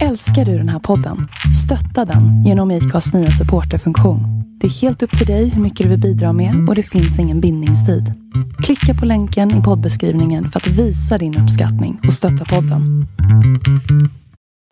Älskar 0.00 0.44
du 0.44 0.58
den 0.58 0.68
här 0.68 0.78
podden? 0.78 1.28
Stötta 1.64 2.04
den 2.12 2.44
genom 2.44 2.70
IKAs 2.70 3.12
nya 3.14 3.30
supporterfunktion. 3.30 4.20
Det 4.60 4.66
är 4.66 4.70
helt 4.70 5.02
upp 5.02 5.18
till 5.18 5.26
dig 5.26 5.48
hur 5.48 5.62
mycket 5.62 5.84
du 5.84 5.90
vill 5.90 6.00
bidra 6.00 6.32
med 6.32 6.68
och 6.68 6.74
det 6.74 6.82
finns 6.82 7.18
ingen 7.18 7.40
bindningstid. 7.40 8.04
Klicka 8.64 8.94
på 9.00 9.06
länken 9.06 9.50
i 9.60 9.62
poddbeskrivningen 9.62 10.46
för 10.48 10.60
att 10.60 10.66
visa 10.66 11.18
din 11.18 11.38
uppskattning 11.42 12.00
och 12.06 12.12
stötta 12.12 12.44
podden. 12.44 13.06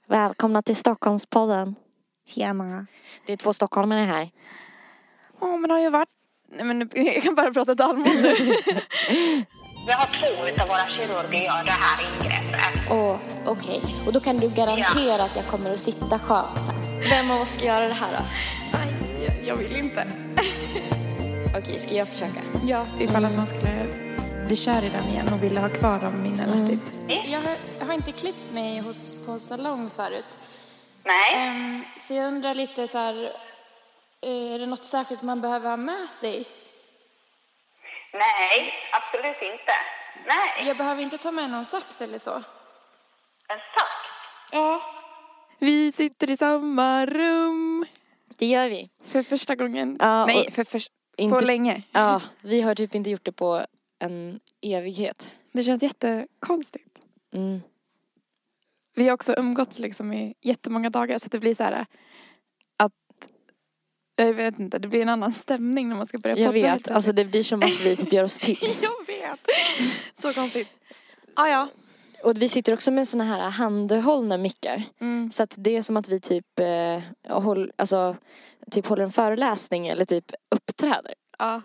Välkomna 0.09 0.63
till 0.63 0.77
Stockholmspodden. 0.77 1.75
Tjena. 2.35 2.87
Det 3.27 3.33
är 3.33 3.37
två 3.37 3.53
stockholmare 3.53 4.01
här. 4.05 4.31
Ja 5.41 5.47
men 5.57 5.69
det 5.69 5.75
har 5.75 5.81
ju 5.81 5.91
varit, 5.91 6.09
nej 6.57 6.65
men 6.67 6.79
nu- 6.79 6.89
jag 7.15 7.23
kan 7.23 7.35
bara 7.35 7.53
prata 7.53 7.75
dalmål 7.75 8.07
nu. 8.23 8.35
Vi 9.91 9.95
har 9.95 10.07
två 10.07 10.47
utav 10.49 10.69
våra 10.69 10.89
kirurger 10.89 11.43
gör 11.45 11.65
det 11.65 11.71
här 11.71 11.99
ingreppet. 12.15 12.91
Åh, 12.91 13.17
okej. 13.47 13.83
Och 14.07 14.13
då 14.13 14.21
kan 14.21 14.39
du 14.39 14.49
garantera 14.49 15.23
att 15.25 15.37
jag 15.37 15.47
kommer 15.47 15.73
att 15.73 15.81
sitta 15.81 16.19
skönt 16.19 16.65
sen? 16.67 16.75
Vem 17.11 17.31
av 17.31 17.41
oss 17.41 17.53
ska 17.53 17.65
göra 17.65 17.89
det 17.89 17.95
här 17.95 18.13
då? 18.13 18.25
Nej, 18.73 19.25
jag, 19.27 19.45
jag 19.47 19.57
vill 19.57 19.77
inte. 19.77 20.07
Okej, 21.59 21.79
ska 21.79 21.95
jag 21.95 22.09
försöka? 22.09 22.41
Ja, 22.65 22.87
ifall 23.01 23.25
att 23.25 23.35
man 23.37 23.47
skulle 23.47 23.87
bli 24.47 24.57
kär 24.57 24.85
i 24.85 24.89
den 24.89 25.05
igen 25.09 25.33
och 25.33 25.43
ville 25.43 25.61
ha 25.61 25.69
kvar 25.69 25.99
de 26.01 26.23
minnena 26.23 26.67
typ. 26.67 26.81
Jag 27.27 27.41
har, 27.41 27.57
jag 27.79 27.87
har 27.87 27.95
inte 27.95 28.13
klippt 28.13 28.55
mig 28.55 28.79
hos, 28.79 29.27
på 29.27 29.39
salong 29.39 29.91
förut. 29.97 30.39
Nej, 31.05 31.35
Ehm, 31.49 31.85
så 32.01 32.15
jag 32.15 32.27
undrar 32.27 32.55
lite 32.55 32.89
så 32.89 32.99
här, 32.99 33.33
eh, 34.23 34.55
är 34.55 34.59
det 34.59 34.67
något 34.67 34.85
särskilt 34.85 35.23
man 35.23 35.41
behöver 35.41 35.71
ha 35.71 35.77
med 35.77 36.09
sig? 36.21 36.45
Nej, 38.13 38.73
absolut 38.93 39.43
inte. 39.53 39.73
Nej, 40.27 40.67
Jag 40.69 40.77
behöver 40.77 41.03
inte 41.03 41.19
ta 41.19 41.31
med 41.33 41.51
någon 41.51 41.65
sax 41.65 42.01
eller 42.01 42.19
så. 42.19 42.33
en 43.49 43.59
sax. 43.77 43.91
Ja. 44.53 44.83
Vi 45.59 45.93
sitter 45.93 46.31
i 46.31 46.37
samma 46.37 47.07
rum 47.07 47.87
Det 48.39 48.47
gör 48.47 48.69
vi. 48.69 48.91
för 49.13 49.23
första 49.23 49.55
gången. 49.55 49.97
Ja, 50.01 50.27
nej, 50.27 50.51
för 50.51 50.65
först, 50.65 50.91
inte- 51.17 51.35
på 51.39 51.41
länge. 51.45 51.83
Ja, 51.93 52.23
vi 52.41 52.61
har 52.61 52.75
typ 52.75 52.95
inte 52.95 53.11
gjort 53.11 53.25
det 53.25 53.33
på 53.33 53.67
en 53.99 54.41
evighet. 54.63 55.31
Det 55.53 55.63
känns 55.65 55.83
jättekonstigt. 55.83 56.99
Mm. 57.35 57.61
Vi 58.95 59.07
har 59.09 59.15
också 59.15 59.35
umgåtts 59.39 59.79
liksom 59.79 60.13
i 60.13 60.35
jättemånga 60.41 60.91
dagar 60.91 61.19
så 61.19 61.27
att 61.27 61.33
det 61.33 61.39
blir 61.39 61.55
så 61.55 61.65
här 61.65 61.73
att 61.73 61.89
jag 64.23 64.35
vet 64.35 64.59
inte, 64.59 64.79
det 64.79 64.89
blir 64.89 65.03
en 65.03 65.09
annan 65.09 65.33
stämning 65.33 65.89
när 65.89 65.97
man 65.97 66.07
ska 66.07 66.19
börja 66.19 66.37
Jag 66.37 66.53
vet, 66.53 66.89
alltså 66.89 67.13
det 67.13 67.25
blir 67.25 67.43
som 67.43 67.63
att 67.63 67.81
vi 67.81 67.97
typ 67.97 68.13
gör 68.13 68.25
oss 68.25 68.39
till. 68.39 68.59
Jag 68.83 69.07
vet. 69.07 69.41
Så 70.15 70.33
konstigt. 70.33 70.69
Ah, 71.35 71.49
ja. 71.49 71.69
Och 72.25 72.43
vi 72.43 72.49
sitter 72.49 72.73
också 72.73 72.91
med 72.91 73.09
såna 73.09 73.25
här 73.25 73.51
handhållna 73.51 74.37
mickar. 74.37 74.83
Mm. 75.01 75.31
Så 75.31 75.43
att 75.43 75.55
det 75.59 75.77
är 75.77 75.83
som 75.83 75.97
att 75.97 76.09
vi 76.09 76.21
typ, 76.21 76.61
eh, 76.61 77.01
håll, 77.41 77.73
alltså, 77.77 78.17
typ 78.71 78.87
håller 78.87 79.05
en 79.05 79.11
föreläsning 79.11 79.89
eller 79.89 80.05
typ 80.05 80.33
uppträder. 80.51 81.15
Ja. 81.39 81.63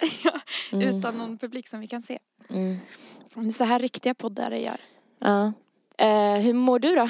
Mm. 0.72 0.88
Utan 0.88 1.18
någon 1.18 1.38
publik 1.38 1.68
som 1.68 1.80
vi 1.80 1.86
kan 1.86 2.02
se. 2.02 2.18
Mm. 2.50 2.76
Det 3.34 3.46
är 3.46 3.50
så 3.50 3.64
här 3.64 3.78
riktiga 3.78 4.14
poddare 4.14 4.60
gör. 4.60 4.80
Ja. 5.18 5.52
Eh, 5.98 6.34
hur 6.34 6.52
mår 6.52 6.78
du 6.78 6.94
då? 6.94 7.08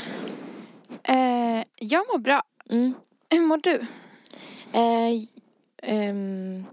Eh, 1.02 1.64
jag 1.76 2.06
mår 2.12 2.18
bra. 2.18 2.42
Mm. 2.70 2.94
Hur 3.30 3.40
mår 3.40 3.56
du? 3.56 3.86
Eh, 4.72 5.22
ehm, 5.82 6.64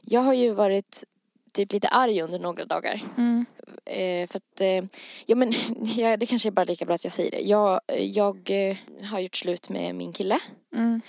jag 0.00 0.20
har 0.20 0.34
ju 0.34 0.50
varit 0.50 1.04
typ 1.52 1.72
lite 1.72 1.88
arg 1.88 2.22
under 2.22 2.38
några 2.38 2.64
dagar. 2.64 3.02
Mm. 3.16 3.46
Eh, 3.84 4.28
för 4.28 4.36
att, 4.36 4.60
eh, 4.60 4.84
ja 5.26 5.36
men 5.36 5.52
ja, 5.96 6.16
det 6.16 6.26
kanske 6.26 6.48
är 6.48 6.50
bara 6.50 6.64
lika 6.64 6.84
bra 6.84 6.94
att 6.94 7.04
jag 7.04 7.12
säger 7.12 7.30
det. 7.30 7.40
Jag, 7.40 7.80
jag 7.98 8.50
eh, 8.50 8.76
har 9.04 9.20
gjort 9.20 9.36
slut 9.36 9.68
med 9.68 9.94
min 9.94 10.12
kille. 10.12 10.38
Mm. 10.74 11.00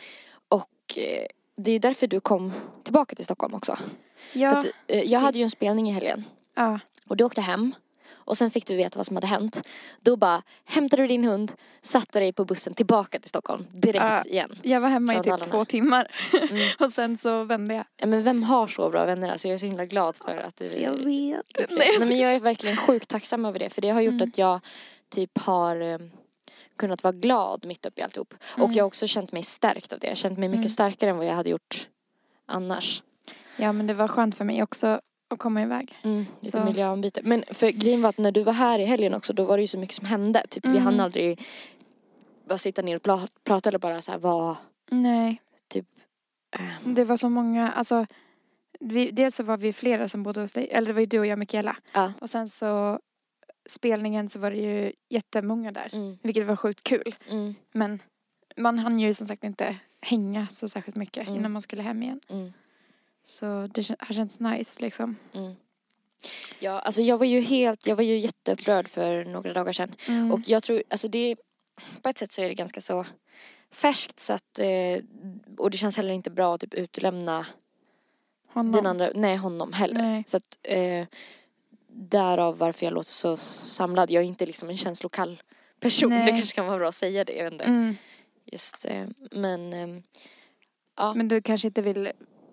Och 0.48 0.98
eh, 0.98 1.26
det 1.56 1.72
är 1.72 1.80
därför 1.80 2.08
du 2.08 2.20
kom 2.20 2.54
tillbaka 2.84 3.16
till 3.16 3.26
Stockholm 3.26 3.54
också. 3.54 3.78
Ja. 4.34 4.58
att, 4.58 4.66
jag 4.88 5.20
hade 5.20 5.38
ju 5.38 5.44
en 5.44 5.50
spelning 5.50 5.90
i 5.90 5.92
helgen. 5.92 6.24
ja. 6.56 6.80
Och 7.08 7.18
du 7.18 7.24
åkte 7.24 7.42
hem. 7.42 7.76
Och 8.28 8.38
sen 8.38 8.52
fick 8.52 8.66
du 8.68 8.76
veta 8.76 9.00
vad 9.00 9.06
som 9.06 9.16
hade 9.16 9.28
hänt. 9.28 9.62
Då 10.02 10.16
bara 10.16 10.44
hämtade 10.66 11.02
du 11.04 11.08
din 11.08 11.24
hund, 11.24 11.54
satte 11.82 12.20
dig 12.20 12.34
på 12.34 12.46
bussen 12.46 12.74
tillbaka 12.74 13.20
till 13.20 13.30
Stockholm 13.30 13.66
direkt 13.72 14.06
Ja. 14.06 14.24
igen. 14.24 14.58
Jag 14.64 14.82
var 14.82 14.90
hemma 14.90 15.14
i 15.16 15.24
typ 15.24 15.44
två 15.44 15.66
timmar. 15.66 16.12
Mm. 16.34 16.62
och 16.80 16.92
sen 16.94 17.18
så 17.18 17.44
vände 17.44 17.74
jag. 17.74 17.86
Ja, 17.98 18.06
men 18.08 18.24
vem 18.24 18.44
har 18.44 18.68
så 18.68 18.90
bra 18.90 19.06
vänner? 19.06 19.30
Alltså 19.32 19.48
jag 19.48 19.54
är 19.54 19.58
så 19.60 19.66
himla 19.66 19.86
glad 19.86 20.16
för 20.16 20.38
att 20.38 20.56
du 20.56 20.66
Jag 20.66 20.92
vet. 20.92 21.06
Nej, 21.06 21.42
Nej, 21.70 22.00
men 22.00 22.18
jag 22.18 22.36
är 22.36 22.40
verkligen 22.40 22.78
sjukt 22.78 23.10
tacksam 23.10 23.46
över 23.46 23.60
det 23.60 23.70
för 23.70 23.82
det 23.82 23.90
har 23.90 24.02
gjort 24.02 24.14
Mm. 24.14 24.30
att 24.30 24.38
jag 24.38 24.60
typ 25.10 25.38
har 25.38 25.82
eh, 25.82 25.98
kunnat 26.78 27.04
vara 27.04 27.12
glad 27.14 27.66
mitt 27.66 27.86
uppe 27.86 28.02
i 28.02 28.04
alltihop. 28.04 28.34
Och 28.54 28.60
Mm. 28.60 28.72
jag 28.72 28.84
har 28.84 28.88
också 28.88 29.08
känt 29.08 29.32
mig 29.32 29.44
stärkt 29.44 29.94
av 29.94 30.00
det. 30.00 30.08
Jag 30.08 30.12
har 30.12 30.16
känt 30.16 30.38
mig 30.40 30.50
mycket 30.50 30.60
Mm. 30.62 30.70
starkare 30.70 31.10
än 31.10 31.18
vad 31.18 31.26
jag 31.26 31.34
hade 31.34 31.50
gjort 31.50 31.88
annars. 32.46 33.04
Ja 33.58 33.72
men 33.72 33.88
det 33.88 33.94
var 33.94 34.08
skönt 34.08 34.36
för 34.36 34.46
mig 34.46 34.64
också 34.64 35.02
att 35.28 35.40
komma 35.40 35.62
iväg. 35.64 35.98
Mm, 36.04 36.26
lite 36.42 36.58
Så. 36.58 36.66
miljöombyte. 36.66 37.22
Men 37.24 37.44
för 37.52 37.70
grejen 37.70 38.02
var 38.02 38.10
att 38.10 38.18
när 38.18 38.32
du 38.32 38.44
var 38.44 38.54
här 38.54 38.80
i 38.80 38.86
helgen 38.86 39.14
också 39.14 39.34
då 39.34 39.44
var 39.46 39.58
det 39.58 39.62
ju 39.62 39.68
så 39.68 39.78
mycket 39.80 39.96
som 39.96 40.06
hände. 40.06 40.44
Typ 40.50 40.66
vi 40.66 40.70
Mm. 40.70 40.84
hann 40.84 41.00
aldrig 41.00 41.42
bara 42.48 42.58
sitta 42.58 42.82
ner 42.82 42.96
och 42.96 43.02
pla- 43.02 43.28
prata 43.44 43.70
eller 43.70 43.80
bara 43.80 44.02
så 44.02 44.12
här 44.12 44.20
vad 44.20 44.56
Nej. 44.92 45.42
typ 45.68 45.86
eh, 46.60 46.90
Det 46.94 47.04
var 47.04 47.18
så 47.18 47.30
många, 47.30 47.72
alltså 47.72 48.06
vi, 48.80 49.12
dels 49.12 49.36
så 49.36 49.44
var 49.44 49.58
vi 49.58 49.74
flera 49.74 50.08
som 50.08 50.24
bodde 50.24 50.42
hos 50.42 50.54
dig, 50.54 50.68
eller 50.72 50.88
det 50.88 50.94
var 50.94 51.00
ju 51.00 51.06
du 51.06 51.20
och 51.20 51.26
jag 51.26 51.40
Mikaela. 51.40 51.76
Ja. 51.94 52.14
Och 52.22 52.30
sen 52.30 52.48
så 52.48 53.00
spelningen 53.70 54.30
så 54.30 54.40
var 54.40 54.52
det 54.52 54.58
ju 54.58 54.92
jättemånga 55.10 55.72
där. 55.72 55.90
mm, 55.94 56.18
Vilket 56.24 56.46
var 56.48 56.56
sjukt 56.56 56.84
kul. 56.84 57.16
mm, 57.30 57.56
Men 57.72 58.00
man 58.58 58.80
hann 58.80 59.00
ju 59.00 59.14
som 59.14 59.28
sagt 59.28 59.44
inte 59.44 59.76
hänga 60.02 60.48
så 60.48 60.70
särskilt 60.70 60.96
mycket 60.98 61.28
Mm. 61.28 61.40
innan 61.40 61.52
man 61.52 61.62
skulle 61.62 61.82
hem 61.82 62.04
igen. 62.04 62.20
Så 63.28 63.68
det 63.74 63.90
har 64.00 64.14
känts 64.14 64.40
nice 64.40 64.82
liksom. 64.82 65.16
Mm. 65.34 65.56
Ja, 66.60 66.80
alltså 66.80 67.02
jag 67.02 67.18
var 67.18 67.26
ju 67.26 67.42
helt, 67.42 67.88
jag 67.88 67.96
var 67.96 68.04
ju 68.04 68.18
jätteupprörd 68.18 68.88
för 68.88 69.24
några 69.26 69.54
dagar 69.54 69.74
sedan. 69.74 69.96
Mm. 70.08 70.32
Och 70.32 70.40
jag 70.46 70.64
tror, 70.64 70.84
alltså 70.90 71.08
det, 71.08 71.36
på 72.02 72.10
ett 72.10 72.18
sätt 72.18 72.32
så 72.32 72.42
är 72.42 72.48
det 72.48 72.54
ganska 72.54 72.82
så 72.82 73.06
färskt 73.72 74.20
så 74.20 74.34
att, 74.34 74.60
eh, 74.60 75.04
och 75.58 75.72
det 75.72 75.78
känns 75.78 75.98
heller 75.98 76.14
inte 76.14 76.30
bra 76.30 76.56
att 76.56 76.62
typ 76.62 76.74
utlämna 76.74 77.46
Honom. 78.48 78.72
den 78.72 78.86
andra, 78.86 79.10
nej 79.16 79.36
honom 79.36 79.74
heller. 79.74 80.02
Nej. 80.02 80.24
Så 80.28 80.38
att, 80.38 80.58
eh, 80.64 81.06
därav 81.88 82.58
varför 82.58 82.86
jag 82.86 82.94
låter 82.94 83.10
så 83.10 83.38
samlad. 83.38 84.12
Jag 84.12 84.24
är 84.24 84.28
inte 84.28 84.46
liksom 84.46 84.70
en 84.70 84.78
känslokall 84.78 85.42
person, 85.80 86.10
Nej. 86.10 86.26
det 86.26 86.32
kanske 86.32 86.56
kan 86.56 86.66
vara 86.66 86.78
bra 86.78 86.88
att 86.88 86.96
säga 86.96 87.24
det, 87.24 87.34
jag 87.34 87.44
vet 87.44 87.54
inte. 87.54 87.66
Mm. 87.66 87.96
Just, 88.46 88.86
eh, 88.86 89.08
men, 89.32 89.74
eh, 89.74 90.04
ja, 90.96 91.14
Men 91.14 91.28
du 91.28 91.42
kanske 91.42 91.68
inte 91.68 91.82
vill 91.82 92.12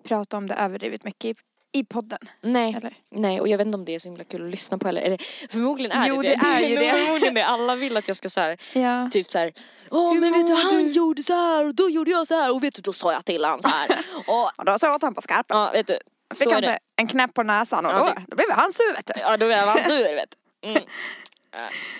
prata 0.08 0.36
om 0.36 0.46
det 0.46 0.54
överdrivet 0.54 1.04
mycket 1.04 1.36
i, 1.72 1.84
podden? 1.84 2.18
nej. 2.40 2.74
Eller? 2.76 2.94
Nej, 3.10 3.40
och 3.40 3.48
jag 3.48 3.58
vet 3.58 3.66
inte 3.66 3.76
om 3.78 3.84
det 3.84 3.94
är 3.94 3.98
så 3.98 4.08
himla 4.08 4.24
kul 4.24 4.44
att 4.44 4.50
lyssna 4.50 4.78
på 4.78 4.86
heller. 4.88 5.00
Eller 5.02 5.18
förmodligen 5.50 5.98
är 5.98 6.08
Jo, 6.08 6.22
det 6.22 6.28
det 6.28 6.46
är 6.46 6.60
ju 6.68 6.76
det. 6.76 6.92
Förmodligen 6.92 7.34
det. 7.34 7.44
Alla 7.46 7.74
vill 7.76 7.96
att 7.96 8.08
jag 8.08 8.16
ska 8.16 8.28
så 8.30 8.40
här, 8.40 8.58
Ja. 8.72 9.08
typ 9.12 9.30
så 9.30 9.38
här. 9.38 9.52
Åh 9.90 10.14
men 10.14 10.32
vet 10.32 10.46
du 10.46 10.54
han 10.54 10.74
du?" 10.84 10.88
gjorde 10.90 11.22
så 11.22 11.32
här 11.34 11.66
och 11.66 11.74
då 11.74 11.90
gjorde 11.90 12.10
jag 12.10 12.26
så 12.26 12.34
här 12.34 12.52
och 12.54 12.62
vet 12.64 12.74
du 12.76 12.82
då 12.82 12.92
sa 12.92 13.12
jag 13.12 13.24
till 13.24 13.44
han 13.44 13.62
så 13.62 13.68
här. 13.68 13.88
och 14.26 14.50
Och 14.58 14.64
då 14.64 14.78
så 14.78 14.94
åt 14.94 15.02
han 15.02 15.14
på 15.14 15.22
skarpen. 15.22 15.56
ja 15.58 15.70
vet 15.72 15.86
du. 15.86 15.98
Fick 16.38 16.52
han 16.52 16.60
det. 16.62 16.66
sig 16.68 16.78
en 16.96 17.06
knäpp 17.06 17.34
på 17.34 17.42
näsan 17.42 17.86
och 17.86 17.92
Ja, 17.92 17.98
då, 18.16 18.22
då 18.28 18.36
blev 18.36 18.50
han 18.50 18.72
sur 18.72 18.94
vet 18.96 19.06
du. 19.06 19.20
Ja 19.20 19.36
då 19.36 19.46
blev 19.46 19.58
han 19.58 19.82
sur 19.82 20.14
vet 20.14 20.30
du. 20.30 20.68
Mm. 20.70 20.82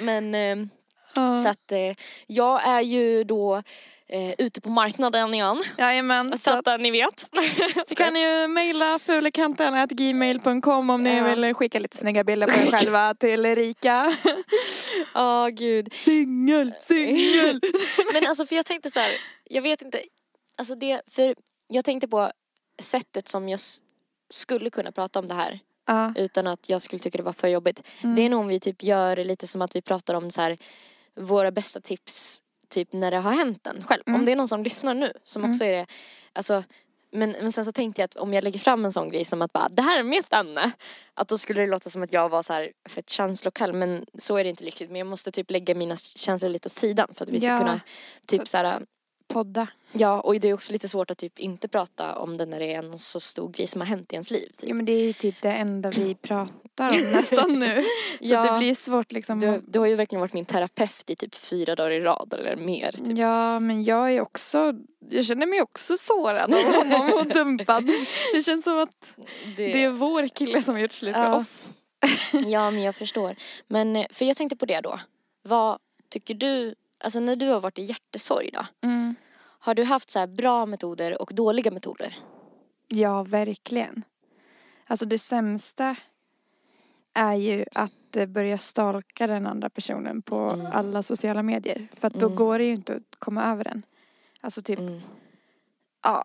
Men 0.01 0.35
eh, 0.35 1.43
så 1.43 1.49
att 1.49 1.73
eh, 1.73 1.95
jag 2.27 2.67
är 2.69 2.81
ju 2.81 3.25
då 3.25 3.63
eh, 4.09 4.35
ute 4.39 4.61
på 4.61 4.71
marknaden 4.71 5.35
igen. 5.35 5.63
Jajamän. 5.79 6.33
Så 6.33 6.39
Så 6.39 6.51
att, 6.51 6.69
att 6.69 6.81
ni 6.81 6.91
vet. 6.91 7.21
så 7.89 7.95
kan 7.95 8.13
ni 8.15 8.21
ju 8.21 8.49
mejla 8.49 8.99
fulekanten.gmail.com 8.99 10.91
om 10.91 11.03
ni 11.03 11.17
Ja. 11.17 11.25
vill 11.35 11.55
skicka 11.55 11.79
lite 11.79 11.97
snygga 11.97 12.25
bilder 12.25 12.47
på 12.47 12.53
er 12.61 12.71
själva 12.79 13.15
till 13.15 13.47
Erika. 13.47 14.17
Åh 15.15 15.49
gud. 15.49 15.93
Singel, 15.95 16.73
singel. 16.81 17.61
Men 18.13 18.27
alltså 18.27 18.47
för 18.47 18.57
jag 18.57 18.67
tänkte 18.67 18.91
så 18.91 18.99
här, 19.01 19.11
jag 19.45 19.63
vet 19.63 19.83
inte, 19.83 20.03
alltså 20.57 20.75
det, 20.75 21.01
för 21.11 21.35
jag 21.69 21.85
tänkte 21.85 22.09
på 22.09 22.31
sättet 22.83 23.29
som 23.29 23.49
jag 23.49 23.61
skulle 24.31 24.71
kunna 24.71 24.93
prata 24.93 25.19
om 25.19 25.29
det 25.29 25.35
här 25.35 25.59
Ja. 25.87 26.13
utan 26.17 26.47
att 26.47 26.69
jag 26.69 26.83
skulle 26.83 26.99
tycka 27.01 27.19
det 27.19 27.25
var 27.25 27.33
för 27.33 27.49
jobbigt. 27.49 27.83
Mm. 28.03 28.17
Det 28.17 28.23
är 28.23 28.29
nog 28.29 28.41
om 28.41 28.49
vi 28.49 28.61
typ 28.61 28.83
gör 28.83 29.17
lite 29.17 29.47
som 29.47 29.63
att 29.63 29.77
vi 29.77 29.83
pratar 29.83 30.15
om 30.15 30.31
så 30.31 30.41
här 30.41 30.59
våra 31.21 31.51
bästa 31.51 31.81
tips 31.81 32.41
typ 32.69 32.93
när 32.93 33.11
det 33.11 33.17
har 33.19 33.33
hänt 33.33 33.67
en 33.67 33.85
själv. 33.85 34.03
Mm. 34.07 34.21
Om 34.21 34.25
det 34.25 34.33
är 34.33 34.37
någon 34.37 34.49
som 34.49 34.65
lyssnar 34.65 34.95
nu 34.95 35.13
som 35.25 35.51
också 35.51 35.65
är 35.65 35.73
det, 35.73 35.87
alltså 36.33 36.65
men, 37.15 37.31
men 37.31 37.53
sen 37.53 37.65
så 37.65 37.73
tänkte 37.73 38.01
jag 38.03 38.05
att 38.05 38.17
om 38.17 38.35
jag 38.35 38.45
lägger 38.45 38.59
fram 38.59 38.85
en 38.85 38.93
sån 38.93 39.11
grej 39.11 39.25
som 39.25 39.43
att 39.43 39.53
bara 39.53 39.69
det 39.69 39.83
här 39.83 39.99
är 39.99 40.03
mitt 40.03 40.33
ämne. 40.33 40.71
Att 41.15 41.29
då 41.29 41.39
skulle 41.39 41.61
det 41.61 41.67
låta 41.67 41.91
som 41.91 42.03
att 42.03 42.13
jag 42.13 42.29
var 42.29 42.43
så 42.43 42.53
här 42.53 42.73
fett 42.89 43.11
känslokall 43.11 43.73
men 43.73 44.07
så 44.19 44.37
är 44.37 44.45
det 44.45 44.51
inte 44.51 44.65
riktigt. 44.65 44.91
Men 44.91 44.99
jag 44.99 45.07
måste 45.07 45.31
typ 45.31 45.51
lägga 45.51 45.75
mina 45.75 45.97
känslor 45.97 46.51
lite 46.51 46.67
åt 46.67 46.73
sidan 46.73 47.09
för 47.15 47.25
att 47.25 47.31
vi 47.31 47.41
ska 47.41 47.49
Ja. 47.49 47.59
kunna 47.59 47.81
typ 48.27 48.49
så 48.49 48.57
här 48.57 48.83
podda. 49.35 49.67
Ja, 49.93 50.21
och 50.21 50.41
det 50.41 50.49
är 50.49 50.55
också 50.55 50.73
lite 50.73 50.89
svårt 50.89 51.11
att 51.11 51.19
typ 51.19 51.39
inte 51.39 51.69
prata 51.69 52.17
om 52.19 52.37
det 52.37 52.47
när 52.47 52.59
det 52.61 52.73
är 52.75 52.79
en 52.79 52.99
så 52.99 53.21
stor 53.21 53.49
grej 53.49 53.67
som 53.67 53.81
har 53.81 53.89
hänt 53.89 54.13
i 54.13 54.15
ens 54.15 54.31
liv. 54.31 54.49
Typ. 54.59 54.69
Ja 54.69 54.75
men 54.75 54.85
det 54.85 54.93
är 54.93 55.03
ju 55.05 55.13
typ 55.13 55.43
det 55.43 55.51
enda 55.53 55.91
vi 55.91 56.15
pratar 56.23 56.89
om 56.91 57.11
nästan 57.13 57.59
nu. 57.59 57.83
Så 58.19 58.25
Ja. 58.25 58.53
det 58.53 58.59
blir 58.59 58.75
svårt 58.75 59.13
liksom. 59.13 59.39
Du, 59.39 59.63
du 59.67 59.79
har 59.79 59.87
ju 59.87 59.95
verkligen 59.95 60.21
varit 60.21 60.33
min 60.33 60.45
terapeut 60.45 61.11
i 61.11 61.17
typ 61.17 61.35
fyra 61.35 61.75
dagar 61.75 61.91
i 61.91 62.01
rad 62.01 62.35
eller 62.39 62.57
mer. 62.57 62.93
Typ. 62.93 63.19
Ja 63.19 63.61
men 63.61 63.85
jag 63.85 64.13
är 64.13 64.21
också, 64.21 64.75
jag 65.11 65.25
känner 65.25 65.47
mig 65.47 65.63
också 65.63 65.97
sårad 65.97 66.55
av 66.55 66.75
honom 66.75 67.13
och 67.21 67.27
dumpad. 67.27 67.91
Det 68.35 68.43
känns 68.43 68.65
som 68.65 68.79
att 68.79 69.07
det 69.57 69.85
är 69.85 69.91
vår 69.91 70.29
kille 70.29 70.63
som 70.63 70.75
har 70.75 70.81
gjort 70.81 70.93
slut 70.93 71.17
med 71.17 71.27
Ja. 71.31 71.37
oss. 71.37 71.71
Ja, 72.47 72.71
men 72.71 72.83
jag 72.83 72.95
förstår. 72.95 73.37
Men 73.69 74.05
för 74.11 74.25
jag 74.25 74.37
tänkte 74.37 74.57
på 74.57 74.67
det 74.67 74.81
då. 74.81 75.01
Vad 75.43 75.79
tycker 76.09 76.35
du, 76.35 76.75
alltså 77.05 77.21
när 77.21 77.37
du 77.37 77.49
har 77.49 77.61
varit 77.61 77.79
i 77.79 77.83
hjärtesorg 77.83 78.51
då. 78.53 78.67
Mm. 78.85 79.15
Har 79.65 79.75
du 79.75 79.85
haft 79.85 80.11
så 80.11 80.19
här 80.19 80.27
bra 80.27 80.67
metoder 80.67 81.23
och 81.23 81.31
dåliga 81.35 81.71
metoder? 81.71 82.19
Ja, 82.89 83.23
verkligen. 83.23 84.05
Alltså 84.87 85.07
det 85.07 85.19
sämsta 85.19 85.97
är 87.15 87.35
ju 87.35 87.65
att 87.73 88.17
eh, 88.17 88.27
börja 88.27 88.59
stalka 88.59 89.27
den 89.27 89.47
andra 89.47 89.71
personen 89.71 90.23
på 90.23 90.37
Mm. 90.39 90.67
alla 90.73 91.03
sociala 91.03 91.43
medier. 91.43 91.89
För 91.93 92.07
att 92.09 92.15
då 92.15 92.27
Mm. 92.27 92.37
går 92.37 92.59
det 92.59 92.65
ju 92.65 92.73
inte 92.75 92.95
att 92.97 93.17
komma 93.19 93.45
över 93.45 93.65
den. 93.65 93.83
Alltså 94.41 94.63
typ, 94.63 94.79
Mm. 94.79 95.01
ja, 96.03 96.25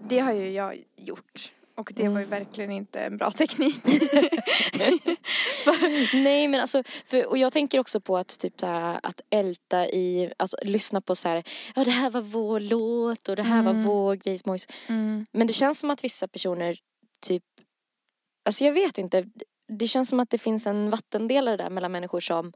det 0.00 0.18
har 0.18 0.32
ju 0.32 0.50
jag 0.50 0.84
gjort. 0.96 1.52
Och 1.76 1.92
det 1.94 2.02
var 2.08 2.18
ju 2.20 2.26
Mm. 2.26 2.30
verkligen 2.30 2.70
inte 2.70 3.00
en 3.00 3.16
bra 3.16 3.30
teknik. 3.40 3.76
Nej 6.14 6.48
men 6.48 6.60
alltså, 6.60 6.82
för, 7.06 7.26
och 7.28 7.38
jag 7.38 7.52
tänker 7.52 7.78
också 7.78 8.00
på 8.00 8.16
att 8.16 8.38
typ 8.38 8.60
så 8.60 8.66
här, 8.66 9.00
att 9.02 9.20
älta 9.30 9.86
i, 9.88 10.32
att 10.36 10.54
lyssna 10.62 11.00
på 11.00 11.14
så 11.16 11.28
här, 11.28 11.42
ja 11.76 11.84
det 11.84 11.90
här 11.90 12.10
var 12.10 12.20
vår 12.20 12.60
låt 12.60 13.28
och 13.28 13.36
det 13.36 13.42
här 13.42 13.62
var 13.62 13.70
Mm. 13.70 13.84
vår 13.84 14.14
grejsmojs. 14.14 14.66
Mm. 14.86 15.26
Men 15.32 15.46
det 15.46 15.52
känns 15.52 15.78
som 15.78 15.90
att 15.90 16.04
vissa 16.04 16.28
personer 16.28 16.78
typ, 17.20 17.42
alltså 18.44 18.64
jag 18.64 18.72
vet 18.72 18.98
inte, 18.98 19.24
det 19.68 19.88
känns 19.88 20.08
som 20.08 20.20
att 20.20 20.30
det 20.30 20.38
finns 20.38 20.66
en 20.66 20.90
vattendelare 20.90 21.56
där 21.56 21.70
mellan 21.70 21.92
människor 21.92 22.20
som 22.20 22.52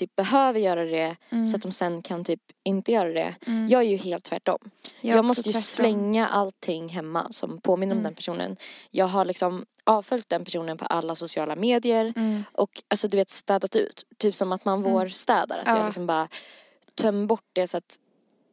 typ 0.00 0.16
behöver 0.16 0.60
göra 0.60 0.84
det 0.84 1.16
Mm. 1.30 1.46
så 1.46 1.56
att 1.56 1.62
de 1.62 1.72
sen 1.72 2.02
kan 2.02 2.24
typ 2.24 2.40
inte 2.64 2.92
göra 2.92 3.08
det. 3.08 3.34
Mm. 3.46 3.68
Jag 3.68 3.80
är 3.82 3.86
ju 3.86 3.96
helt 3.96 4.24
tvärtom. 4.24 4.58
är 5.00 5.08
Jag, 5.08 5.16
också 5.18 5.22
måste 5.22 5.48
ju 5.48 5.52
tvärtom. 5.52 5.62
slänga 5.62 6.28
allting 6.28 6.88
hemma 6.88 7.26
som 7.30 7.60
påminner 7.60 7.92
om 7.94 7.98
Mm. 7.98 8.04
den 8.04 8.14
personen. 8.14 8.56
Jag 8.90 9.06
har 9.06 9.24
liksom 9.24 9.66
avföljt 9.84 10.28
den 10.28 10.44
personen 10.44 10.76
på 10.76 10.84
alla 10.86 11.14
sociala 11.14 11.56
medier. 11.56 12.12
Mm. 12.16 12.42
Och 12.52 12.82
alltså 12.88 13.08
du 13.08 13.16
vet 13.16 13.30
städat 13.30 13.76
ut. 13.76 14.04
Typ 14.18 14.34
som 14.34 14.52
att 14.52 14.64
man 14.64 14.78
Mm. 14.80 14.92
vårstädar. 14.92 15.58
Att 15.58 15.66
Ja. 15.66 15.76
jag 15.76 15.84
liksom 15.86 16.06
bara 16.06 16.28
tömmer 16.94 17.26
bort 17.26 17.44
det 17.52 17.66
så 17.66 17.76
att 17.76 17.96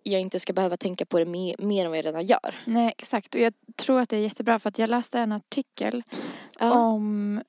jag 0.03 0.21
inte 0.21 0.39
ska 0.39 0.53
behöva 0.53 0.77
tänka 0.77 1.05
på 1.05 1.19
det 1.19 1.25
mer, 1.25 1.55
mer 1.59 1.85
än 1.85 1.91
vad 1.91 1.97
jag 1.97 2.05
redan 2.05 2.25
gör. 2.25 2.55
Nej, 2.65 2.93
exakt. 2.97 3.35
Och 3.35 3.41
jag 3.41 3.53
tror 3.75 3.99
att 3.99 4.09
det 4.09 4.17
är 4.17 4.21
jättebra 4.21 4.59
för 4.59 4.69
att 4.69 4.79
jag 4.79 4.89
läste 4.89 5.19
en 5.19 5.31
artikel 5.31 6.03
Ja. 6.59 6.71
om 6.79 7.41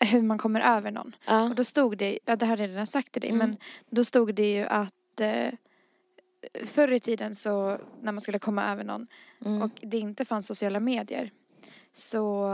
hur 0.00 0.22
man 0.22 0.38
kommer 0.38 0.60
över 0.60 0.90
någon. 0.90 1.16
Ja. 1.26 1.42
Och 1.48 1.54
då 1.54 1.64
stod 1.64 1.98
det, 1.98 2.18
ja 2.24 2.36
det 2.36 2.46
har 2.46 2.56
jag 2.56 2.68
redan 2.68 2.86
sagt 2.86 3.12
till 3.12 3.22
dig, 3.22 3.30
Mm. 3.30 3.38
men 3.48 3.56
då 3.90 4.04
stod 4.04 4.34
det 4.34 4.52
ju 4.52 4.64
att 4.64 5.20
eh, 5.20 5.52
förr 6.64 6.92
i 6.92 7.00
tiden 7.00 7.34
så 7.34 7.78
när 8.02 8.12
man 8.12 8.20
skulle 8.20 8.38
komma 8.38 8.72
över 8.72 8.84
någon 8.84 9.06
Mm. 9.44 9.62
och 9.62 9.70
det 9.82 9.98
inte 9.98 10.24
fanns 10.24 10.46
sociala 10.46 10.80
medier 10.80 11.30
så, 11.92 12.44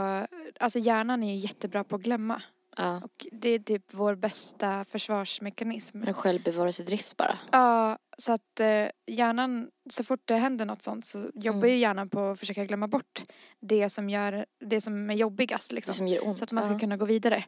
alltså 0.59 0.79
hjärnan 0.79 1.23
är 1.23 1.33
ju 1.33 1.39
jättebra 1.39 1.83
på 1.83 1.95
att 1.95 2.01
glömma. 2.01 2.41
Ja. 2.77 3.01
Och 3.03 3.27
det 3.31 3.49
är 3.49 3.59
typ 3.59 3.83
vår 3.91 4.15
bästa 4.15 4.85
försvarsmekanism. 4.85 6.03
En 6.07 6.13
självbevarelsedrift 6.13 7.17
bara. 7.17 7.37
Ja, 7.51 7.97
så 8.17 8.31
att 8.31 8.59
eh, 8.59 8.85
hjärnan, 9.07 9.67
så 9.89 10.03
fort 10.03 10.19
det 10.25 10.35
händer 10.35 10.65
något 10.65 10.81
sånt 10.81 11.05
så 11.05 11.17
jobbar 11.33 11.57
Mm. 11.57 11.69
ju 11.69 11.77
hjärnan 11.77 12.09
på 12.09 12.19
att 12.31 12.39
försöka 12.39 12.65
glömma 12.65 12.87
bort 12.87 13.23
det 13.59 13.89
som 13.89 14.09
gör, 14.09 14.45
det 14.59 14.81
som 14.81 15.09
är 15.09 15.13
jobbigast 15.15 15.71
liksom. 15.71 15.91
Det 15.91 15.97
som 15.97 16.07
gör 16.07 16.27
ont. 16.27 16.37
Så 16.37 16.43
att 16.43 16.51
man 16.51 16.63
ska 16.63 16.73
ja. 16.73 16.79
kunna 16.79 16.97
gå 16.97 17.05
vidare. 17.05 17.45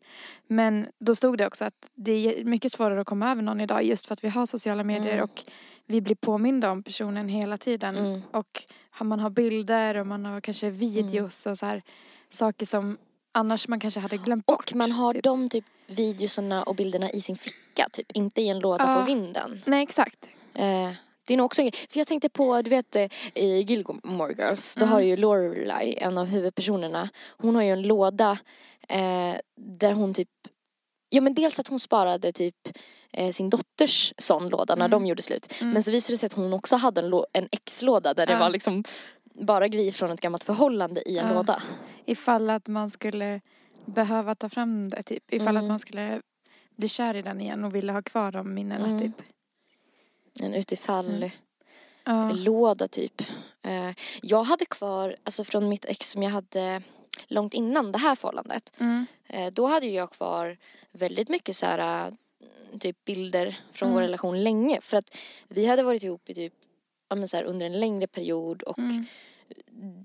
Men 0.47 0.87
då 0.99 1.15
stod 1.15 1.37
det 1.37 1.47
också 1.47 1.65
att 1.65 1.91
det 1.95 2.11
är 2.11 2.43
mycket 2.43 2.71
svårare 2.71 3.01
att 3.01 3.07
komma 3.07 3.31
över 3.31 3.41
någon 3.41 3.61
idag 3.61 3.83
just 3.83 4.05
för 4.05 4.13
att 4.13 4.23
vi 4.23 4.29
har 4.29 4.45
sociala 4.45 4.83
medier 4.83 5.13
Mm. 5.13 5.23
och 5.23 5.43
vi 5.85 6.01
blir 6.01 6.15
påminda 6.15 6.71
om 6.71 6.83
personen 6.83 7.27
hela 7.29 7.57
tiden. 7.57 7.97
Mm. 7.97 8.21
Och 8.31 8.63
man 9.01 9.19
har 9.19 9.29
bilder 9.29 9.95
och 9.97 10.07
man 10.07 10.25
har 10.25 10.41
kanske 10.41 10.69
videos 10.69 11.45
och 11.45 11.57
så 11.57 11.65
här 11.65 11.81
saker 12.29 12.65
som 12.65 12.97
annars 13.37 13.67
man 13.67 13.79
kanske 13.79 13.99
hade 13.99 14.17
glömt 14.17 14.45
bort. 14.45 14.69
Och 14.71 14.75
man 14.75 14.91
har 14.91 15.13
typ. 15.13 15.23
de 15.23 15.49
typ 15.49 15.65
videosarna 15.87 16.63
och 16.63 16.75
bilderna 16.75 17.11
i 17.11 17.21
sin 17.21 17.35
ficka 17.35 17.85
typ. 17.93 18.11
Inte 18.13 18.41
i 18.41 18.49
en 18.49 18.59
låda 18.59 18.83
Ja. 18.87 18.99
på 18.99 19.05
vinden. 19.05 19.61
Nej 19.65 19.83
exakt. 19.83 20.29
Eh, 20.53 20.91
det 21.27 21.33
är 21.33 21.37
nog 21.37 21.45
också 21.45 21.61
en. 21.61 21.71
För 21.71 21.97
jag 21.99 22.07
tänkte 22.07 22.29
på, 22.29 22.61
du 22.61 22.69
vet 22.69 22.95
eh, 22.95 23.07
i 23.35 23.61
Gilmore 23.61 24.33
Girls, 24.37 24.75
då 24.75 24.81
Mm. 24.81 24.93
har 24.93 24.99
ju 25.01 25.15
Lorelai, 25.17 25.97
en 25.97 26.17
av 26.17 26.25
huvudpersonerna, 26.25 27.09
hon 27.37 27.55
har 27.55 27.61
ju 27.63 27.71
en 27.71 27.81
låda 27.81 28.37
eh, 28.89 29.35
där 29.55 29.91
hon 29.91 30.13
typ, 30.13 30.29
ja 31.09 31.21
men 31.21 31.33
dels 31.33 31.59
att 31.59 31.67
hon 31.67 31.79
sparade 31.79 32.31
typ 32.31 32.55
sin 33.33 33.49
dotters 33.49 34.13
sån 34.17 34.49
låda 34.49 34.75
när 34.75 34.85
Mm. 34.85 34.91
de 34.91 35.07
gjorde 35.07 35.21
slut. 35.21 35.53
Mm. 35.61 35.73
Men 35.73 35.83
så 35.83 35.91
visade 35.91 36.13
det 36.13 36.17
sig 36.17 36.27
att 36.27 36.33
hon 36.33 36.53
också 36.53 36.75
hade 36.75 37.01
en, 37.01 37.13
en 37.33 37.47
ex-låda 37.51 38.13
där 38.13 38.25
det 38.25 38.35
var 38.37 38.49
liksom 38.49 38.83
bara 39.39 39.67
grejer 39.67 39.91
från 39.91 40.11
ett 40.11 40.21
gammalt 40.21 40.43
förhållande 40.43 41.09
i 41.09 41.17
en 41.17 41.27
Ja. 41.27 41.33
låda. 41.33 41.61
Ifall 42.05 42.49
att 42.49 42.67
man 42.67 42.89
skulle 42.89 43.41
behöva 43.85 44.35
ta 44.35 44.49
fram 44.49 44.89
det 44.89 45.01
typ. 45.03 45.33
Ifall 45.33 45.47
Mm. 45.47 45.63
att 45.63 45.67
man 45.69 45.79
skulle 45.79 46.21
bli 46.75 46.87
kär 46.87 47.15
i 47.15 47.21
den 47.21 47.41
igen 47.41 47.63
och 47.65 47.75
ville 47.75 47.91
ha 47.91 48.01
kvar 48.01 48.31
de 48.31 48.53
minnena 48.53 48.85
Mm. 48.87 48.99
typ. 48.99 49.21
En 50.39 50.53
utifall 50.53 51.05
Mm. 51.23 51.29
Ja. 52.03 52.31
låda 52.31 52.87
typ. 52.87 53.21
Eh, 53.61 53.91
jag 54.21 54.43
hade 54.43 54.65
kvar, 54.65 55.15
alltså 55.23 55.43
från 55.43 55.69
mitt 55.69 55.85
ex 55.85 56.09
som 56.11 56.23
jag 56.23 56.31
hade 56.31 56.81
långt 57.27 57.53
innan 57.53 57.91
det 57.91 57.97
här 57.99 58.15
förhållandet. 58.15 58.73
Mm. 58.79 59.05
Eh, 59.27 59.53
då 59.53 59.65
hade 59.67 59.85
jag 59.87 60.11
kvar 60.11 60.57
väldigt 60.91 61.29
mycket 61.29 61.55
så 61.55 61.65
här, 61.65 62.13
typ 62.79 63.05
bilder 63.05 63.59
från 63.71 63.89
vår 63.89 63.97
Mm. 63.99 64.07
relation 64.07 64.43
länge. 64.43 64.81
För 64.81 64.97
att 64.97 65.17
vi 65.47 65.65
hade 65.65 65.83
varit 65.83 66.03
ihop 66.03 66.29
i 66.29 66.35
typ, 66.35 66.53
ja 67.09 67.15
men 67.15 67.27
så 67.27 67.37
här, 67.37 67.43
under 67.43 67.65
en 67.65 67.79
längre 67.79 68.07
period 68.07 68.61
och 68.63 68.79
Mm. 68.79 69.05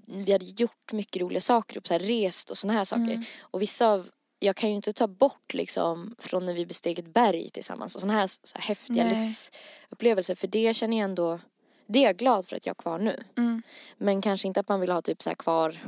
vi 0.07 0.33
hade 0.33 0.45
gjort 0.45 0.93
mycket 0.93 1.23
roliga 1.23 1.41
saker, 1.41 1.75
typ 1.75 1.87
så 1.87 1.95
här, 1.95 2.01
rest 2.01 2.51
och 2.51 2.59
såna 2.59 2.73
här 2.73 2.85
saker. 2.85 3.03
Mm. 3.03 3.23
Och 3.41 3.63
vissa 3.63 3.87
av, 3.89 4.09
jag 4.39 4.57
kan 4.57 4.71
ju 4.71 4.77
inte 4.77 4.93
ta 4.93 5.07
bort 5.07 5.55
liksom 5.55 6.15
från 6.19 6.47
när 6.47 6.55
vi 6.55 6.67
besteg 6.67 6.99
ett 6.99 7.15
berg 7.15 7.51
tillsammans 7.51 7.95
och 7.95 8.01
såna 8.01 8.13
här, 8.13 8.27
så 8.27 8.39
här 8.55 8.63
häftiga 8.63 9.05
Nej. 9.05 9.15
livsupplevelser. 9.15 10.35
För 10.35 10.47
det 10.47 10.75
känner 10.77 10.97
jag 10.99 11.05
ändå, 11.05 11.41
det 11.87 11.99
är 11.99 12.03
jag 12.03 12.17
glad 12.17 12.49
för 12.49 12.57
att 12.57 12.67
jag 12.67 12.71
har 12.71 12.83
kvar 12.83 12.99
nu. 12.99 13.25
Mm. 13.37 13.63
Men 13.99 14.23
kanske 14.23 14.49
inte 14.49 14.61
att 14.61 14.69
man 14.69 14.81
vill 14.81 14.91
ha 14.91 15.01
typ 15.01 15.23
så 15.23 15.31
här 15.31 15.35
kvar 15.35 15.79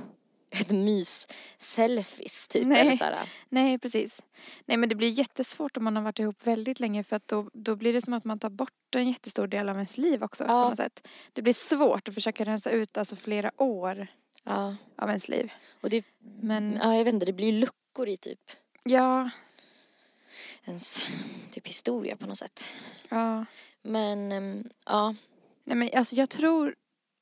ett 0.61 0.71
mys 0.71 1.29
selfies 1.59 2.49
typ. 2.49 2.67
Nej. 2.67 2.81
Eller 2.81 2.97
så 2.97 3.05
här, 3.05 3.29
Nej 3.49 3.79
precis. 3.79 4.23
Nej 4.65 4.77
men 4.77 4.89
det 4.89 4.95
blir 4.95 5.09
jättesvårt 5.09 5.77
om 5.77 5.85
man 5.85 5.97
har 5.97 6.03
varit 6.03 6.19
ihop 6.19 6.47
väldigt 6.47 6.81
länge 6.81 7.05
för 7.05 7.17
att 7.17 7.29
då, 7.29 7.51
då 7.53 7.77
blir 7.77 7.93
det 7.93 8.01
som 8.01 8.15
att 8.15 8.25
man 8.25 8.39
tar 8.39 8.51
bort 8.51 8.95
en 8.95 9.09
jättestor 9.09 9.47
del 9.47 9.69
av 9.69 9.75
ens 9.77 9.99
liv 9.99 10.23
också 10.23 10.45
Ja. 10.45 10.49
på 10.49 10.69
något 10.69 10.77
sätt. 10.77 11.07
Det 11.33 11.43
blir 11.43 11.53
svårt 11.53 12.09
att 12.09 12.15
försöka 12.15 12.45
rensa 12.45 12.71
ut 12.71 12.99
alltså 12.99 13.17
flera 13.17 13.51
år 13.63 14.07
ja. 14.45 14.77
av 14.97 15.09
ens 15.09 15.29
liv. 15.29 15.53
Och 15.81 15.91
det, 15.91 16.05
Men 16.41 16.79
ja 16.83 16.97
jag 16.97 17.05
vet 17.05 17.15
inte, 17.15 17.27
det 17.27 17.33
blir 17.33 17.53
luckor 17.53 18.09
i 18.09 18.17
typ 18.17 18.41
ja, 18.83 19.31
ens 20.65 21.03
typ 21.51 21.69
historia 21.69 22.17
på 22.17 22.27
något 22.27 22.39
sätt. 22.39 22.65
ja. 23.09 23.45
Men 23.83 24.33
ehm, 24.33 24.69
ja, 24.87 25.15
Nej 25.65 25.77
men 25.77 25.91
alltså 25.95 26.15
jag 26.17 26.31
tror 26.31 26.75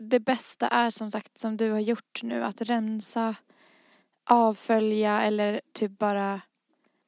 det 0.08 0.20
bästa 0.20 0.68
är 0.68 0.90
som 0.90 1.10
sagt 1.10 1.38
som 1.38 1.56
du 1.56 1.70
har 1.70 1.80
gjort 1.80 2.22
nu 2.22 2.44
att 2.44 2.60
rensa, 2.62 3.34
avfölja 4.24 5.22
eller 5.22 5.60
typ 5.72 5.98
bara 5.98 6.40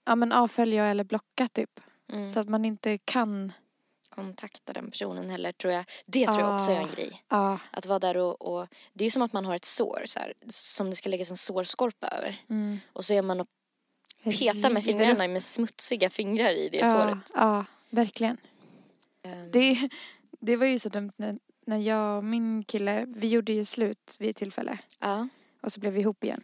ja 0.05 0.15
men 0.15 0.33
avfölja 0.33 0.87
eller 0.87 1.05
blocka 1.05 1.49
typ. 1.49 1.81
mm, 2.13 2.31
Så 2.31 2.41
att 2.41 2.49
man 2.49 2.65
inte 2.65 2.99
kan. 2.99 3.53
kontakta 4.09 4.73
den 4.73 4.91
personen 4.91 5.31
heller 5.31 5.53
tror 5.53 5.73
jag. 5.73 5.85
Det 6.07 6.27
tror 6.27 6.41
jag 6.41 6.55
också 6.55 6.71
är 6.71 6.77
en 6.77 6.85
Ah. 6.89 6.95
grej. 6.95 7.23
Ja. 7.29 7.59
Att 7.71 7.87
vara 7.87 7.99
där 7.99 8.17
och, 8.17 8.43
och 8.55 8.69
det 8.93 9.05
är 9.05 9.11
som 9.11 9.23
att 9.23 9.33
man 9.33 9.45
har 9.45 9.55
ett 9.55 9.65
sår 9.65 10.03
så 10.07 10.19
här, 10.21 10.33
som 10.49 10.91
det 10.91 10.97
ska 10.97 11.09
läggas 11.09 11.31
en 11.31 11.37
sårskorpa 11.37 12.09
över. 12.09 12.45
Mm. 12.51 12.79
Och 12.93 13.05
så 13.05 13.15
är 13.15 13.23
man 13.23 13.41
och 13.41 13.47
petar 14.25 14.71
med 14.71 14.85
fingrarna 14.85 15.29
med 15.29 15.43
smutsiga 15.43 16.11
fingrar 16.11 16.51
i 16.53 16.69
det 16.69 16.79
ja, 16.79 16.93
såret. 16.93 17.33
Ja, 17.35 17.65
verkligen. 17.91 18.37
Ehm, 19.23 19.51
Det, 19.51 19.89
det 20.41 20.57
var 20.57 20.67
ju 20.67 20.79
så 20.79 20.89
dumt 20.89 21.13
när, 21.17 21.39
när 21.67 21.79
jag 21.79 22.17
och 22.17 22.25
min 22.25 22.65
kille, 22.65 23.05
vi 23.09 23.29
gjorde 23.29 23.53
ju 23.53 23.65
slut 23.65 24.17
vid 24.19 24.31
ett 24.31 24.37
tillfälle. 24.37 24.79
ja. 24.99 25.29
Och 25.61 25.73
så 25.73 25.81
blev 25.81 25.93
vi 25.93 26.01
ihop 26.01 26.25
igen. 26.25 26.41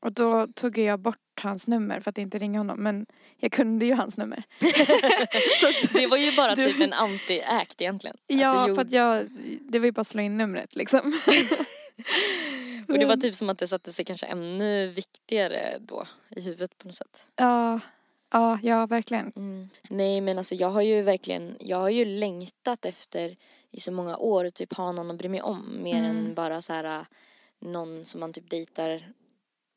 Och 0.00 0.12
då 0.12 0.46
tog 0.46 0.78
jag 0.78 1.00
bort 1.00 1.40
hans 1.42 1.66
nummer 1.66 2.00
för 2.00 2.10
att 2.10 2.18
inte 2.18 2.38
ringa 2.38 2.60
honom. 2.60 2.82
Men 2.82 3.06
jag 3.36 3.52
kunde 3.52 3.86
ju 3.86 3.94
hans 3.94 4.16
nummer. 4.16 4.42
Det 5.92 6.06
var 6.06 6.16
ju 6.16 6.36
bara 6.36 6.56
typ 6.56 6.80
en 6.80 6.92
anti-act 6.92 7.74
egentligen. 7.78 8.16
Ja, 8.26 8.66
du 8.66 8.74
för 8.74 8.82
att 8.82 8.92
jag, 8.92 9.26
det 9.60 9.78
var 9.78 9.86
ju 9.86 9.92
bara 9.92 10.00
att 10.00 10.06
slå 10.06 10.22
in 10.22 10.36
numret 10.36 10.76
liksom. 10.76 11.00
Och 12.88 12.98
det 12.98 13.06
var 13.06 13.16
typ 13.16 13.34
som 13.34 13.50
att 13.50 13.58
det 13.58 13.66
satte 13.66 13.92
sig 13.92 14.04
kanske 14.04 14.26
ännu 14.26 14.86
viktigare 14.86 15.78
då 15.80 16.04
i 16.36 16.40
huvudet 16.40 16.78
på 16.78 16.86
något 16.86 16.96
sätt. 16.96 17.30
Ja, 17.36 17.80
Ja, 18.32 18.58
ja 18.62 18.86
verkligen. 18.86 19.32
Mm. 19.36 19.68
Nej 19.88 20.20
men 20.20 20.38
alltså 20.38 20.54
jag 20.54 20.70
har 20.70 20.82
ju 20.82 21.02
verkligen, 21.02 21.56
jag 21.60 21.76
har 21.76 21.88
ju 21.88 22.04
längtat 22.04 22.84
efter 22.84 23.36
i 23.72 23.80
så 23.80 23.92
många 23.92 24.16
år 24.16 24.50
typ 24.50 24.72
ha 24.74 24.92
någon 24.92 25.10
att 25.10 25.16
bry 25.18 25.28
mig 25.28 25.42
om 25.42 25.82
mer 25.82 25.96
Mm. 25.98 26.10
än 26.10 26.34
bara 26.34 26.62
så 26.62 26.72
här 26.72 26.84
äh, 27.00 27.04
någon 27.60 28.04
som 28.04 28.20
man 28.20 28.32
typ 28.32 28.50
dejtar 28.50 29.12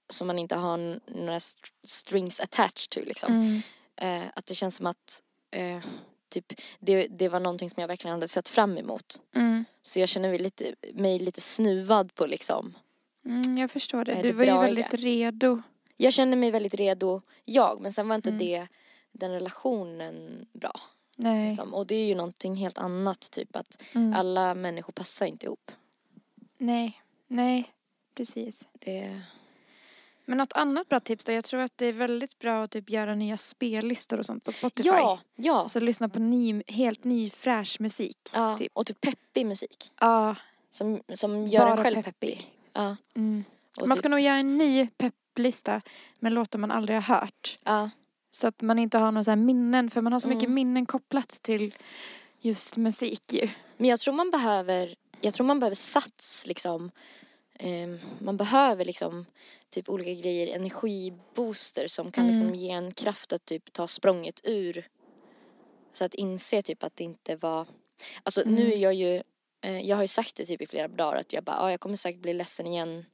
som 0.10 0.28
man 0.28 0.40
inte 0.40 0.56
har 0.56 1.00
några 1.08 1.36
st- 1.36 1.70
strings 1.84 2.40
attached 2.40 2.90
to 2.90 3.00
liksom. 3.06 3.34
Mm. 3.34 3.62
Eh, 4.24 4.30
att 4.36 4.46
det 4.46 4.54
känns 4.54 4.76
som 4.76 4.86
att 4.86 5.22
eh, 5.52 5.82
typ 6.30 6.54
det, 6.80 7.08
det 7.08 7.30
var 7.30 7.40
någonting 7.40 7.70
som 7.70 7.82
jag 7.82 7.88
verkligen 7.88 8.14
hade 8.16 8.28
sett 8.28 8.50
fram 8.50 8.78
emot. 8.78 9.20
Mm. 9.36 9.66
Så 9.82 10.00
jag 10.00 10.10
känner 10.10 10.30
mig 10.30 10.40
lite, 10.40 10.76
mig 10.94 11.20
lite 11.20 11.42
snuvad 11.42 12.16
på 12.16 12.26
liksom. 12.26 12.74
Mm, 13.26 13.58
jag 13.58 13.72
förstår 13.72 14.06
det. 14.06 14.16
Du 14.16 14.22
det 14.22 14.34
var 14.34 14.46
ju 14.46 14.52
väldigt 14.62 14.94
redo. 14.94 15.62
Jag 15.98 16.14
känner 16.14 16.38
mig 16.38 16.52
väldigt 16.52 16.74
redo, 16.76 17.22
jag, 17.46 17.82
men 17.82 17.94
sen 17.94 18.08
var 18.08 18.16
inte 18.16 18.30
Mm. 18.30 18.40
det 18.40 18.68
den 19.12 19.32
relationen 19.32 20.46
bra. 20.54 20.74
Nej. 21.24 21.48
Liksom. 21.50 21.74
Och 21.74 21.88
det 21.88 21.96
är 21.96 22.06
ju 22.06 22.16
någonting 22.16 22.56
helt 22.56 22.78
annat, 22.78 23.32
typ 23.32 23.56
att 23.56 23.82
Mm. 23.96 24.14
alla 24.14 24.56
människor 24.56 24.94
passar 24.94 25.26
inte 25.26 25.46
ihop. 25.46 25.72
Nej. 26.58 27.02
Nej. 27.28 27.74
Precis. 28.16 28.68
Det... 28.80 29.22
Men 30.26 30.38
något 30.38 30.54
annat 30.54 30.90
bra 30.90 31.00
tips 31.00 31.26
då? 31.26 31.32
Jag 31.32 31.44
tror 31.44 31.60
att 31.62 31.78
det 31.78 31.86
är 31.86 31.94
väldigt 31.94 32.40
bra 32.40 32.64
att 32.64 32.72
typ 32.72 32.90
göra 32.90 33.16
nya 33.16 33.38
spellistor 33.38 34.18
och 34.20 34.26
sånt 34.26 34.44
på 34.46 34.52
Spotify. 34.52 34.88
Ja, 34.90 35.20
ja. 35.36 35.60
Alltså 35.60 35.80
lyssna 35.80 36.10
på 36.10 36.20
ny, 36.20 36.64
helt 36.68 37.04
ny 37.04 37.30
fräsch 37.30 37.78
musik. 37.80 38.18
ja. 38.34 38.58
Typ. 38.58 38.72
Och 38.74 38.86
typ 38.88 39.02
peppig 39.02 39.46
musik. 39.46 39.92
Ja. 40.00 40.36
Som, 40.70 41.02
som 41.14 41.48
gör 41.48 41.62
en 41.70 41.76
Bara 41.76 41.84
själv 41.84 41.96
peppig. 41.96 42.14
peppig. 42.38 42.52
Ja. 42.74 42.96
Mm. 43.16 43.44
Man 43.80 43.90
typ, 43.90 43.98
ska 43.98 44.10
nog 44.10 44.20
göra 44.20 44.36
en 44.36 44.58
ny 44.58 44.88
pepplista 44.98 45.82
med 46.20 46.34
låtar 46.34 46.60
man 46.60 46.72
aldrig 46.72 46.98
har 47.02 47.16
hört. 47.20 47.58
ja. 47.64 47.90
Så 48.36 48.48
att 48.48 48.62
man 48.62 48.80
inte 48.80 48.98
har 48.98 49.12
några 49.12 49.24
så 49.24 49.32
här 49.32 49.36
minnen, 49.36 49.90
för 49.90 50.02
man 50.02 50.14
har 50.14 50.20
så 50.20 50.28
mycket 50.28 50.44
Mm. 50.44 50.54
minnen 50.56 50.86
kopplat 50.86 51.30
till 51.42 51.76
just 52.40 52.78
musik 52.78 53.34
ju. 53.34 53.50
Men 53.78 53.90
jag 53.90 54.00
tror 54.00 54.14
man 54.14 54.32
behöver, 54.32 54.96
jag 55.22 55.34
tror 55.34 55.46
man 55.48 55.60
behöver 55.60 55.76
sats 55.76 56.48
liksom. 56.48 56.92
Ehm, 57.60 58.00
man 58.20 58.38
behöver 58.38 58.86
liksom 58.86 59.26
typ 59.70 59.90
olika 59.90 60.14
grejer, 60.14 60.56
energibooster 60.56 61.88
som 61.88 62.12
kan 62.12 62.24
Mm. 62.24 62.36
liksom 62.36 62.56
ge 62.56 62.70
en 62.70 62.92
kraft 62.92 63.34
att 63.34 63.46
typ 63.46 63.74
ta 63.74 63.88
språnget 63.88 64.42
ur. 64.44 64.88
Så 65.94 66.06
att 66.06 66.14
inse 66.14 66.62
typ 66.62 66.84
att 66.84 66.96
det 66.96 67.04
inte 67.04 67.36
var, 67.36 67.68
alltså 68.24 68.42
Mm. 68.42 68.56
nu 68.56 68.74
är 68.74 68.78
jag 68.78 68.94
ju, 68.94 69.24
eh, 69.62 69.80
jag 69.82 69.96
har 69.96 70.04
ju 70.04 70.08
sagt 70.08 70.36
det 70.36 70.46
typ 70.46 70.62
i 70.62 70.66
flera 70.68 70.88
dagar 70.88 71.18
att 71.20 71.34
jag 71.34 71.44
bara, 71.44 71.56
ja 71.56 71.72
jag 71.72 71.80
kommer 71.80 71.96
säkert 71.96 72.22
bli 72.22 72.34
ledsen 72.34 72.68
igen 72.68 73.06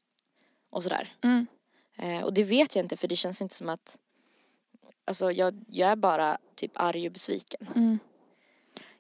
och 0.70 0.84
sådär. 0.84 1.14
Mm. 1.24 1.48
Eh, 1.98 2.24
och 2.24 2.34
det 2.34 2.44
vet 2.44 2.76
jag 2.76 2.86
inte 2.86 2.98
för 2.98 3.08
det 3.08 3.16
känns 3.16 3.42
inte 3.42 3.56
som 3.56 3.70
att, 3.70 3.98
alltså 5.10 5.32
jag, 5.32 5.66
jag 5.68 5.90
är 5.92 5.96
bara 5.96 6.38
typ 6.56 6.72
arg 6.76 7.06
och 7.08 7.14
besviken. 7.14 7.68
Mm. 7.76 8.00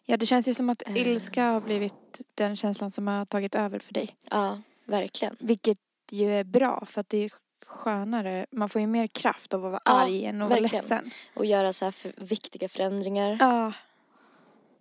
Ja, 0.05 0.17
det 0.17 0.25
känns 0.25 0.47
ju 0.47 0.53
som 0.53 0.69
att 0.69 0.83
Eh. 0.87 0.97
ilska 0.97 1.43
har 1.43 1.61
blivit 1.61 2.21
den 2.35 2.55
känslan 2.55 2.91
som 2.91 3.07
har 3.07 3.25
tagit 3.25 3.55
över 3.55 3.79
för 3.79 3.93
dig. 3.93 4.15
Ja, 4.29 4.61
verkligen. 4.85 5.35
Vilket 5.39 5.77
ju 6.11 6.33
är 6.35 6.43
bra 6.43 6.85
för 6.85 7.01
att 7.01 7.09
det 7.09 7.17
är 7.17 7.31
skönare. 7.65 8.45
Man 8.51 8.69
får 8.69 8.81
ju 8.81 8.87
mer 8.87 9.07
kraft 9.07 9.53
av 9.53 9.65
att 9.65 9.71
vara 9.71 9.81
Ja, 9.85 9.91
arg 9.91 10.25
än 10.25 10.41
att 10.41 10.49
vara 10.49 10.59
verkligen. 10.59 10.81
ledsen. 10.81 11.11
Och 11.35 11.45
göra 11.45 11.73
så 11.73 11.85
här 11.85 11.91
för, 11.91 12.13
viktiga 12.17 12.69
förändringar 12.69 13.37
Ja, 13.39 13.73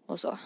och 0.07 0.21
så. 0.21 0.39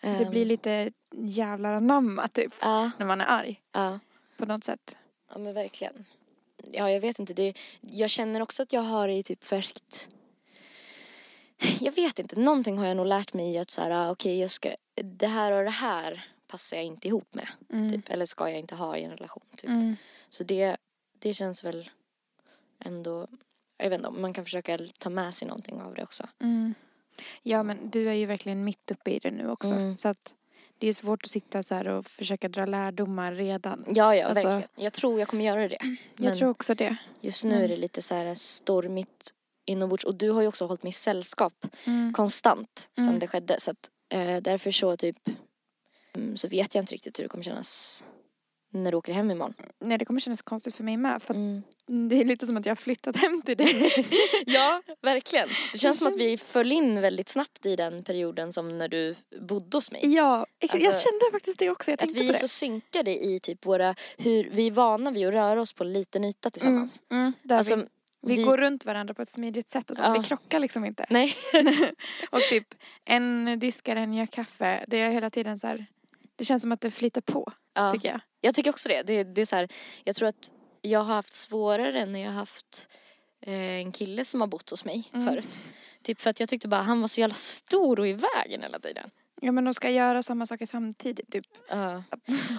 det 0.00 0.06
Ehm, 0.08 0.30
blir 0.30 0.44
lite 0.44 0.92
jävlar 1.12 1.72
anamma 1.72 2.28
typ. 2.28 2.52
Ja, 2.60 2.90
När 2.98 3.06
man 3.06 3.20
är 3.20 3.26
arg 3.26 3.60
ja, 3.72 3.98
på 4.36 4.46
något 4.46 4.64
sätt. 4.64 4.98
ja 5.32 5.38
men 5.38 5.54
verkligen. 5.54 6.04
Ja, 6.72 6.90
jag 6.90 7.00
vet 7.00 7.18
inte. 7.18 7.34
Det, 7.34 7.54
jag 7.80 8.10
känner 8.10 8.42
också 8.42 8.62
att 8.62 8.72
jag 8.72 8.80
har 8.82 9.08
i 9.08 9.22
typ 9.22 9.44
färskt... 9.44 10.08
Jag 11.80 11.92
vet 11.92 12.18
inte, 12.18 12.40
någonting 12.40 12.78
har 12.78 12.86
jag 12.86 12.96
nog 12.96 13.06
lärt 13.06 13.34
mig 13.34 13.54
i 13.54 13.58
att 13.58 13.70
så 13.70 13.80
här, 13.82 13.90
ah, 13.90 14.10
okej, 14.10 14.40
jag 14.40 14.50
ska... 14.50 14.74
Det 14.94 15.26
här 15.26 15.52
och 15.52 15.64
det 15.64 15.70
här 15.70 16.24
passar 16.46 16.76
jag 16.76 16.86
inte 16.86 17.08
ihop 17.08 17.34
med. 17.34 17.48
Mm. 17.72 17.90
Typ, 17.90 18.08
eller 18.10 18.26
ska 18.26 18.48
jag 18.50 18.58
inte 18.58 18.74
ha 18.74 18.96
i 18.96 19.04
en 19.04 19.10
relation. 19.10 19.42
Typ. 19.56 19.70
Mm. 19.70 19.96
Så 20.28 20.44
det, 20.44 20.76
det 21.18 21.34
känns 21.34 21.64
väl 21.64 21.90
ändå... 22.78 23.26
Jag 23.78 23.90
vet 23.90 23.96
inte 23.98 24.08
om 24.08 24.22
man 24.22 24.32
kan 24.32 24.44
försöka 24.44 24.78
ta 24.98 25.10
med 25.10 25.34
sig 25.34 25.48
någonting 25.48 25.80
av 25.82 25.94
det 25.94 26.02
också. 26.02 26.28
Mm. 26.40 26.74
Ja 27.42 27.62
men 27.62 27.90
du 27.90 28.08
är 28.08 28.12
ju 28.12 28.26
verkligen 28.26 28.64
mitt 28.64 28.90
uppe 28.90 29.10
i 29.10 29.18
det 29.18 29.30
nu 29.30 29.50
också. 29.50 29.68
Mm. 29.68 29.96
Så 29.96 30.08
att 30.08 30.34
det 30.78 30.88
är 30.88 30.92
svårt 30.92 31.24
att 31.24 31.30
sitta 31.30 31.62
så 31.62 31.74
här 31.74 31.88
och 31.88 32.06
försöka 32.06 32.48
dra 32.48 32.66
lärdomar 32.66 33.32
redan. 33.32 33.84
Ja, 33.88 34.14
ja, 34.16 34.26
Alltså- 34.26 34.44
verkligen. 34.48 34.68
Jag 34.84 34.92
tror 34.92 35.18
jag 35.18 35.28
kommer 35.28 35.44
göra 35.44 35.68
det. 35.68 35.96
Jag 36.16 36.34
tror 36.38 36.50
också 36.50 36.74
det. 36.74 36.96
Just 37.20 37.44
nu 37.44 37.50
Mm. 37.50 37.64
är 37.64 37.68
det 37.68 37.76
lite 37.76 38.02
så 38.02 38.14
här 38.14 38.34
stormigt 38.34 39.34
inombords 39.68 40.04
och 40.04 40.14
du 40.14 40.30
har 40.30 40.42
ju 40.42 40.48
också 40.48 40.66
hållit 40.66 40.82
mig 40.82 40.92
sällskap 40.92 41.66
Mm. 41.86 42.12
konstant 42.12 42.88
Mm. 42.98 43.10
sen 43.10 43.18
det 43.18 43.26
skedde 43.26 43.60
så 43.60 43.70
att 43.70 43.90
eh, 44.12 44.36
därför 44.36 44.70
så 44.70 44.96
typ 44.96 45.16
mm, 46.16 46.36
så 46.36 46.48
vet 46.48 46.74
jag 46.74 46.82
inte 46.82 46.94
riktigt 46.94 47.18
hur 47.18 47.22
det 47.24 47.28
kommer 47.28 47.44
kännas 47.44 48.04
när 48.70 48.90
du 48.90 48.96
åker 48.96 49.12
hem 49.12 49.30
imorgon. 49.30 49.54
Nej 49.80 49.98
det 49.98 50.04
kommer 50.04 50.20
kännas 50.20 50.42
konstigt 50.42 50.76
för 50.76 50.84
mig 50.84 50.96
med. 50.96 51.22
För 51.22 51.34
att 51.34 51.36
Mm. 51.36 51.62
det 52.08 52.20
är 52.20 52.24
lite 52.24 52.46
som 52.46 52.56
att 52.56 52.66
jag 52.66 52.70
har 52.70 52.76
flyttat 52.76 53.16
hem 53.16 53.42
till 53.42 53.56
dig. 53.56 53.68
Ja, 54.46 54.82
verkligen. 55.02 55.48
Det 55.72 55.78
känns 55.78 55.98
som 55.98 56.06
att 56.06 56.16
vi 56.16 56.36
föll 56.36 56.72
in 56.72 57.00
väldigt 57.00 57.28
snabbt 57.28 57.66
i 57.66 57.76
den 57.76 58.04
perioden 58.04 58.52
som 58.52 58.78
när 58.78 58.88
du 58.88 59.14
bodde 59.40 59.76
hos 59.76 59.90
mig. 59.90 60.00
ja, 60.14 60.46
ex- 60.60 60.74
jag 60.74 60.86
Alltså, 60.86 61.08
kände 61.10 61.24
faktiskt 61.32 61.58
det 61.58 61.70
också. 61.70 61.90
Jag 61.90 61.94
Att 61.94 61.98
tänkte 62.00 62.20
vi 62.20 62.28
på 62.28 62.34
är 62.34 62.38
så 62.38 62.48
synkade 62.48 63.24
i 63.24 63.40
typ 63.40 63.66
våra, 63.66 63.94
hur 64.18 64.50
vi 64.52 64.66
är 64.66 64.70
vana 64.70 65.10
vid 65.10 65.26
att 65.28 65.34
röra 65.34 65.60
oss 65.60 65.72
på 65.72 65.84
en 65.84 65.92
liten 65.92 66.24
yta 66.24 66.50
tillsammans. 66.50 67.00
Mm, 67.10 67.32
mm, 67.44 67.58
Alltså, 67.58 67.76
vi, 67.76 67.86
vi, 68.22 68.36
vi- 68.36 68.42
går 68.42 68.56
runt 68.56 68.84
varandra 68.84 69.14
på 69.14 69.22
ett 69.22 69.28
smidigt 69.28 69.70
sätt 69.70 69.90
och 69.90 69.96
så. 69.96 70.02
Ja. 70.02 70.12
Vi 70.12 70.24
krockar 70.24 70.58
liksom 70.58 70.84
inte. 70.84 71.06
Nej. 71.10 71.34
och 72.30 72.40
typ 72.40 72.74
en 73.04 73.58
diskar, 73.58 73.96
en 73.96 74.14
gör 74.14 74.26
kaffe. 74.26 74.84
Det 74.88 75.00
är 75.00 75.10
hela 75.10 75.30
tiden 75.30 75.58
så 75.58 75.66
här. 75.66 75.86
Det 76.36 76.44
känns 76.44 76.62
som 76.62 76.72
att 76.72 76.80
det 76.80 76.90
flyter 76.90 77.20
på, 77.20 77.52
Ja. 77.74 77.90
tycker 77.90 78.08
jag. 78.08 78.20
Jag 78.40 78.54
tycker 78.54 78.70
också 78.70 78.88
det. 78.88 79.02
det, 79.02 79.24
det 79.24 79.40
är 79.40 79.44
så 79.46 79.56
här, 79.56 79.68
jag 80.04 80.16
tror 80.16 80.28
att 80.28 80.52
jag 80.82 81.00
har 81.00 81.14
haft 81.14 81.34
svårare 81.34 82.06
när 82.06 82.20
jag 82.20 82.28
har 82.30 82.38
haft 82.38 82.88
eh, 83.40 83.52
en 83.54 83.92
kille 83.92 84.24
som 84.24 84.40
har 84.40 84.48
bott 84.48 84.70
hos 84.70 84.84
mig 84.84 85.10
Mm. 85.14 85.26
förut. 85.26 85.60
Typ 86.02 86.20
för 86.20 86.30
att 86.30 86.40
jag 86.40 86.48
tyckte 86.48 86.68
bara 86.68 86.82
han 86.82 87.00
var 87.00 87.08
så 87.08 87.20
jävla 87.20 87.34
stor 87.34 88.00
och 88.00 88.08
i 88.08 88.12
vägen 88.12 88.62
hela 88.62 88.78
tiden. 88.78 89.10
Ja 89.40 89.52
men 89.52 89.64
de 89.64 89.74
ska 89.74 89.90
göra 89.90 90.22
samma 90.22 90.46
saker 90.46 90.66
samtidigt 90.66 91.32
typ. 91.32 91.44
Ja. 91.68 92.02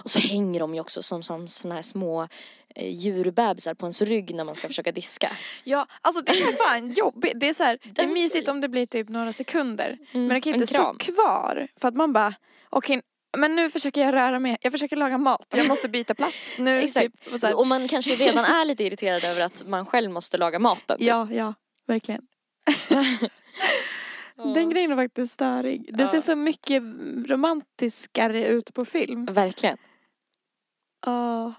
Och 0.04 0.10
så 0.10 0.18
hänger 0.18 0.60
de 0.60 0.74
ju 0.74 0.80
också 0.80 1.02
som, 1.02 1.22
som 1.22 1.48
såna 1.48 1.74
här 1.74 1.82
små 1.82 2.28
eh, 2.74 2.94
djurbebisar 2.94 3.74
på 3.74 3.86
ens 3.86 4.02
rygg 4.02 4.34
när 4.34 4.44
man 4.44 4.54
ska 4.54 4.68
försöka 4.68 4.92
diska. 4.92 5.32
Ja, 5.64 5.86
alltså 6.00 6.22
det 6.22 6.32
är 6.32 6.68
fan 6.68 6.90
jobbigt. 6.90 7.32
Det 7.40 7.48
är 7.48 7.54
så 7.54 7.62
här, 7.62 7.78
det 7.94 8.02
är 8.02 8.06
mysigt 8.06 8.48
om 8.48 8.60
det 8.60 8.68
blir 8.68 8.86
typ 8.86 9.08
några 9.08 9.32
sekunder. 9.32 9.98
Mm, 10.12 10.26
Men 10.26 10.28
det 10.28 10.40
kan 10.40 10.52
ju 10.52 10.54
inte 10.54 10.66
stå 10.66 10.94
kvar. 10.94 11.68
För 11.80 11.88
att 11.88 11.94
man 11.94 12.12
bara, 12.12 12.34
okej, 12.70 13.02
men 13.38 13.56
nu 13.56 13.70
försöker 13.70 14.00
jag 14.00 14.14
röra 14.14 14.38
mig. 14.38 14.56
Jag 14.60 14.72
försöker 14.72 14.96
laga 14.96 15.18
mat. 15.18 15.46
Jag 15.56 15.68
måste 15.68 15.88
byta 15.88 16.14
plats 16.14 16.54
nu. 16.58 16.78
Exakt. 16.82 17.24
Typ, 17.24 17.44
och. 17.44 17.58
Och 17.60 17.66
man 17.66 17.88
kanske 17.88 18.14
redan 18.14 18.44
är 18.44 18.64
lite 18.64 18.84
irriterad 18.84 19.24
över 19.24 19.40
att 19.40 19.66
man 19.66 19.86
själv 19.86 20.10
måste 20.10 20.38
laga 20.38 20.58
maten. 20.58 20.98
typ. 20.98 21.06
Ja, 21.06 21.28
ja, 21.30 21.54
verkligen. 21.86 22.22
Den 24.54 24.70
grejen 24.70 24.92
är 24.92 24.96
faktiskt 24.96 25.32
störig. 25.32 25.96
Det 25.96 26.06
ser 26.06 26.20
så 26.20 26.36
mycket 26.36 26.82
romantiskare 27.26 28.46
ut 28.46 28.74
på 28.74 28.84
film. 28.84 29.24
Verkligen. 29.26 29.76
Ja. 31.06 31.54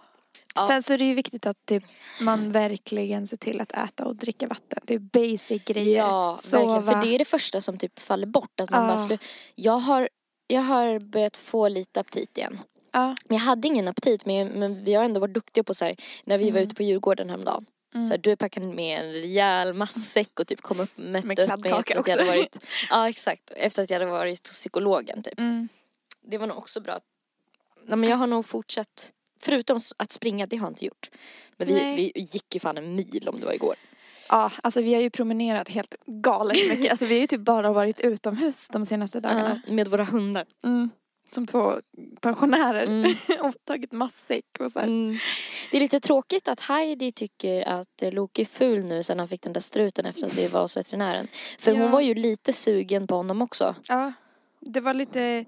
Ja. 0.56 0.68
Sen 0.68 0.84
så 0.84 0.94
är 0.94 0.98
det 0.98 1.06
ju 1.06 1.14
viktigt 1.16 1.46
att 1.46 1.66
typ, 1.66 1.84
man 2.22 2.52
verkligen 2.52 3.28
ser 3.28 3.38
till 3.38 3.62
att 3.62 3.72
äta 3.72 4.06
och 4.06 4.16
dricka 4.16 4.48
vatten. 4.48 4.80
Det 4.84 4.94
är 4.94 5.00
basic 5.00 5.64
grejer. 5.66 5.98
Ja, 5.98 6.36
Sova. 6.40 6.64
verkligen. 6.80 6.84
För 7.02 7.08
det 7.10 7.16
är 7.16 7.20
det 7.20 7.26
första 7.26 7.62
som 7.62 7.78
typ 7.78 8.00
faller 8.00 8.28
bort. 8.28 8.60
Att 8.60 8.70
man 8.70 8.82
Ja. 8.82 8.88
bara 8.88 8.98
slu- 9.08 9.22
jag, 9.56 9.78
har, 9.78 10.10
jag 10.48 10.62
har 10.62 11.00
börjat 11.00 11.38
få 11.38 11.68
lite 11.68 12.00
aptit 12.00 12.38
igen. 12.38 12.60
Ja. 12.92 13.16
Jag 13.28 13.38
hade 13.38 13.68
ingen 13.68 13.88
aptit 13.88 14.26
men, 14.26 14.48
men 14.48 14.84
vi 14.84 14.94
har 14.94 15.04
ändå 15.06 15.20
varit 15.20 15.34
duktiga 15.34 15.64
på 15.64 15.74
så 15.74 15.86
här, 15.86 15.96
när 16.24 16.38
vi 16.38 16.44
var 16.44 16.58
Mm. 16.58 16.64
ute 16.64 16.76
på 16.76 16.84
Djurgården 16.84 17.30
häromdagen. 17.30 17.66
Mm. 17.94 18.06
Så 18.06 18.14
här, 18.14 18.18
du 18.18 18.36
packade 18.36 18.66
med 18.66 19.00
en 19.00 19.12
rejäl 19.12 19.74
matsäck 19.74 20.40
och 20.40 20.48
typ 20.48 20.62
kom 20.62 20.80
upp 20.80 20.98
mätt 20.98 21.26
Med 21.26 21.40
upp 21.40 21.46
kladdkaka 21.46 21.94
efter 21.94 22.00
att 22.00 22.08
jag 22.08 22.18
hade 22.18 22.38
varit, 22.38 22.66
Ja 22.90 23.10
exakt, 23.10 23.52
efter 23.56 23.84
att 23.84 23.90
jag 23.90 24.00
hade 24.00 24.12
varit 24.12 24.48
hos 24.48 24.56
psykologen 24.56 25.24
typ. 25.24 25.40
Mm. 25.40 25.70
Det 26.22 26.38
var 26.38 26.48
nog 26.48 26.58
också 26.58 26.82
bra. 26.82 27.00
Nej, 27.86 27.98
men 27.98 28.10
jag 28.10 28.18
har 28.18 28.28
nog 28.28 28.46
fortsatt, 28.46 29.12
förutom 29.40 29.80
att 29.98 30.12
springa, 30.12 30.46
det 30.46 30.58
har 30.58 30.66
jag 30.68 30.72
inte 30.72 30.86
gjort. 30.86 31.10
Men 31.58 31.68
vi, 31.68 31.74
Nej. 31.74 31.96
vi 31.96 32.22
gick 32.22 32.54
ju 32.54 32.60
fan 32.60 32.78
en 32.78 32.96
mil 32.96 33.30
om 33.32 33.40
det 33.40 33.46
var 33.46 33.54
igår. 33.54 33.76
Ja, 34.30 34.52
alltså 34.64 34.82
vi 34.82 34.94
har 34.94 35.02
ju 35.02 35.10
promenerat 35.10 35.70
helt 35.70 35.96
galet 36.06 36.58
mycket. 36.70 36.92
Alltså 36.92 37.06
vi 37.06 37.14
har 37.14 37.22
ju 37.22 37.28
typ 37.28 37.42
bara 37.42 37.72
varit 37.72 38.00
utomhus 38.00 38.68
de 38.68 38.86
senaste 38.86 39.20
dagarna. 39.20 39.62
Ja, 39.66 39.74
med 39.74 39.88
våra 39.88 40.04
hundar. 40.04 40.46
Mm. 40.64 40.90
Som 41.36 41.48
två 41.48 41.82
pensionärer. 42.22 42.84
Mm. 42.84 43.12
och 43.42 43.54
tagit 43.66 43.92
matsäck 43.92 44.46
och 44.60 44.72
så. 44.72 44.80
Mm. 44.80 45.18
Det 45.72 45.78
är 45.78 45.82
lite 45.82 46.00
tråkigt 46.00 46.48
att 46.48 46.60
Heidi 46.60 47.12
tycker 47.12 47.68
att 47.68 48.04
Loke 48.12 48.42
är 48.42 48.46
ful 48.46 48.84
nu 48.86 49.04
sen 49.04 49.20
han 49.20 49.28
fick 49.28 49.42
den 49.42 49.54
där 49.54 49.62
struten 49.62 50.06
efter 50.06 50.28
att 50.28 50.38
vi 50.38 50.48
var 50.48 50.62
hos 50.62 50.78
veterinären. 50.78 51.28
För 51.60 51.72
Ja. 51.72 51.82
hon 51.82 51.92
var 51.92 52.02
ju 52.02 52.14
lite 52.14 52.54
sugen 52.54 53.08
på 53.08 53.16
honom 53.16 53.42
också. 53.42 53.76
Ja, 53.88 54.14
det 54.60 54.80
var 54.80 54.94
lite, 54.94 55.46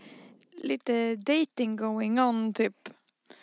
lite 0.51 1.15
dating 1.15 1.75
going 1.75 2.19
on 2.19 2.53
typ. 2.53 2.89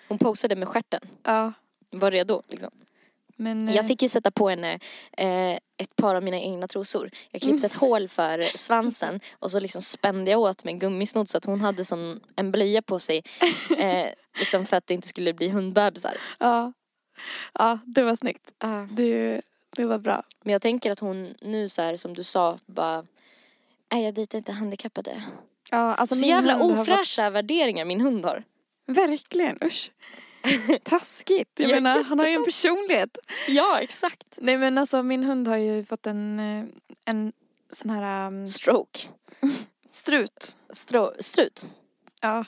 Hon 0.09 0.19
posade 0.19 0.57
med 0.57 0.69
stjärten. 0.69 1.01
Ja, 1.23 1.53
Var 1.91 2.11
redo 2.11 2.43
liksom. 2.49 2.71
Men, 3.41 3.69
eh, 3.69 3.77
Jag 3.77 3.87
fick 3.87 4.03
ju 4.03 4.09
sätta 4.09 4.31
på 4.31 4.49
henne 4.49 4.79
eh, 5.17 5.53
ett 5.77 5.97
par 5.97 6.15
av 6.15 6.23
mina 6.23 6.39
egna 6.41 6.69
trosor. 6.69 7.11
Jag 7.31 7.43
klippte 7.43 7.67
ett 7.67 7.73
hål 7.73 8.09
för 8.09 8.43
svansen 8.59 9.21
och 9.39 9.51
så 9.51 9.61
liksom 9.61 9.83
spände 9.83 10.31
jag 10.31 10.41
åt 10.41 10.65
med 10.65 10.73
en 10.73 10.79
gummisnodd 10.79 11.29
så 11.29 11.39
att 11.39 11.45
hon 11.45 11.61
hade 11.61 11.85
som 11.85 12.21
en 12.37 12.53
blöja 12.53 12.83
på 12.83 12.99
sig. 12.99 13.23
Eh, 13.79 14.07
liksom 14.39 14.67
för 14.67 14.77
att 14.77 14.87
det 14.87 14.95
inte 14.95 15.09
skulle 15.09 15.33
bli 15.33 15.49
hundbebisar. 15.49 16.17
Ja. 16.39 16.73
Ja, 17.53 17.79
det 17.85 18.03
var 18.03 18.17
snyggt. 18.17 18.53
Ja. 18.59 18.89
Du, 18.91 19.41
det 19.77 19.85
var 19.85 19.99
bra. 19.99 20.23
Men 20.43 20.53
jag 20.53 20.63
tänker 20.63 20.91
att 20.91 21.01
hon 21.01 21.35
nu 21.41 21.69
så 21.69 21.83
här 21.83 21.97
som 21.97 22.15
du 22.15 22.25
sa 22.25 22.59
bara 22.67 23.05
Nej 23.93 24.05
jag 24.05 24.15
dejtar 24.15 24.39
inte 24.39 24.53
handikappade. 24.53 25.23
Ja, 25.71 25.95
alltså 25.95 26.15
så 26.15 26.27
jävla 26.27 26.63
ofräscha 26.63 27.31
värderingar 27.31 27.85
min 27.85 28.01
hund 28.01 28.25
har. 28.25 28.45
Verkligen, 28.87 29.59
usch. 29.65 29.91
Taskigt. 30.83 31.51
Jag 31.55 31.71
Ja, 31.71 31.75
menar, 31.75 32.03
han 32.05 32.19
har 32.19 32.27
ju 32.27 32.35
en 32.35 32.45
personlighet. 32.45 33.19
Ja 33.49 33.81
exakt. 33.81 34.39
Nej 34.43 34.59
men 34.59 34.79
alltså 34.79 35.03
min 35.03 35.25
hund 35.25 35.49
har 35.49 35.57
ju 35.57 35.85
fått 35.85 36.07
en, 36.07 36.41
eh, 36.41 36.65
en 37.07 37.33
sån 37.73 37.91
här 37.91 38.27
um, 38.27 38.49
Stroke. 38.49 39.01
strut. 39.91 40.57
Stro- 40.73 41.23
strut. 41.23 41.67
Ja. 42.21 42.45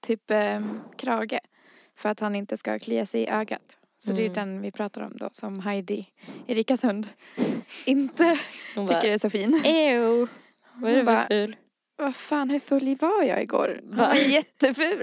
Typ 0.00 0.30
eh, 0.30 0.60
krage. 0.96 1.38
För 1.96 2.08
att 2.08 2.20
han 2.20 2.34
inte 2.36 2.56
ska 2.56 2.78
klia 2.78 3.06
sig 3.06 3.20
i 3.20 3.28
ögat. 3.28 3.78
Så 3.98 4.12
det 4.12 4.22
är 4.22 4.26
Mm. 4.26 4.34
den 4.34 4.60
vi 4.60 4.70
pratar 4.70 5.00
om 5.00 5.16
då 5.16 5.28
som 5.32 5.60
Heidi, 5.60 6.06
Erikas 6.46 6.84
hund, 6.84 7.08
inte 7.84 8.38
Hon 8.74 8.88
tycker 8.88 9.00
bara, 9.00 9.12
är 9.12 9.18
så 9.18 9.30
fin. 9.30 9.54
Ew. 9.64 10.26
Vad 10.74 10.90
är 10.92 10.96
det 10.96 11.02
bara, 11.04 11.22
för 11.22 11.28
ful? 11.28 11.56
Vad 11.98 12.16
fan 12.16 12.50
hur 12.50 12.60
full 12.60 12.96
var 13.00 13.22
jag 13.22 13.42
igår? 13.42 13.80
Han 13.90 13.96
Va? 13.98 14.08
var 14.08 14.14
jätteful. 14.14 15.02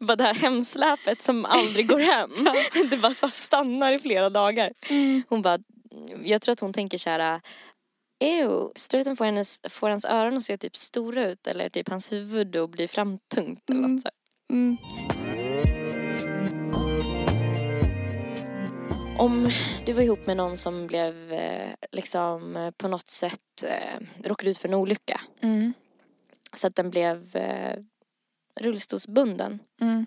bara 0.00 0.16
det 0.16 0.24
här 0.24 0.34
hemsläpet 0.34 1.22
som 1.22 1.44
aldrig 1.44 1.88
går 1.88 1.98
hem. 1.98 2.30
Det 2.90 2.96
bara 2.96 3.14
så 3.14 3.28
stannar 3.30 3.92
i 3.92 3.98
flera 3.98 4.30
dagar. 4.30 4.72
Mm. 4.90 5.22
Hon 5.28 5.42
bara, 5.42 5.58
jag 6.24 6.42
tror 6.42 6.52
att 6.52 6.60
hon 6.60 6.72
tänker 6.72 6.98
så 6.98 7.10
här. 7.10 7.40
Ew, 8.24 8.72
struten 8.76 9.16
får, 9.16 9.24
hennes, 9.24 9.60
får 9.70 9.90
hans 9.90 10.04
öron 10.04 10.36
att 10.36 10.42
se 10.42 10.56
typ 10.56 10.76
stora 10.76 11.28
ut 11.30 11.46
eller 11.46 11.68
typ 11.68 11.88
hans 11.88 12.12
huvud 12.12 12.56
och 12.56 12.68
bli 12.70 12.88
framtungt 12.88 13.70
eller 13.70 13.80
Mm. 13.80 13.92
något 13.94 14.02
så 14.02 14.08
Om 19.18 19.50
du 19.86 19.92
var 19.92 20.02
ihop 20.02 20.26
med 20.26 20.36
någon 20.36 20.56
som 20.56 20.86
blev 20.86 21.32
eh, 21.32 21.74
liksom 21.92 22.56
eh, 22.56 22.70
på 22.70 22.88
något 22.88 23.10
sätt 23.10 23.64
eh, 23.66 24.00
råkade 24.24 24.50
ut 24.50 24.58
för 24.58 24.68
en 24.68 24.74
olycka 24.74 25.20
Mm. 25.40 25.72
så 26.52 26.66
att 26.66 26.76
den 26.76 26.90
blev 26.90 27.36
rullstolsbunden. 28.60 29.58
Mm. 29.80 30.06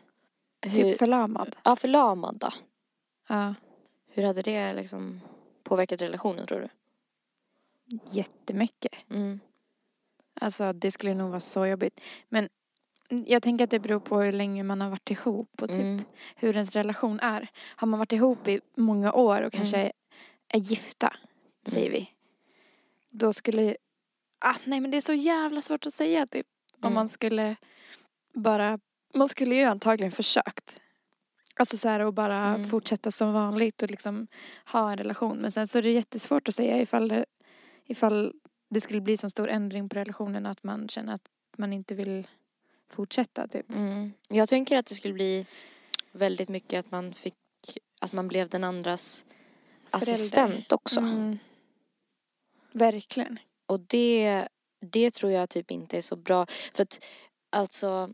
Hur, 0.61 0.83
Typ 0.83 0.97
förlamad. 0.99 1.55
ja, 1.63 1.75
förlamad 1.75 2.35
då. 2.37 2.49
Ja. 3.29 3.53
Hur 4.09 4.23
hade 4.23 4.41
det 4.41 4.73
liksom 4.73 5.21
påverkat 5.63 6.01
relationen 6.01 6.47
tror 6.47 6.59
du? 6.59 6.69
Jättemycket. 8.11 8.93
Mm. 9.09 9.39
Alltså 10.41 10.73
det 10.73 10.91
skulle 10.91 11.13
nog 11.13 11.29
vara 11.29 11.39
så 11.39 11.65
jobbigt. 11.65 12.01
Men 12.29 12.49
jag 13.09 13.43
tänker 13.43 13.63
att 13.63 13.69
det 13.71 13.79
beror 13.79 13.99
på 13.99 14.21
hur 14.21 14.31
länge 14.31 14.63
man 14.63 14.81
har 14.81 14.89
varit 14.89 15.11
ihop 15.11 15.61
och 15.61 15.69
typ 15.69 15.79
Mm. 15.79 16.03
hur 16.35 16.53
ens 16.55 16.71
relation 16.75 17.19
är. 17.19 17.47
Har 17.75 17.87
man 17.87 17.99
varit 17.99 18.13
ihop 18.13 18.47
i 18.47 18.59
många 18.75 19.13
år 19.13 19.41
och 19.41 19.53
kanske 19.53 19.77
Mm. 19.77 19.91
är 20.47 20.59
gifta, 20.59 21.13
säger 21.67 21.91
vi. 21.91 22.09
Då 23.09 23.33
skulle, 23.33 23.75
ah, 24.39 24.55
nej 24.65 24.79
men 24.79 24.91
det 24.91 24.97
är 24.97 25.01
så 25.01 25.13
jävla 25.13 25.61
svårt 25.61 25.85
att 25.85 25.93
säga 25.93 26.27
typ. 26.27 26.47
Om 26.73 26.79
Mm. 26.83 26.93
man 26.93 27.07
skulle 27.09 27.55
bara, 28.33 28.79
man 29.13 29.27
skulle 29.29 29.55
ju 29.55 29.63
antagligen 29.63 30.11
försökt. 30.11 30.81
Alltså 31.55 31.77
så 31.77 31.89
här 31.89 31.99
och 31.99 32.13
bara 32.13 32.37
Mm. 32.55 32.69
fortsätta 32.69 33.11
som 33.11 33.33
vanligt 33.33 33.83
och 33.83 33.91
liksom 33.91 34.27
ha 34.65 34.91
en 34.91 34.97
relation. 34.97 35.37
Men 35.37 35.51
sen 35.51 35.67
så 35.67 35.77
är 35.77 35.81
det 35.81 35.91
jättesvårt 35.91 36.47
att 36.47 36.55
säga 36.55 36.81
ifall 36.81 37.07
det, 37.07 37.25
ifall 37.85 38.33
det 38.69 38.81
skulle 38.81 39.01
bli 39.01 39.17
så 39.17 39.29
stor 39.29 39.49
ändring 39.49 39.89
på 39.89 39.95
relationen 39.95 40.45
att 40.45 40.63
man 40.63 40.89
känner 40.89 41.13
att 41.13 41.27
man 41.57 41.73
inte 41.73 41.95
vill 41.95 42.27
fortsätta 42.89 43.47
typ. 43.47 43.69
Mm. 43.69 44.13
Jag 44.27 44.49
tänker 44.49 44.77
att 44.77 44.85
det 44.85 44.95
skulle 44.95 45.13
bli 45.13 45.45
väldigt 46.11 46.49
mycket 46.49 46.79
att 46.79 46.91
man 46.91 47.13
fick, 47.13 47.35
att 47.99 48.13
man 48.13 48.27
blev 48.27 48.49
den 48.49 48.63
andras 48.63 49.25
assistent 49.89 50.71
också. 50.71 50.99
Mm. 50.99 51.37
Verkligen. 52.71 53.39
Och 53.65 53.79
det, 53.79 54.47
det 54.81 55.13
tror 55.13 55.31
jag 55.31 55.49
typ 55.49 55.71
inte 55.71 55.97
är 55.97 56.01
så 56.01 56.15
bra. 56.15 56.45
För 56.73 56.83
att 56.83 57.05
alltså 57.49 58.09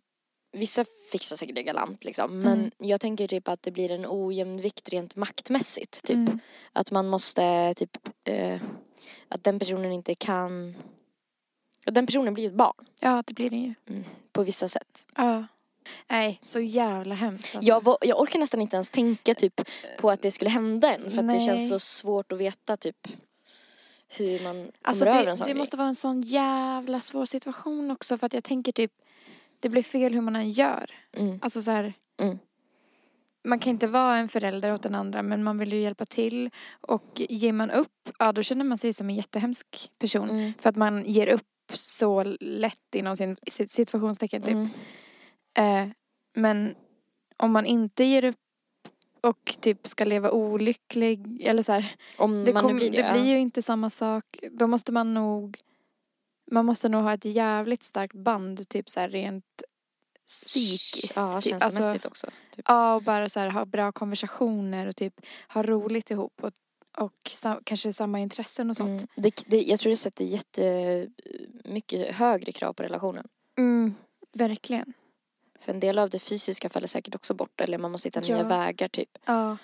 Vissa 0.53 0.85
fixar 1.11 1.35
säkert 1.35 1.55
det 1.55 1.63
galant 1.63 2.03
liksom. 2.03 2.39
Men 2.39 2.57
Mm. 2.59 2.71
jag 2.77 3.01
tänker 3.01 3.27
typ 3.27 3.47
att 3.47 3.63
det 3.63 3.71
blir 3.71 3.91
en 3.91 4.05
ojämn 4.09 4.61
vikt 4.61 4.89
rent 4.89 5.15
maktmässigt. 5.15 6.03
Typ. 6.03 6.15
Mm. 6.15 6.39
Att 6.73 6.91
man 6.91 7.07
måste 7.07 7.73
typ 7.73 7.97
eh, 8.23 8.61
Att 9.27 9.43
den 9.43 9.59
personen 9.59 9.91
inte 9.91 10.15
kan 10.15 10.75
och 11.85 11.93
Den 11.93 12.05
personen 12.05 12.33
blir 12.33 12.47
ett 12.47 12.53
barn 12.53 12.85
Ja, 12.99 13.23
det 13.27 13.33
blir 13.33 13.49
det 13.49 13.55
ju. 13.57 13.73
på 14.31 14.43
vissa 14.43 14.67
sätt. 14.67 15.05
Ja. 15.15 15.45
Nej, 16.07 16.39
så 16.43 16.59
jävla 16.59 17.15
hemskt 17.15 17.55
alltså. 17.55 17.69
Jag, 17.69 17.83
var- 17.83 17.97
jag 18.01 18.21
orkar 18.21 18.39
nästan 18.39 18.61
inte 18.61 18.75
ens 18.75 18.91
tänka 18.91 19.33
typ 19.33 19.61
på 19.97 20.11
att 20.11 20.21
det 20.21 20.31
skulle 20.31 20.49
hända 20.49 20.93
än. 20.95 21.01
För 21.01 21.07
att 21.09 21.15
det 21.15 21.21
Nej. 21.23 21.39
känns 21.39 21.69
så 21.69 21.79
svårt 21.79 22.31
att 22.31 22.37
veta 22.37 22.77
typ 22.77 23.07
hur 24.07 24.43
man 24.43 24.53
kommer 24.53 24.71
Alltså 24.81 25.05
över 25.05 25.23
det, 25.25 25.31
en 25.31 25.37
sån 25.37 25.45
det 25.45 25.51
grej. 25.51 25.59
måste 25.59 25.77
vara 25.77 25.87
en 25.87 25.95
sån 25.95 26.21
jävla 26.21 27.01
svår 27.01 27.25
situation 27.25 27.91
också 27.91 28.17
för 28.17 28.25
att 28.25 28.33
jag 28.33 28.43
tänker 28.43 28.71
typ 28.71 28.91
det 29.59 29.69
blir 29.69 29.83
fel 29.83 30.13
hur 30.13 30.21
man 30.21 30.35
än 30.35 30.49
gör. 30.49 30.91
Mm. 31.13 31.39
Alltså 31.41 31.61
så 31.61 31.71
här. 31.71 31.93
Mm. 32.21 32.39
Man 33.43 33.59
kan 33.59 33.69
inte 33.69 33.87
vara 33.87 34.17
en 34.17 34.29
förälder 34.29 34.73
åt 34.73 34.83
den 34.83 34.95
andra 34.95 35.21
men 35.23 35.43
man 35.43 35.57
vill 35.57 35.73
ju 35.73 35.79
hjälpa 35.81 36.05
till 36.05 36.49
och 36.81 37.21
ger 37.29 37.53
man 37.53 37.71
upp, 37.71 38.09
ja 38.19 38.31
då 38.31 38.43
känner 38.43 38.65
man 38.65 38.77
sig 38.77 38.93
som 38.93 39.09
en 39.09 39.15
jättehemsk 39.15 39.91
person. 39.99 40.29
Mm. 40.29 40.53
För 40.59 40.69
att 40.69 40.75
man 40.75 41.05
ger 41.05 41.27
upp 41.27 41.47
så 41.77 42.23
lätt 42.39 42.95
inom 42.95 43.17
sin 43.17 43.37
situationstecken 43.69 44.41
typ. 44.41 44.51
Mm. 44.51 44.69
Eh, 45.53 45.93
men 46.35 46.75
om 47.37 47.51
man 47.51 47.65
inte 47.65 48.03
ger 48.03 48.23
upp 48.23 48.35
och 49.21 49.57
typ 49.59 49.87
ska 49.87 50.05
leva 50.05 50.31
olycklig 50.31 51.41
eller 51.41 51.63
så 51.63 51.71
här, 51.71 51.95
Om 52.17 52.45
det, 52.45 52.53
man 52.53 52.63
kom, 52.63 52.75
blir 52.75 52.91
det. 52.91 53.11
blir 53.13 53.25
ju 53.25 53.39
inte 53.39 53.61
samma 53.61 53.89
sak. 53.89 54.39
Då 54.51 54.67
måste 54.67 54.91
man 54.91 55.13
nog 55.13 55.57
man 56.51 56.65
måste 56.65 56.89
nog 56.89 57.03
ha 57.03 57.13
ett 57.13 57.25
jävligt 57.25 57.83
starkt 57.83 58.15
band 58.15 58.69
typ 58.69 58.89
så 58.89 58.99
här 58.99 59.09
rent 59.09 59.63
psykiskt. 60.27 61.15
Ja, 61.15 61.41
typ. 61.41 61.59
känslomässigt 61.59 62.05
också. 62.05 62.27
Typ. 62.55 62.65
Ja, 62.67 62.95
och 62.95 63.03
bara 63.03 63.29
så 63.29 63.39
här 63.39 63.49
ha 63.49 63.65
bra 63.65 63.91
konversationer 63.91 64.87
och 64.87 64.95
typ 64.95 65.13
ha 65.47 65.63
roligt 65.63 66.11
ihop 66.11 66.43
och, 66.43 66.51
och 66.97 67.13
sa, 67.29 67.61
kanske 67.63 67.93
samma 67.93 68.19
intressen 68.19 68.69
och 68.69 68.77
sånt. 68.77 68.89
Mm. 69.01 69.07
Det, 69.15 69.43
det, 69.47 69.61
jag 69.63 69.79
tror 69.79 69.89
det 69.89 69.97
sätter 69.97 70.25
jättemycket 70.25 72.15
högre 72.15 72.51
krav 72.51 72.73
på 72.73 72.83
relationen. 72.83 73.27
Mm, 73.57 73.95
verkligen. 74.33 74.93
För 75.59 75.73
en 75.73 75.79
del 75.79 75.99
av 75.99 76.09
det 76.09 76.19
fysiska 76.19 76.69
faller 76.69 76.87
säkert 76.87 77.15
också 77.15 77.33
bort. 77.33 77.61
Eller 77.61 77.77
man 77.77 77.91
måste 77.91 78.07
hitta 78.07 78.21
Ja. 78.23 78.35
nya 78.35 78.43
vägar 78.43 78.87
typ. 78.87 79.17
Ja, 79.25 79.57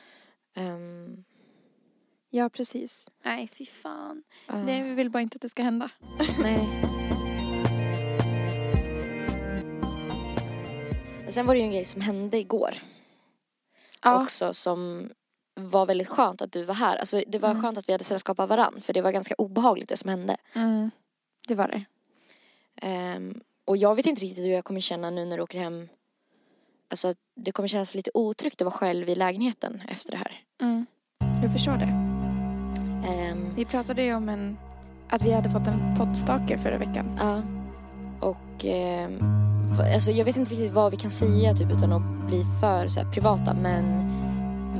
Ehm, 0.55 1.23
ja 2.29 2.49
precis. 2.49 3.09
Nej, 3.23 3.49
fy 3.57 3.65
fan. 3.65 4.23
ja. 4.47 4.63
Nej, 4.63 4.83
vi 4.83 4.93
vill 4.93 5.09
bara 5.09 5.21
inte 5.21 5.35
att 5.35 5.41
det 5.41 5.49
ska 5.49 5.63
hända. 5.63 5.89
Nej. 6.39 6.67
Sen 11.29 11.45
var 11.45 11.53
det 11.53 11.59
ju 11.59 11.65
en 11.65 11.71
grej 11.71 11.83
som 11.85 12.01
hände 12.01 12.37
igår 12.37 12.73
Ja, 14.03 14.23
också 14.23 14.53
som 14.53 15.09
var 15.57 15.85
väldigt 15.85 16.07
skönt 16.07 16.41
att 16.41 16.51
du 16.51 16.63
var 16.63 16.75
här. 16.75 16.95
Alltså 16.97 17.21
det 17.27 17.39
var 17.39 17.49
Mm. 17.49 17.61
skönt 17.61 17.77
att 17.77 17.89
vi 17.89 17.93
hade 17.93 18.03
sällskap 18.03 18.39
av 18.39 18.49
varann 18.49 18.81
för 18.81 18.93
det 18.93 19.01
var 19.01 19.11
ganska 19.11 19.35
obehagligt 19.37 19.89
det 19.89 19.97
som 19.97 20.09
hände. 20.09 20.37
mm, 20.55 20.91
det 21.47 21.55
var 21.55 21.67
det. 21.67 21.85
Ehm, 22.87 23.41
och 23.65 23.77
jag 23.77 23.95
vet 23.95 24.05
inte 24.05 24.21
riktigt 24.21 24.45
hur 24.45 24.51
jag 24.51 24.63
kommer 24.65 24.79
känna 24.81 25.09
nu 25.09 25.25
när 25.25 25.37
du 25.37 25.43
åker 25.43 25.59
hem. 25.59 25.87
Alltså 26.89 27.13
det 27.35 27.51
kommer 27.51 27.67
kännas 27.67 27.95
lite 27.95 28.11
otryggt 28.13 28.61
att 28.61 28.65
vara 28.65 28.75
själv 28.75 29.09
i 29.09 29.15
lägenheten 29.15 29.81
efter 29.89 30.11
det 30.11 30.17
här. 30.17 30.41
Mm. 30.61 30.85
Jag 31.41 31.51
förstår 31.53 31.77
det. 31.77 31.93
Ehm, 33.11 33.55
Vi 33.55 33.65
pratade 33.65 34.03
ju 34.03 34.13
om 34.15 34.29
en, 34.29 34.57
att 35.09 35.21
vi 35.21 35.31
hade 35.31 35.49
fått 35.51 35.67
en 35.67 35.95
poddstaker 35.97 36.57
förra 36.57 36.77
veckan. 36.77 37.17
Ja. 37.19 37.41
Och 38.27 38.65
ehm, 38.65 39.17
va- 39.77 39.93
alltså 39.93 40.11
jag 40.11 40.25
vet 40.25 40.37
inte 40.37 40.51
riktigt 40.51 40.71
vad 40.71 40.91
vi 40.91 40.97
kan 40.97 41.11
säga 41.11 41.53
typ 41.53 41.71
utan 41.71 41.91
att 41.93 42.27
bli 42.27 42.43
för 42.61 42.87
så 42.87 42.99
här, 42.99 43.11
privata 43.11 43.53
men 43.53 43.83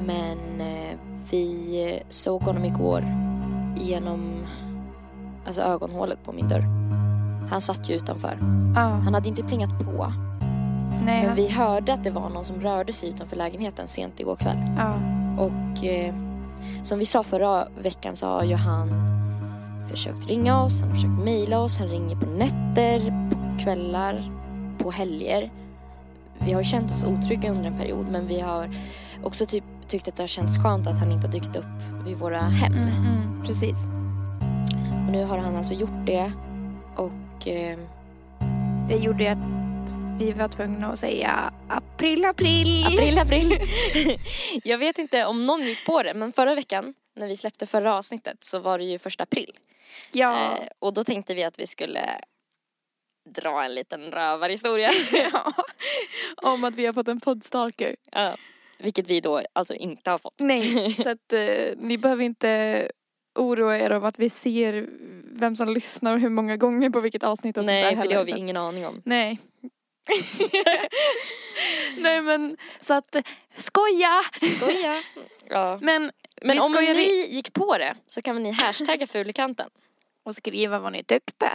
men 0.08 0.62
eh, 0.62 0.98
vi 1.32 2.00
såg 2.10 2.42
honom 2.42 2.66
igår 2.66 3.06
genom 3.76 4.46
alltså 5.46 5.62
ögonhålet 5.62 6.24
på 6.24 6.32
min 6.32 6.48
dörr. 6.48 6.64
Han 7.50 7.62
satt 7.62 7.90
ju 7.90 7.96
utanför. 7.96 8.38
Ja, 8.76 8.82
Han 8.82 9.14
hade 9.14 9.30
inte 9.30 9.44
plingat 9.44 9.70
på 9.86 10.14
nej, 11.06 11.20
men 11.20 11.28
han, 11.28 11.36
vi 11.36 11.48
hörde 11.48 11.94
att 11.94 12.04
det 12.04 12.12
var 12.12 12.30
någon 12.30 12.46
som 12.46 12.62
rörde 12.62 12.94
sig 12.94 13.10
utanför 13.10 13.36
lägenheten 13.36 13.88
sent 13.88 14.20
igår 14.20 14.36
kväll. 14.36 14.58
ja, 14.78 14.94
Och 15.44 15.84
eh, 15.86 16.16
som 16.84 17.00
vi 17.00 17.06
sa 17.06 17.24
förra 17.24 17.68
veckan 17.78 18.16
så 18.16 18.28
har 18.28 18.44
ju 18.44 18.56
han 18.56 18.90
försökt 19.90 20.28
ringa 20.28 20.64
oss, 20.64 20.80
han 20.80 20.90
har 20.90 20.96
försökt 20.96 21.24
mejla 21.24 21.60
oss, 21.60 21.78
han 21.80 21.88
ringer 21.88 22.16
på 22.16 22.26
nätter, 22.26 23.00
på 23.32 23.64
kvällar, 23.64 24.32
på 24.78 24.92
helger. 24.92 25.52
Vi 26.40 26.54
har 26.54 26.64
känt 26.64 26.92
oss 26.92 27.04
otrygga 27.04 27.52
under 27.52 27.66
en 27.66 27.78
period 27.78 28.08
men 28.12 28.28
vi 28.28 28.40
har 28.40 28.70
också 29.24 29.46
typ 29.46 29.64
tyckt 29.88 30.08
att 30.08 30.16
det 30.16 30.24
har 30.24 30.28
känts 30.28 30.58
skönt 30.58 30.88
att 30.88 31.00
han 31.00 31.12
inte 31.12 31.28
har 31.28 31.32
dykt 31.32 31.56
upp 31.56 32.06
vid 32.06 32.18
våra 32.18 32.40
hem. 32.40 32.74
Mm, 32.74 32.88
mm, 32.88 33.44
precis. 33.46 33.78
Och 35.06 35.12
nu 35.12 35.24
har 35.24 35.38
han 35.38 35.56
alltså 35.56 35.74
gjort 35.74 36.06
det 36.06 36.32
och 36.96 37.48
eh, 37.48 37.80
Det 38.90 38.96
gjorde 38.96 39.24
ju 39.24 39.30
att 39.30 39.38
vi 40.20 40.32
var 40.32 40.48
tvungna 40.48 40.88
att 40.88 41.00
säga 41.00 41.54
april, 41.68 42.26
april. 42.26 42.86
april, 42.88 43.20
april. 43.20 43.58
Jag 44.64 44.78
vet 44.78 44.98
inte 44.98 45.26
om 45.26 45.46
någon 45.46 45.62
gick 45.62 45.86
på 45.86 46.04
det 46.04 46.14
men 46.14 46.32
förra 46.32 46.56
veckan 46.56 46.94
när 47.16 47.28
vi 47.28 47.36
släppte 47.36 47.66
förra 47.66 47.96
avsnittet 47.96 48.44
så 48.44 48.60
var 48.60 48.78
det 48.78 48.84
ju 48.84 49.00
första 49.00 49.24
april. 49.24 49.58
Ja. 50.12 50.54
Eh, 50.54 50.68
och 50.80 50.94
då 50.94 51.04
tänkte 51.04 51.36
vi 51.36 51.44
att 51.44 51.60
vi 51.60 51.68
skulle 51.68 52.22
dra 53.30 53.64
en 53.64 53.76
liten 53.76 54.12
rövarhistoria. 54.12 54.92
ja. 55.32 55.54
Om 56.38 56.64
att 56.64 56.76
vi 56.76 56.86
har 56.86 56.94
fått 56.94 57.08
en 57.08 57.20
poddstalker. 57.20 57.96
ja. 58.12 58.38
Vilket 58.80 59.08
vi 59.08 59.20
då 59.20 59.42
alltså 59.54 59.74
inte 59.74 60.12
har 60.12 60.18
fått. 60.18 60.40
Nej, 60.40 60.94
så 61.04 61.10
att 61.10 61.34
eh, 61.34 61.78
ni 61.78 61.98
behöver 61.98 62.24
inte 62.24 62.92
oroa 63.36 63.78
er 63.80 63.92
om 63.92 64.04
att 64.06 64.20
vi 64.20 64.30
ser 64.30 64.88
vem 65.40 65.56
som 65.56 65.70
lyssnar 65.70 66.14
och 66.14 66.20
hur 66.20 66.30
många 66.30 66.58
gånger 66.58 66.90
på 66.90 67.00
vilket 67.00 67.24
avsnitt 67.24 67.58
och 67.58 67.64
sånt 67.64 67.68
där 67.72 67.82
Nej, 67.82 67.96
för 67.96 68.08
det 68.08 68.16
har 68.16 68.24
vi 68.24 68.32
ingen 68.32 68.58
aning 68.58 68.86
om. 68.88 69.02
Nej. 69.06 69.40
Nej 71.98 72.22
men 72.22 72.58
så 72.82 72.94
att 72.94 73.16
skoja! 73.58 74.22
Skoja. 74.58 75.02
Ja. 75.50 75.80
Men, 75.82 76.12
Men 76.42 76.60
om 76.60 76.74
skojar 76.74 76.94
ni 76.94 77.28
gick 77.36 77.54
på 77.54 77.78
det 77.78 77.96
så 78.08 78.22
kan 78.22 78.36
väl 78.36 78.44
ni 78.44 78.52
hashtagga 78.52 79.08
fulikanten. 79.08 79.70
och 80.24 80.36
skriva 80.36 80.80
vad 80.80 80.92
ni 80.92 81.04
tyckte. 81.04 81.50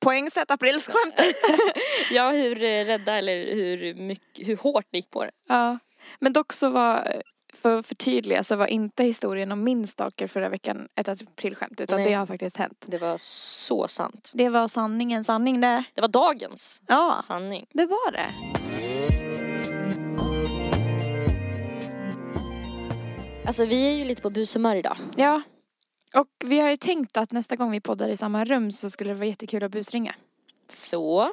Poängsätt 0.00 0.50
aprilskämtet. 0.50 1.36
Ja, 2.10 2.30
hur 2.30 2.54
rädda 2.54 3.18
eller 3.18 3.54
hur, 3.54 3.94
mycket, 3.94 4.48
hur 4.48 4.56
hårt 4.56 4.86
ni 4.90 4.98
gick 4.98 5.10
på 5.10 5.24
det. 5.24 5.30
ja. 5.48 5.78
Men 6.20 6.32
dock 6.32 6.52
så 6.52 6.68
var, 6.68 7.22
för 7.54 7.78
att 7.78 7.86
förtydliga 7.86 8.44
så 8.44 8.56
var 8.56 8.66
inte 8.66 9.04
historien 9.04 9.52
om 9.52 9.64
min 9.64 9.86
stalker 9.86 10.26
förra 10.26 10.48
veckan 10.48 10.88
ett 10.94 11.08
aprilskämt 11.08 11.80
utan 11.80 11.96
Nej. 12.00 12.08
det 12.08 12.14
har 12.14 12.26
faktiskt 12.26 12.56
hänt. 12.56 12.84
Det 12.88 12.98
var 12.98 13.16
så 13.18 13.88
sant. 13.88 14.32
Det 14.34 14.48
var 14.48 14.68
sanningen, 14.68 15.24
sanning 15.24 15.60
det. 15.60 15.84
Det 15.94 16.00
var 16.00 16.08
dagens 16.08 16.80
Ja, 16.86 17.20
sanning. 17.26 17.66
det 17.72 17.86
var 17.86 18.12
det. 18.12 18.30
Alltså 23.46 23.64
vi 23.64 23.86
är 23.86 23.90
ju 23.98 24.04
lite 24.04 24.22
på 24.22 24.30
bushumör 24.30 24.76
idag. 24.76 24.96
Ja. 25.16 25.42
Och 26.14 26.28
vi 26.44 26.58
har 26.60 26.70
ju 26.70 26.76
tänkt 26.76 27.16
att 27.16 27.32
nästa 27.32 27.56
gång 27.56 27.70
vi 27.70 27.80
poddar 27.80 28.08
i 28.08 28.16
samma 28.16 28.44
rum 28.44 28.70
så 28.70 28.90
skulle 28.90 29.10
det 29.10 29.14
vara 29.14 29.26
jättekul 29.26 29.64
att 29.64 29.70
busringa. 29.70 30.14
Så. 30.68 31.32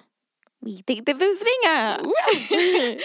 Vi 0.61 0.83
tänkte 0.83 1.13
busringa! 1.13 1.97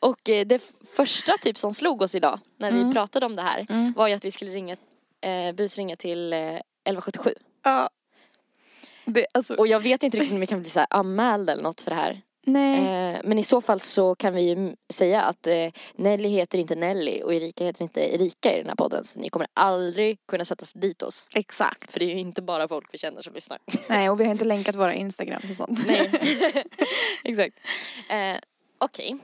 Och 0.00 0.28
eh, 0.28 0.46
det 0.46 0.62
första 0.96 1.32
typ 1.42 1.58
som 1.58 1.74
slog 1.74 2.02
oss 2.02 2.14
idag 2.14 2.40
när 2.58 2.72
vi 2.72 2.80
Mm. 2.80 2.92
pratade 2.92 3.26
om 3.26 3.36
det 3.36 3.42
här 3.42 3.66
Mm. 3.70 3.92
var 3.96 4.08
ju 4.08 4.14
att 4.14 4.24
vi 4.24 4.30
skulle 4.30 4.50
ringa, 4.50 4.76
eh, 5.20 5.52
busringa 5.54 5.96
till 5.96 6.32
eh, 6.32 6.38
1177. 6.38 7.34
Ja. 7.64 7.90
Det, 9.04 9.26
alltså, 9.32 9.54
Och 9.54 9.66
jag 9.66 9.80
vet 9.80 10.02
inte 10.02 10.16
riktigt 10.16 10.32
om 10.34 10.40
vi 10.40 10.46
kan 10.46 10.60
bli 10.60 10.70
så 10.70 10.80
här 10.80 10.86
anmälda 10.90 11.52
eller 11.52 11.62
något 11.62 11.80
för 11.80 11.90
det 11.90 11.96
här. 11.96 12.22
Nej. 12.44 13.14
Eh, 13.14 13.20
men 13.24 13.38
i 13.38 13.42
så 13.42 13.60
fall 13.60 13.80
så 13.80 14.14
kan 14.14 14.34
vi 14.34 14.42
ju 14.42 14.76
säga 14.92 15.22
att 15.22 15.46
eh, 15.46 15.70
Nelly 15.96 16.28
heter 16.28 16.58
inte 16.58 16.74
Nelly 16.74 17.22
och 17.22 17.34
Erika 17.34 17.64
heter 17.64 17.82
inte 17.82 18.14
Erika 18.14 18.54
i 18.54 18.58
den 18.58 18.68
här 18.68 18.74
podden. 18.74 19.04
Så 19.04 19.20
ni 19.20 19.28
kommer 19.28 19.48
aldrig 19.54 20.18
kunna 20.28 20.44
sätta 20.44 20.66
dit 20.72 21.02
oss. 21.02 21.28
Exakt. 21.34 21.92
För 21.92 22.00
det 22.00 22.06
är 22.06 22.14
ju 22.14 22.20
inte 22.20 22.42
bara 22.42 22.68
folk 22.68 22.88
vi 22.92 22.98
känner 22.98 23.20
som 23.20 23.34
lyssnar. 23.34 23.58
Nej, 23.88 24.10
och 24.10 24.20
vi 24.20 24.24
har 24.24 24.32
inte 24.32 24.44
länkat 24.44 24.74
våra 24.74 24.94
Instagrams 24.94 25.44
och 25.44 25.56
sånt. 25.56 25.86
Nej. 25.86 26.10
Exakt. 27.24 27.58
Eh, 28.08 28.36
Okej. 28.78 29.18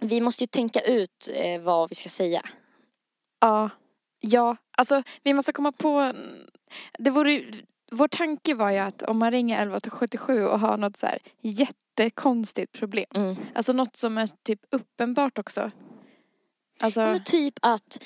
Vi 0.00 0.20
måste 0.20 0.42
ju 0.42 0.46
tänka 0.46 0.80
ut 0.80 1.30
eh, 1.34 1.60
vad 1.60 1.88
vi 1.88 1.94
ska 1.94 2.08
säga. 2.08 2.42
Ja. 3.40 3.70
Ja, 4.20 4.56
alltså 4.76 5.02
vi 5.22 5.34
måste 5.34 5.52
komma 5.52 5.72
på... 5.72 6.12
Det 6.98 7.10
vore, 7.10 7.44
vår 7.92 8.08
tanke 8.08 8.54
var 8.54 8.70
ju 8.70 8.78
att 8.78 9.02
om 9.02 9.18
man 9.18 9.30
ringer 9.30 9.56
1177 9.56 10.44
och 10.46 10.60
har 10.60 10.76
något 10.76 10.96
så 10.96 11.06
här 11.06 11.18
jättekonstigt 11.40 12.72
problem. 12.72 13.06
Mm. 13.14 13.36
Alltså 13.54 13.72
något 13.72 13.96
som 13.96 14.18
är 14.18 14.28
typ 14.42 14.60
uppenbart 14.70 15.38
också. 15.38 15.70
Alltså, 16.80 17.00
Men 17.00 17.24
typ 17.24 17.54
att 17.62 18.04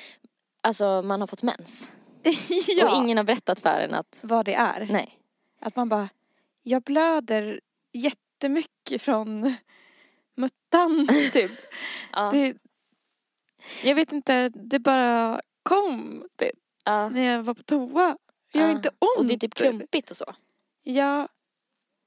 alltså, 0.60 1.02
man 1.02 1.20
har 1.20 1.26
fått 1.26 1.42
mens. 1.42 1.90
ja, 2.76 2.90
Och 2.90 3.04
ingen 3.04 3.16
har 3.16 3.24
berättat 3.24 3.60
för 3.60 3.80
en 3.80 3.94
att 3.94 4.18
vad 4.22 4.44
det 4.44 4.54
är. 4.54 4.88
nej. 4.90 5.18
Att 5.60 5.76
man 5.76 5.88
bara, 5.88 6.08
jag 6.62 6.82
blöder 6.82 7.60
jättemycket 7.92 9.02
från 9.02 9.54
muttan 10.34 11.08
typ. 11.32 11.50
Ja. 12.12 12.30
Det, 12.30 12.56
jag 13.84 13.94
vet 13.94 14.12
inte, 14.12 14.48
det 14.48 14.78
bara 14.78 15.40
kom 15.62 16.24
typ, 16.36 16.58
ja. 16.84 17.08
när 17.08 17.22
jag 17.22 17.42
var 17.42 17.54
på 17.54 17.62
toa. 17.62 18.16
Jag 18.56 18.62
har 18.62 18.68
Ja. 18.70 18.76
inte 18.76 18.88
ont. 18.88 19.18
Och 19.18 19.26
det 19.26 19.34
är 19.34 19.38
typ 19.38 19.54
klumpigt 19.54 20.10
och 20.10 20.16
så. 20.16 20.34
Ja. 20.82 21.28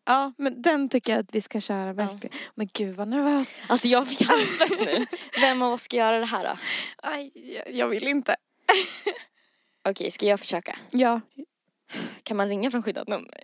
Ja, 0.06 0.34
men 0.38 0.62
den 0.62 0.90
tycker 0.90 1.12
jag 1.14 1.20
att 1.20 1.36
vi 1.36 1.42
ska 1.42 1.62
köra 1.62 1.94
verkligen. 1.94 2.38
Men 2.56 2.70
gud 2.74 2.96
vad 2.96 3.08
nervös. 3.08 3.54
Alltså 3.70 3.88
jag 3.88 4.06
blir 4.08 4.26
halvfett 4.28 4.80
nu. 4.86 5.06
Vem 5.42 5.62
av 5.62 5.72
oss 5.74 5.82
ska 5.82 5.98
göra 5.98 6.20
det 6.20 6.26
här 6.26 6.44
då? 6.44 6.58
Aj, 6.98 7.32
jag- 7.56 7.72
jag 7.74 7.88
vill 7.88 8.08
inte. 8.08 8.36
Okej, 9.90 10.12
ska 10.12 10.26
jag 10.26 10.40
försöka? 10.40 10.76
Ja. 10.92 11.22
Kan 12.24 12.38
man 12.38 12.48
ringa 12.50 12.72
från 12.72 12.84
skyddat 12.84 13.08
nummer? 13.08 13.44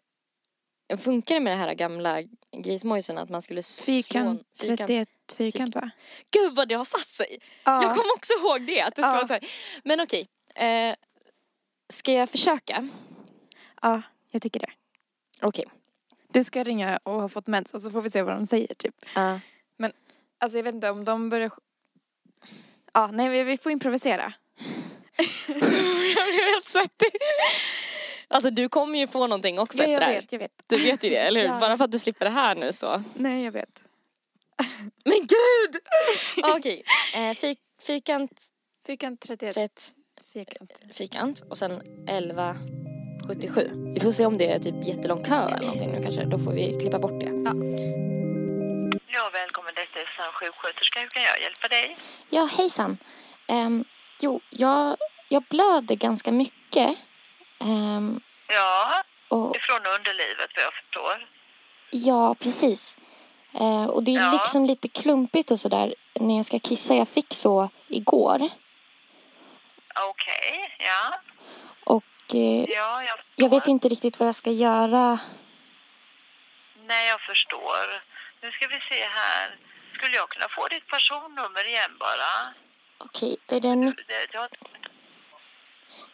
Funkar 0.97 1.35
det 1.35 1.41
med 1.41 1.53
det 1.53 1.57
här 1.57 1.73
gamla 1.73 2.21
grismojsen 2.63 3.17
att 3.17 3.29
man 3.29 3.41
skulle 3.41 3.63
slå 3.63 3.85
Fyrkant, 3.93 4.41
31 4.61 5.09
fyrkant 5.37 5.75
va? 5.75 5.89
Gud 6.31 6.55
vad 6.55 6.67
det 6.67 6.75
har 6.75 6.85
satt 6.85 7.07
sig! 7.07 7.37
Ja. 7.63 7.83
Jag 7.83 7.89
kommer 7.95 8.13
också 8.15 8.33
ihåg 8.33 8.61
det, 8.67 8.81
att 8.81 8.95
det 8.95 9.01
ska 9.01 9.11
Ja. 9.11 9.15
vara 9.15 9.27
så 9.27 9.33
här. 9.33 9.43
Men 9.83 9.99
okej, 10.01 10.27
eh, 10.55 10.95
ska 11.89 12.13
jag 12.13 12.29
försöka? 12.29 12.89
ja, 13.81 14.01
jag 14.31 14.41
tycker 14.41 14.59
det. 14.59 14.71
Okej. 15.41 15.65
Du 16.27 16.43
ska 16.43 16.63
ringa 16.63 16.99
och 17.03 17.21
ha 17.21 17.29
fått 17.29 17.47
mens 17.47 17.73
och 17.73 17.81
så 17.81 17.91
får 17.91 18.01
vi 18.01 18.09
se 18.09 18.21
vad 18.21 18.35
de 18.35 18.45
säger 18.45 18.73
typ. 18.75 19.05
Ja. 19.15 19.39
Alltså 20.37 20.57
jag 20.57 20.63
vet 20.63 20.75
inte 20.75 20.89
om 20.89 21.05
de 21.05 21.29
börjar... 21.29 21.51
Ja, 22.93 23.07
nej 23.07 23.29
vi- 23.29 23.43
vi 23.43 23.57
får 23.57 23.71
improvisera. 23.71 24.33
jag 25.47 26.27
blev 26.33 26.43
helt 26.45 26.65
svettig. 26.65 27.09
Alltså 28.27 28.49
du 28.49 28.69
kommer 28.69 28.99
ju 28.99 29.07
få 29.07 29.27
någonting 29.27 29.59
också 29.59 29.77
Ja, 29.77 29.83
efter 29.83 29.91
jag 29.93 30.01
det 30.01 30.05
här. 30.05 30.21
vet, 30.21 30.31
jag 30.31 30.39
vet. 30.39 30.51
Du 30.67 30.77
vet 30.77 31.03
ju 31.03 31.09
det, 31.09 31.15
eller 31.17 31.41
hur? 31.41 31.47
Ja. 31.53 31.59
Bara 31.59 31.77
för 31.77 31.85
att 31.85 31.91
du 31.91 31.99
slipper 31.99 32.25
det 32.25 32.31
här 32.31 32.55
nu 32.55 32.71
så. 32.73 33.03
Nej, 33.15 33.43
jag 33.43 33.51
vet. 33.51 33.83
Men 35.05 35.19
gud! 35.19 35.79
Okej, 36.55 36.83
eh, 37.15 37.33
fik, 37.33 37.59
fyrkant, 37.81 38.41
Fyrkant 38.87 39.21
31 39.21 39.57
rätt, 39.57 39.91
fyrkant. 40.35 40.71
fyrkant 40.97 41.41
och 41.49 41.57
sen 41.57 41.81
11 42.07 42.55
77. 43.27 43.71
Vi 43.95 43.99
får 43.99 44.11
se 44.11 44.25
om 44.25 44.37
det 44.37 44.47
är 44.51 44.59
typ 44.59 44.75
jättelång 44.87 45.23
kö 45.23 45.35
eller 45.47 45.65
någonting 45.65 45.91
nu 45.91 46.01
kanske. 46.03 46.23
Då 46.25 46.37
får 46.39 46.51
vi 46.51 46.77
klippa 46.81 46.99
bort 46.99 47.19
det. 47.19 47.31
Ja, 49.15 49.29
välkommen. 49.33 49.73
Detta 49.75 49.99
är 49.99 50.07
Sann 50.17 50.33
sjuksköterska. 50.39 50.99
Hur 50.99 51.07
kan 51.07 51.23
jag 51.23 51.41
hjälpa 51.41 51.67
dig? 51.67 51.97
Ja, 52.29 52.49
hejsan. 52.57 52.97
Um, 53.47 53.85
jo, 54.19 54.39
jag, 54.49 54.97
jag 55.29 55.43
blöder 55.49 55.95
ganska 55.95 56.31
mycket. 56.31 56.95
Ehm, 57.61 58.19
Ja, 58.47 59.03
och, 59.29 59.55
ifrån 59.55 59.79
underlivet 59.97 60.49
vad 60.55 60.63
jag 60.65 60.73
förstår. 60.73 61.29
ja, 61.91 62.35
precis. 62.39 62.97
Eh, 63.53 63.85
och 63.85 64.03
det 64.03 64.11
är 64.15 64.19
Ja. 64.19 64.31
liksom 64.31 64.65
lite 64.65 64.87
klumpigt 64.87 65.51
och 65.51 65.59
sådär 65.59 65.95
när 66.19 66.35
jag 66.35 66.45
ska 66.45 66.59
kissa. 66.59 66.95
Jag 66.95 67.07
fick 67.07 67.33
så 67.33 67.69
igår. 67.87 68.49
Okej, 69.99 70.75
ja. 70.79 71.19
Och 71.83 72.35
eh, 72.35 72.65
Ja, 72.69 73.03
jag 73.03 73.19
jag 73.35 73.49
vet 73.49 73.67
inte 73.67 73.89
riktigt 73.89 74.19
vad 74.19 74.27
jag 74.27 74.35
ska 74.35 74.51
göra. 74.51 75.19
Nej, 76.85 77.07
jag 77.09 77.21
förstår. 77.21 78.03
Nu 78.41 78.51
ska 78.51 78.67
vi 78.67 78.79
se 78.89 79.05
här. 79.05 79.57
Skulle 79.97 80.15
jag 80.15 80.29
kunna 80.29 80.47
få 80.49 80.67
ditt 80.67 80.87
personnummer 80.87 81.67
igen 81.67 81.97
bara? 81.99 82.53
Okej, 82.97 83.37
då 83.45 83.55
är 83.55 83.59
det 83.61 83.75
Det, 84.07 84.31
det 84.31 84.37
har... 84.37 84.49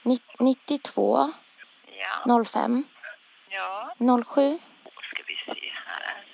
ni- 0.04 0.20
92 0.39 1.32
Ja, 2.26 2.44
05 2.46 2.84
ja. 3.50 3.96
07. 4.26 4.60
Ska 5.13 5.24
vi 5.28 5.36
se 5.46 5.72
här. 5.86 6.26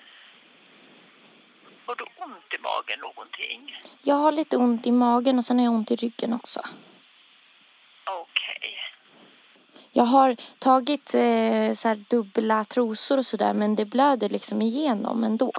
Har 1.85 1.95
du 1.95 2.03
ont 2.17 2.53
i 2.53 2.57
magen 2.57 2.99
någonting? 2.99 3.79
Jag 4.01 4.15
har 4.15 4.31
lite 4.31 4.57
ont 4.57 4.87
i 4.87 4.91
magen 4.91 5.37
och 5.37 5.45
sen 5.45 5.57
har 5.59 5.65
jag 5.65 5.73
ont 5.73 5.91
i 5.91 5.95
ryggen 5.95 6.33
också. 6.33 6.61
Okej. 8.05 8.77
Jag 9.97 10.03
har 10.05 10.35
tagit 10.59 11.13
eh, 11.13 11.73
så 11.73 11.87
här 11.87 12.03
dubbla 12.09 12.63
trosor 12.63 13.17
och 13.17 13.25
sådär 13.25 13.53
men 13.53 13.75
det 13.75 13.85
blöder 13.85 14.29
liksom 14.29 14.61
igenom 14.61 15.23
ändå. 15.23 15.51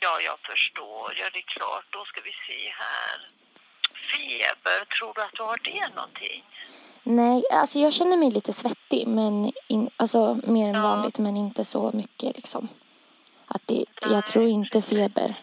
Ja, 0.00 0.20
jag 0.20 0.38
förstår. 0.50 1.14
Ja, 1.20 1.26
det 1.32 1.38
är 1.38 1.42
klart. 1.58 1.84
Då 1.90 2.04
ska 2.04 2.20
vi 2.20 2.30
se 2.46 2.60
här. 2.84 3.16
Feber, 4.10 4.84
tror 4.84 5.14
du 5.14 5.22
att 5.22 5.32
du 5.34 5.42
har 5.42 5.58
det 5.64 5.94
någonting? 5.94 6.44
Nej, 7.02 7.42
alltså 7.52 7.78
jag 7.78 7.92
känner 7.92 8.16
mig 8.16 8.30
lite 8.30 8.52
svettig 8.52 9.06
men 9.06 9.52
in, 9.68 9.90
alltså 9.96 10.34
mer 10.46 10.68
än 10.68 10.74
Ja. 10.74 10.82
vanligt 10.82 11.18
men 11.18 11.36
inte 11.36 11.64
så 11.64 11.90
mycket 11.94 12.36
liksom. 12.36 12.68
Att 13.46 13.62
det, 13.66 13.84
jag 14.02 14.26
tror 14.26 14.48
inte 14.48 14.82
feber. 14.82 15.34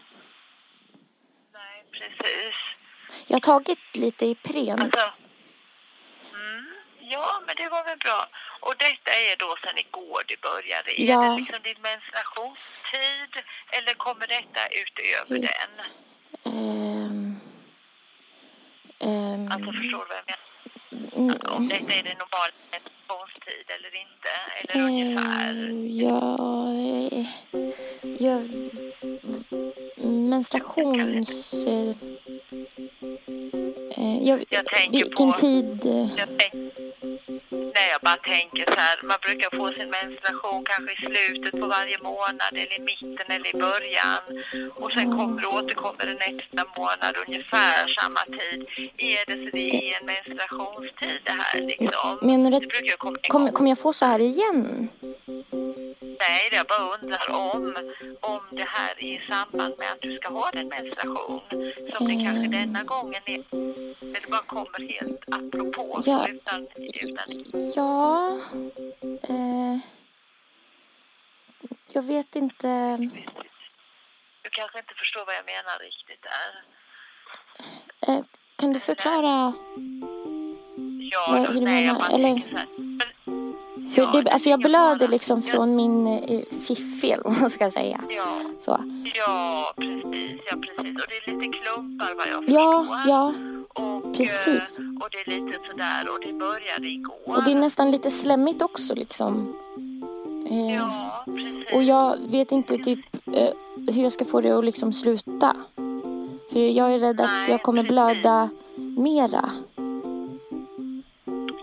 Nej, 1.53 1.85
precis. 1.91 2.55
Jag 3.27 3.35
har 3.35 3.39
tagit 3.39 3.79
lite 3.95 4.25
Ipren. 4.25 4.81
Alltså, 4.81 5.09
ja, 7.09 7.41
men 7.45 7.55
det 7.55 7.69
var 7.69 7.83
väl 7.83 7.97
bra. 7.97 8.27
Och 8.59 8.73
detta 8.77 9.11
är 9.11 9.35
då 9.43 9.55
sen 9.63 9.77
igår 9.77 10.23
det 10.27 10.41
började. 10.41 11.01
Ja. 11.01 11.25
Är 11.25 11.29
det 11.29 11.35
liksom 11.41 11.59
din 11.63 11.81
menstruationstid 11.81 13.33
eller 13.69 13.93
kommer 13.93 14.27
detta 14.27 14.61
utöver 14.81 15.35
Mm. 15.37 15.41
den? 15.51 15.71
Ehm, 16.53 17.35
ehm, 18.99 19.51
Alltså 19.51 19.71
förstår 19.71 20.05
du 20.05 20.13
vad 20.13 20.17
jag 20.17 20.25
menar? 20.31 20.45
mm, 21.17 21.37
Om 21.57 21.67
detta 21.67 21.93
är 21.93 22.03
din 22.03 22.17
normala 22.23 22.53
menstruationstid 22.71 23.65
eller 23.75 23.95
inte? 24.05 24.31
Eller 24.59 24.75
ungefär? 24.83 25.53
eh, 25.53 25.59
ja, 26.03 26.37
eh, 28.37 28.43
menstruations... 30.29 31.53
Eh, 31.65 31.95
jag, 34.27 34.45
Jag 34.49 34.65
tänker 34.65 34.91
vilken 34.91 35.31
på- 35.31 35.37
tid... 35.37 35.79
Jag 36.17 36.29
tänk, 36.37 36.53
nej, 37.51 37.87
jag 37.91 38.01
bara 38.01 38.21
tänker 38.35 38.63
så 38.73 38.79
här. 38.79 38.97
Man 39.03 39.17
brukar 39.25 39.49
få 39.57 39.65
sin 39.77 39.89
menstruation 39.89 40.65
kanske 40.71 40.91
i 40.93 40.99
slutet 41.05 41.51
på 41.61 41.67
varje 41.67 41.97
månad 42.09 42.51
eller 42.61 42.75
i 42.79 42.83
mitten 42.91 43.27
eller 43.35 43.49
i 43.55 43.57
början. 43.67 44.21
Och 44.81 44.91
sen 44.91 45.07
kommer, 45.17 45.45
återkommer 45.57 46.05
det 46.05 46.17
nästa 46.27 46.61
månad 46.77 47.13
ungefär 47.27 47.87
samma 47.99 48.23
tid. 48.37 48.59
Är 48.97 49.21
det 49.27 49.37
så 49.43 49.49
det 49.57 49.91
är 49.91 49.99
en 49.99 50.05
menstruationstid 50.05 51.19
det 51.23 51.35
här 51.41 51.61
liksom? 51.71 52.11
Menar 52.21 52.51
du 52.51 52.57
att... 52.57 52.67
brukar 52.67 52.97
komma 52.97 53.51
Kommer 53.51 53.69
jag 53.69 53.79
få 53.79 53.93
så 53.93 54.05
här 54.05 54.19
igen? 54.19 54.89
Nej, 56.01 56.49
jag 56.51 56.65
bara 56.67 56.85
undrar 56.95 57.31
om, 57.31 57.75
om 58.21 58.41
det 58.51 58.67
här 58.67 58.93
är 58.97 59.03
i 59.03 59.21
samband 59.29 59.73
med 59.77 59.91
att 59.91 60.01
du 60.01 60.17
ska 60.17 60.29
ha 60.29 60.51
din 60.51 60.67
menstruation. 60.67 61.41
Som 61.93 62.07
det 62.07 62.23
kanske 62.25 62.47
denna 62.57 62.83
gången 62.83 63.21
är. 63.25 63.43
Eller 64.15 64.27
bara 64.29 64.41
kommer 64.41 64.89
helt 64.99 65.23
apropå 65.31 66.01
Ja. 66.05 66.27
utan, 66.27 66.67
utan 66.77 67.71
Ja... 67.75 68.37
Eh, 69.23 69.77
jag 71.91 72.03
vet 72.03 72.35
inte... 72.35 72.97
Du 74.41 74.49
kanske 74.49 74.79
inte 74.79 74.93
förstår 74.93 75.25
vad 75.25 75.35
jag 75.35 75.45
menar 75.45 75.79
riktigt 75.79 76.21
där. 76.23 76.63
Eh, 78.13 78.23
kan 78.55 78.73
du 78.73 78.79
förklara? 78.79 79.53
Ja, 81.11 81.25
Vad- 81.29 81.47
hur 81.47 81.53
du 81.53 81.59
nej, 81.61 81.85
jag 81.85 81.93
menar? 81.93 82.09
bara 82.09 82.17
Eller- 82.17 82.35
här. 82.57 82.67
Men, 82.77 83.08
ja, 83.95 84.21
det, 84.23 84.31
alltså 84.31 84.49
jag 84.49 84.59
blöder 84.59 85.07
liksom 85.07 85.41
från 85.41 85.75
min 85.75 86.07
eh, 86.07 86.39
fiffel, 86.67 87.21
om 87.25 87.35
man 87.41 87.49
ska 87.49 87.71
säga. 87.71 88.01
Ja, 88.09 88.41
Så. 88.59 88.79
ja, 89.15 89.73
precis, 89.77 90.41
ja 90.51 90.57
precis. 90.57 90.95
Och 91.03 91.07
det 91.09 91.31
är 91.31 91.37
lite 91.37 91.57
klumpar 91.57 92.13
vad 92.17 92.27
jag 92.27 92.43
Ja, 92.49 92.83
förstår. 92.83 92.97
ja. 93.07 93.33
och, 93.83 94.17
precis. 94.17 94.79
eh, 94.79 94.85
Och 95.01 95.07
det 95.11 95.17
är 95.31 95.39
lite 95.45 95.57
sådär 95.71 96.09
och 96.13 96.19
det 96.25 96.33
började 96.33 96.87
igår. 96.87 97.15
Och 97.37 97.43
det 97.43 97.51
är 97.51 97.55
nästan 97.55 97.91
lite 97.91 98.11
slemmigt 98.11 98.61
också 98.61 98.95
liksom. 98.95 99.55
Eh, 100.49 100.75
Ja, 100.75 101.23
precis. 101.25 101.73
och 101.73 101.83
jag 101.83 102.17
vet 102.29 102.51
inte 102.51 102.77
typ 102.77 102.99
eh, 103.33 103.49
hur 103.93 104.03
jag 104.03 104.11
ska 104.11 104.25
få 104.25 104.41
det 104.41 104.51
att 104.51 104.65
liksom 104.65 104.93
sluta. 104.93 105.55
För 106.51 106.59
jag 106.59 106.93
är 106.93 106.99
rädd 106.99 107.21
att 107.21 107.29
Nej, 107.31 107.49
jag 107.51 107.63
kommer 107.63 107.81
precis. 107.83 107.91
blöda 107.91 108.49
mera. 108.75 109.49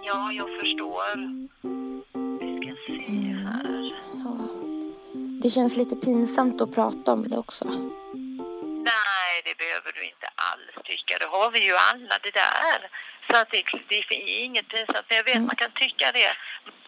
Ja, 0.07 0.33
jag 0.33 0.49
förstår. 0.61 1.46
Det 5.47 5.51
känns 5.51 5.77
lite 5.77 5.97
pinsamt 5.97 6.61
att 6.61 6.75
prata 6.75 7.13
om 7.13 7.29
det 7.29 7.39
också. 7.39 7.65
Nej, 8.91 9.35
det 9.45 9.55
behöver 9.63 9.93
du 9.93 10.03
inte 10.13 10.29
alls 10.51 10.75
tycka. 10.85 11.19
Det 11.21 11.29
har 11.37 11.51
vi 11.51 11.61
ju 11.65 11.75
alla 11.91 12.17
det 12.23 12.35
där. 12.45 12.79
Så 13.31 13.37
att 13.41 13.51
det, 13.51 13.63
det 13.89 13.99
är 13.99 14.45
inget 14.45 14.69
pinsamt. 14.69 15.07
Men 15.09 15.17
jag 15.17 15.25
vet, 15.25 15.43
man 15.43 15.57
kan 15.57 15.71
tycka 15.71 16.13
det. 16.13 16.33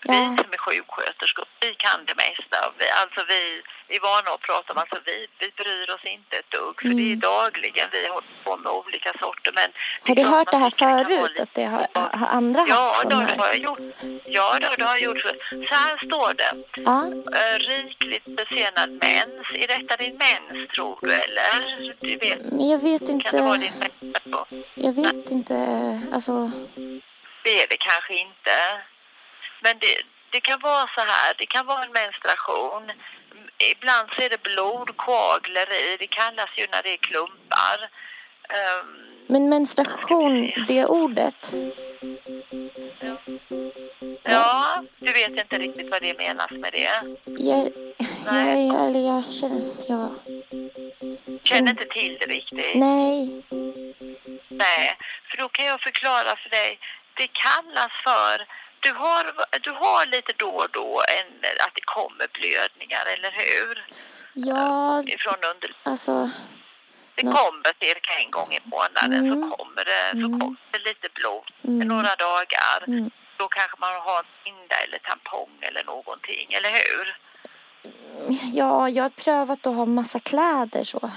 Vi 0.02 0.08
Mm. 0.08 0.37
Ja. 0.37 0.42
som 0.42 0.52
är 0.52 0.56
sjuksköterskor, 0.66 1.44
vi 1.61 1.74
kan 1.74 2.04
det 2.08 2.14
mesta. 2.16 2.56
Vi, 2.78 2.87
alltså 3.02 3.20
vi, 3.28 3.62
vi 3.88 3.96
är 3.96 4.00
vana 4.00 4.30
att 4.34 4.40
prata 4.40 4.72
om, 4.72 4.78
alltså 4.78 4.98
vi, 5.04 5.26
vi 5.38 5.48
bryr 5.61 5.90
oss 5.94 6.04
inte 6.04 6.37
ett 6.37 6.50
dugg. 6.50 6.76
För 6.82 6.88
det 6.88 7.12
är 7.12 7.16
dagligen 7.16 7.88
vi 7.92 8.08
håller 8.08 8.28
på 8.44 8.56
med 8.56 8.72
olika 8.72 9.12
sorter. 9.20 9.52
Men 9.54 9.64
Mm. 9.64 10.08
Har 10.08 10.14
du 10.14 10.22
hört 10.37 10.50
det 10.50 10.56
här 10.56 10.70
förut? 10.70 11.30
lite- 11.30 11.42
Att 11.42 11.54
det 11.54 11.64
har, 11.64 11.88
har 11.94 12.26
andra 12.28 12.66
Ja, 12.68 12.74
haft 12.94 13.02
då, 13.02 13.08
det 13.20 13.37
har 13.38 13.46
jag 13.46 13.58
gjort. 13.58 13.78
Ja, 14.24 14.58
då, 14.61 14.68
det 14.78 14.84
har 14.84 14.96
jag 14.96 15.00
gjort. 15.02 15.20
Så 15.68 15.74
här 15.74 15.96
står 16.06 16.34
det. 16.34 16.52
Ja. 16.88 16.96
Rikligt 17.58 18.24
besenad 18.26 18.90
mens. 18.90 19.46
Är 19.54 19.66
detta 19.78 19.96
din 19.96 20.16
mens, 20.16 20.68
tror 20.74 20.98
du, 21.02 21.12
eller? 21.12 21.94
Du 22.00 22.16
vet, 22.16 22.38
Men 22.52 22.68
jag 22.68 22.78
vet 22.82 23.06
kan 23.06 23.18
det 23.32 23.40
vara 23.42 23.54
inte. 23.54 23.68
din 23.68 23.78
mens? 24.24 24.64
Jag 24.74 24.92
vet 24.92 25.30
inte. 25.30 25.54
Alltså. 26.12 26.50
Det 27.44 27.62
är 27.62 27.66
det 27.68 27.76
kanske 27.76 28.14
inte. 28.14 28.54
Men 29.68 29.78
det, 29.78 29.96
det 30.31 30.40
kan 30.40 30.61
vara 30.61 30.87
så 30.94 31.00
här, 31.00 31.35
det 31.38 31.46
kan 31.46 31.66
vara 31.66 31.85
en 31.85 31.92
menstruation. 31.92 32.83
Ibland 33.72 34.09
så 34.16 34.22
är 34.22 34.28
det 34.31 34.42
blodkoagler 34.42 35.72
i, 35.72 35.96
det 35.96 36.07
kallas 36.07 36.50
ju 36.57 36.66
när 36.72 36.83
det 36.83 36.92
är 36.92 36.96
klumpar. 36.96 37.78
Ehm, 38.48 38.87
Men 39.26 39.48
menstruation, 39.48 40.50
det 40.68 40.87
ordet. 40.87 41.52
ja, 44.22 44.85
du 44.98 45.12
vet 45.12 45.31
inte 45.31 45.59
riktigt 45.59 45.90
vad 45.90 46.02
det 46.02 46.18
menas 46.18 46.50
med 46.50 46.72
det. 46.72 46.90
Jag, 47.24 47.68
Nej. 48.33 48.66
jag, 48.68 48.85
eller 48.88 49.00
jag 49.07 49.24
känner, 49.33 49.62
jag, 49.88 50.14
Känner 51.44 51.70
inte 51.70 51.85
till 51.85 52.16
det 52.20 52.26
riktigt. 52.26 52.74
nej. 52.74 53.44
Nej, 54.48 54.96
för 55.31 55.37
då 55.38 55.48
kan 55.48 55.64
jag 55.64 55.81
förklara 55.81 56.37
för 56.37 56.50
dig. 56.50 56.78
Det 57.14 57.28
kallas 57.33 57.92
för, 58.04 58.46
du 58.80 58.92
har, 58.92 59.24
du 59.60 59.70
har 59.70 60.06
lite 60.06 60.32
då 60.36 60.50
och 60.50 60.70
då 60.70 61.02
en, 61.18 61.26
att 61.66 61.74
det 61.74 61.84
kommer 61.84 62.26
blödningar, 62.32 63.04
eller 63.14 63.30
hur? 63.30 63.84
Ja, 64.32 65.02
Ifrån 65.06 65.34
under, 65.54 65.76
alltså, 65.82 66.30
det 67.14 67.22
Nå- 67.26 67.32
kommer 67.32 67.72
cirka 67.80 68.12
en 68.24 68.30
gång 68.30 68.52
i 68.52 68.60
månaden 68.64 69.26
Mm. 69.26 69.42
så 69.50 69.56
kommer 69.56 69.84
det, 69.84 70.10
så 70.20 70.26
Mm. 70.26 70.40
kommer 70.40 70.56
det 70.70 70.78
lite 70.78 71.08
blod 71.14 71.50
Mm. 71.64 71.88
några 71.88 72.14
dagar. 72.16 72.84
Mm. 72.86 73.10
Då 73.36 73.48
kanske 73.48 73.76
man 73.80 73.94
har 73.94 74.18
en 74.18 74.24
binda 74.44 74.76
eller 74.84 74.98
tampong 74.98 75.58
eller 75.60 75.84
någonting, 75.84 76.52
eller 76.52 76.70
hur? 76.70 77.16
ja, 78.52 78.88
jag 78.88 79.04
har 79.04 79.10
prövat 79.10 79.66
att 79.66 79.74
ha 79.74 79.86
massa 79.86 80.20
kläder 80.20 80.84
så. 80.84 81.10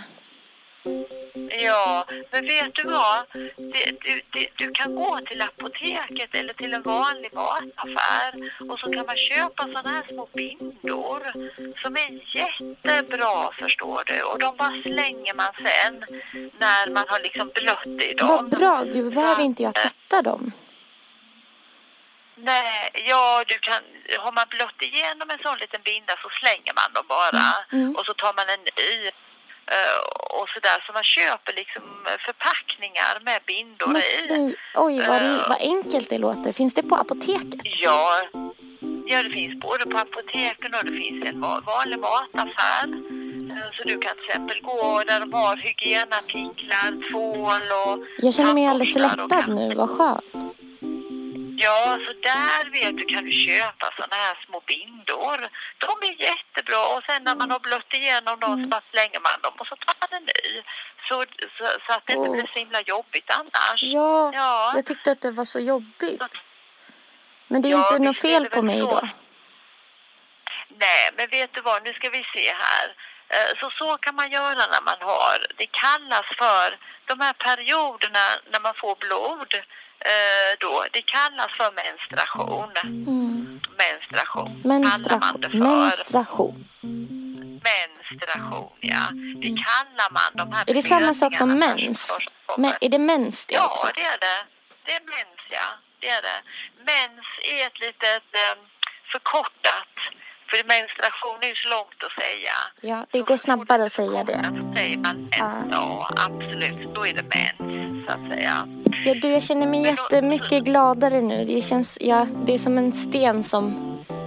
Ja, 1.49 2.05
men 2.31 2.45
vet 2.47 2.75
du 2.75 2.83
vad? 2.83 3.25
Det, 3.57 3.85
du, 4.01 4.21
det, 4.33 4.47
du 4.57 4.71
kan 4.71 4.95
gå 4.95 5.19
till 5.27 5.41
apoteket 5.41 6.35
eller 6.35 6.53
till 6.53 6.73
en 6.73 6.81
vanlig 6.81 7.33
mataffär 7.33 8.31
och 8.71 8.79
så 8.79 8.91
kan 8.91 9.05
man 9.05 9.17
köpa 9.17 9.63
sådana 9.63 9.89
här 9.89 10.05
små 10.09 10.29
bindor 10.33 11.21
som 11.81 11.95
är 11.95 12.35
jättebra 12.37 13.51
förstår 13.59 14.03
du 14.05 14.21
och 14.21 14.39
de 14.39 14.57
bara 14.57 14.81
slänger 14.81 15.33
man 15.33 15.51
sen 15.55 16.05
när 16.59 16.89
man 16.91 17.05
har 17.07 17.19
liksom 17.19 17.51
blött 17.55 18.03
i 18.09 18.13
dem. 18.13 18.27
Vad 18.27 18.49
bra, 18.49 18.83
du 18.83 19.11
behöver 19.11 19.43
inte 19.43 19.63
jag 19.63 19.75
tvätta 19.75 20.21
dem. 20.21 20.51
Nej, 22.35 22.89
ja 23.07 23.43
du 23.47 23.57
kan, 23.59 23.81
har 24.19 24.31
man 24.31 24.45
blött 24.49 24.81
igenom 24.81 25.29
en 25.29 25.39
sån 25.45 25.57
liten 25.57 25.81
binda 25.83 26.13
så 26.23 26.29
slänger 26.39 26.73
man 26.79 26.93
dem 26.93 27.05
bara 27.07 27.43
Mm. 27.71 27.95
och 27.95 28.05
så 28.05 28.13
tar 28.13 28.33
man 28.39 28.45
en 28.55 28.59
ny 28.59 29.09
och 30.39 30.49
sådär. 30.49 30.83
Så 30.87 30.93
man 30.93 31.03
köper 31.03 31.53
liksom 31.53 31.83
förpackningar 32.25 33.13
med 33.27 33.39
bindor 33.45 33.87
Men 33.87 34.01
i. 34.41 34.55
oj 34.75 35.07
vad, 35.07 35.21
Eh. 35.21 35.49
vad 35.49 35.57
enkelt 35.61 36.09
det 36.09 36.17
låter. 36.17 36.51
Finns 36.51 36.73
det 36.73 36.83
på 36.83 36.95
apoteket? 36.95 37.61
Ja, 37.63 38.21
ja, 39.05 39.23
det 39.23 39.29
finns 39.29 39.59
både 39.61 39.85
på 39.85 39.97
apoteken 39.97 40.73
och 40.73 40.85
det 40.85 40.91
finns 41.01 41.25
en 41.25 41.41
va- 41.41 41.61
vanlig 41.65 41.99
mataffär. 41.99 42.83
Eh, 43.51 43.67
Så 43.77 43.83
du 43.83 43.97
kan 43.99 44.15
till 44.15 44.25
exempel 44.29 44.61
gå 44.61 45.03
där 45.07 45.19
de 45.19 45.33
har 45.33 45.55
hygienartiklar, 45.55 47.11
tvål 47.11 47.61
och 47.81 48.05
Jag 48.17 48.33
känner 48.33 48.53
mig 48.53 48.67
alldeles 48.67 48.95
lättad 48.95 49.47
nu, 49.47 49.75
vad 49.75 49.89
skönt. 49.89 50.55
Ja, 51.63 51.97
så 52.05 52.13
där 52.13 52.63
vet 52.71 52.97
du 52.97 53.05
kan 53.13 53.23
du 53.25 53.31
köpa 53.31 53.85
såna 53.99 54.15
här 54.15 54.35
små 54.45 54.59
bindor. 54.71 55.37
De 55.77 55.91
är 56.09 56.13
jättebra 56.29 56.83
och 56.95 57.03
sen 57.07 57.23
när 57.23 57.35
man 57.35 57.51
har 57.51 57.59
blött 57.59 57.93
igenom 57.93 58.39
dem 58.39 58.53
Mm. 58.53 58.63
så 58.63 58.69
bara 58.69 58.81
slänger 58.91 59.19
man 59.19 59.41
dem 59.41 59.53
och 59.59 59.67
så 59.67 59.75
tar 59.75 59.95
man 60.01 60.09
en 60.17 60.23
ny. 60.23 60.61
Så, 61.07 61.25
så, 61.57 61.65
så 61.87 61.93
att 61.93 62.05
det 62.05 62.13
inte 62.13 62.29
Åh. 62.29 62.35
blir 62.35 62.47
så 62.53 62.59
himla 62.59 62.81
jobbigt 62.81 63.29
annars. 63.39 63.79
Ja, 63.83 64.31
Ja. 64.33 64.71
jag 64.75 64.85
tyckte 64.85 65.11
att 65.11 65.21
det 65.21 65.31
var 65.31 65.45
så 65.45 65.59
jobbigt. 65.59 66.21
Men 67.47 67.61
det 67.61 67.67
är 67.69 67.71
Ja, 67.71 67.87
inte 67.93 67.99
något 68.05 68.21
fel 68.21 68.45
på 68.45 68.61
mig 68.61 68.79
då. 68.79 69.09
Nej, 70.69 71.09
men 71.17 71.27
vet 71.29 71.53
du 71.53 71.61
vad, 71.61 71.83
nu 71.83 71.93
ska 71.93 72.09
vi 72.09 72.23
se 72.33 72.53
här. 72.53 72.95
Eh, 73.29 73.59
Så 73.59 73.69
så 73.79 73.97
kan 73.97 74.15
man 74.15 74.31
göra 74.31 74.53
när 74.73 74.81
man 74.81 74.97
har, 75.01 75.37
det 75.57 75.65
kallas 75.65 76.25
för, 76.37 76.77
de 77.05 77.19
här 77.19 77.33
perioderna 77.33 78.25
när 78.51 78.59
man 78.59 78.73
får 78.73 78.95
blod, 78.95 79.53
då, 80.59 80.85
det 80.91 81.01
kallas 81.01 81.51
för 81.57 81.69
menstruation. 81.81 82.71
Mm. 82.83 83.59
Menstruation 83.77 84.61
Menstruation. 84.65 85.41
för. 85.41 85.59
Menstruation. 85.59 86.65
menstruation, 87.69 88.69
ja. 88.79 89.03
Det 89.41 89.47
kallar 89.67 90.09
man 90.11 90.29
de 90.33 90.53
här 90.55 90.69
Är 90.69 90.73
det 90.73 90.81
samma 90.83 91.13
sak 91.13 91.35
som 91.35 91.59
mens? 91.59 92.17
Men 92.57 92.73
är 92.81 92.89
det 92.89 92.99
mens 92.99 93.45
det 93.45 93.53
Ja, 93.53 93.65
också? 93.65 93.87
det 93.95 94.01
är 94.01 94.17
det. 94.27 94.45
Det 94.85 94.91
är 94.95 95.01
mens, 95.05 95.39
ja. 95.49 95.67
Det 95.99 96.09
är 96.09 96.21
det. 96.21 96.39
Mens 96.91 97.25
är 97.53 97.67
ett 97.67 97.79
litet 97.79 98.23
eh, 98.43 98.55
förkortat, 99.11 99.87
för 100.49 100.57
menstruation 100.67 101.37
är 101.41 101.47
ju 101.47 101.55
så 101.55 101.69
långt 101.69 102.03
att 102.03 102.23
säga. 102.23 102.53
Ja, 102.81 103.05
det 103.11 103.21
går 103.21 103.37
snabbare 103.37 103.83
att 103.85 103.91
säga 103.91 104.23
det. 104.23 104.43
Så 104.43 104.73
säger 104.75 104.97
man 104.97 105.15
mens, 105.21 105.35
Ja. 105.39 105.63
ja 105.71 106.09
absolut. 106.27 106.95
Då 106.95 107.07
är 107.07 107.13
det 107.13 107.23
mens, 107.35 108.05
så 108.07 108.11
att 108.13 108.27
säga. 108.37 108.67
Ja, 109.05 109.13
du, 109.21 109.27
jag 109.27 109.43
känner 109.43 109.67
mig 109.67 109.81
jättemycket 109.83 110.63
gladare 110.63 111.21
nu. 111.21 111.45
Det 111.45 111.61
känns, 111.61 111.97
ja, 112.01 112.27
det 112.45 112.53
är 112.53 112.57
som 112.57 112.77
en 112.77 112.93
sten 112.93 113.43
som 113.43 113.73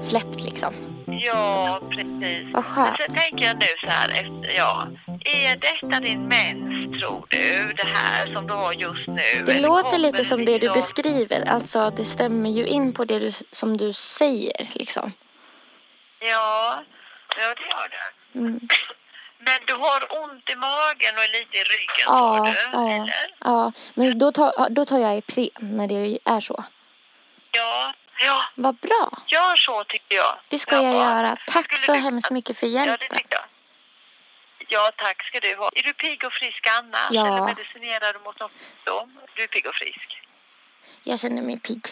släppt 0.03 0.41
liksom. 0.41 0.75
Ja, 1.07 1.81
precis. 1.91 2.53
Vad 2.53 2.65
skönt. 2.65 2.97
Men 2.99 3.07
sen 3.07 3.17
tänker 3.17 3.47
jag 3.47 3.57
nu 3.57 3.67
så 3.81 3.87
här 3.87 4.09
efter, 4.09 4.57
ja. 4.57 4.87
Är 5.25 5.57
detta 5.57 6.01
din 6.01 6.23
mens, 6.29 7.01
tror 7.01 7.27
du? 7.29 7.73
Det 7.77 7.89
här 7.95 8.35
som 8.35 8.47
du 8.47 8.53
har 8.55 8.73
just 8.73 9.07
nu? 9.07 9.45
Det 9.47 9.61
låter 9.61 9.99
lite 9.99 10.25
som 10.25 10.45
det 10.45 10.53
du 10.53 10.59
liksom- 10.59 10.75
beskriver. 10.75 11.45
Alltså, 11.49 11.91
det 11.97 12.05
stämmer 12.05 12.51
ju 12.51 12.67
in 12.67 12.93
på 12.93 13.05
det 13.05 13.19
du, 13.19 13.33
som 13.51 13.77
du 13.77 13.93
säger 13.93 14.69
liksom. 14.75 15.13
Ja, 16.21 16.83
ja 17.39 17.55
det 17.55 17.63
gör 17.63 17.89
det. 17.89 18.39
Mm. 18.39 18.61
Men 19.45 19.59
du 19.67 19.73
har 19.75 20.23
ont 20.23 20.51
i 20.51 20.57
magen 20.57 21.15
och 21.19 21.29
lite 21.33 21.57
i 21.57 21.63
ryggen, 21.63 22.07
Ja, 22.07 22.43
du? 22.47 22.79
ja, 22.79 22.91
Eller? 22.93 23.35
ja. 23.39 23.73
Men 23.95 24.19
då 24.19 24.33
tar, 24.33 24.69
då 24.71 24.85
tar 24.85 24.99
jag 24.99 25.19
Ipren 25.19 25.51
när 25.61 25.87
det 25.87 26.19
är 26.25 26.41
så. 26.41 26.65
Ja, 27.51 27.93
ja. 28.21 28.43
Vad 28.55 28.75
bra. 28.77 29.19
Gör 29.27 29.57
så 29.57 29.85
tycker 29.85 30.17
jag. 30.17 30.39
Det 30.49 30.59
ska 30.59 30.75
Ja, 30.77 30.83
jag 30.83 30.95
göra. 30.95 31.37
Tack 31.47 31.73
så 31.79 31.93
du- 31.93 31.99
hemskt 31.99 32.31
mycket 32.31 32.59
för 32.59 32.67
Ja, 32.67 32.81
det 32.83 32.87
hjälpen. 32.89 33.19
tycker 33.19 33.35
jag. 33.39 33.45
Ja, 34.69 34.91
tack 34.97 35.25
ska 35.25 35.41
du 35.41 35.57
ha. 35.57 35.71
Är 35.75 35.83
du 35.83 35.93
pigg 35.93 36.25
och 36.25 36.33
frisk 36.33 36.67
annars? 36.79 37.09
Ja. 37.11 37.27
Eller 37.27 37.45
medicinerar 37.47 38.13
du 38.13 38.19
mot 38.19 38.41
något 38.41 38.51
sjukdom? 38.53 39.19
Du 39.37 39.43
är 39.43 39.47
pigg 39.47 39.67
och 39.67 39.75
frisk? 39.75 40.21
Jag 41.03 41.19
känner 41.21 41.43
mig 41.43 41.59
pigg. 41.61 41.85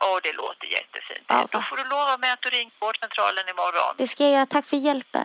Åh, 0.00 0.18
det 0.22 0.32
låter 0.32 0.66
jättefint. 0.66 1.24
Ja, 1.26 1.48
Då 1.50 1.62
får 1.62 1.76
du 1.76 1.84
lova 1.84 2.16
mig 2.18 2.30
att 2.30 2.42
du 2.42 2.48
ringer 2.48 2.72
vårdcentralen 2.80 3.48
imorgon. 3.48 3.94
Det 3.98 4.08
ska 4.08 4.22
jag 4.24 4.32
göra. 4.32 4.46
Tack 4.46 4.66
för 4.66 4.76
hjälpen. 4.76 5.24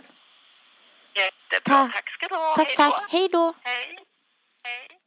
Jättebra. 1.16 1.76
Tack. 1.88 1.94
Tack 1.96 2.10
ska 2.14 2.28
du 2.28 2.36
ha. 2.36 2.56
Tack, 2.56 2.68
Hej 2.68 2.76
då. 2.78 2.92
tack. 2.92 3.12
Hej 3.12 3.30
då. 3.30 3.54
Hej. 3.64 3.98
Hej. 4.64 5.00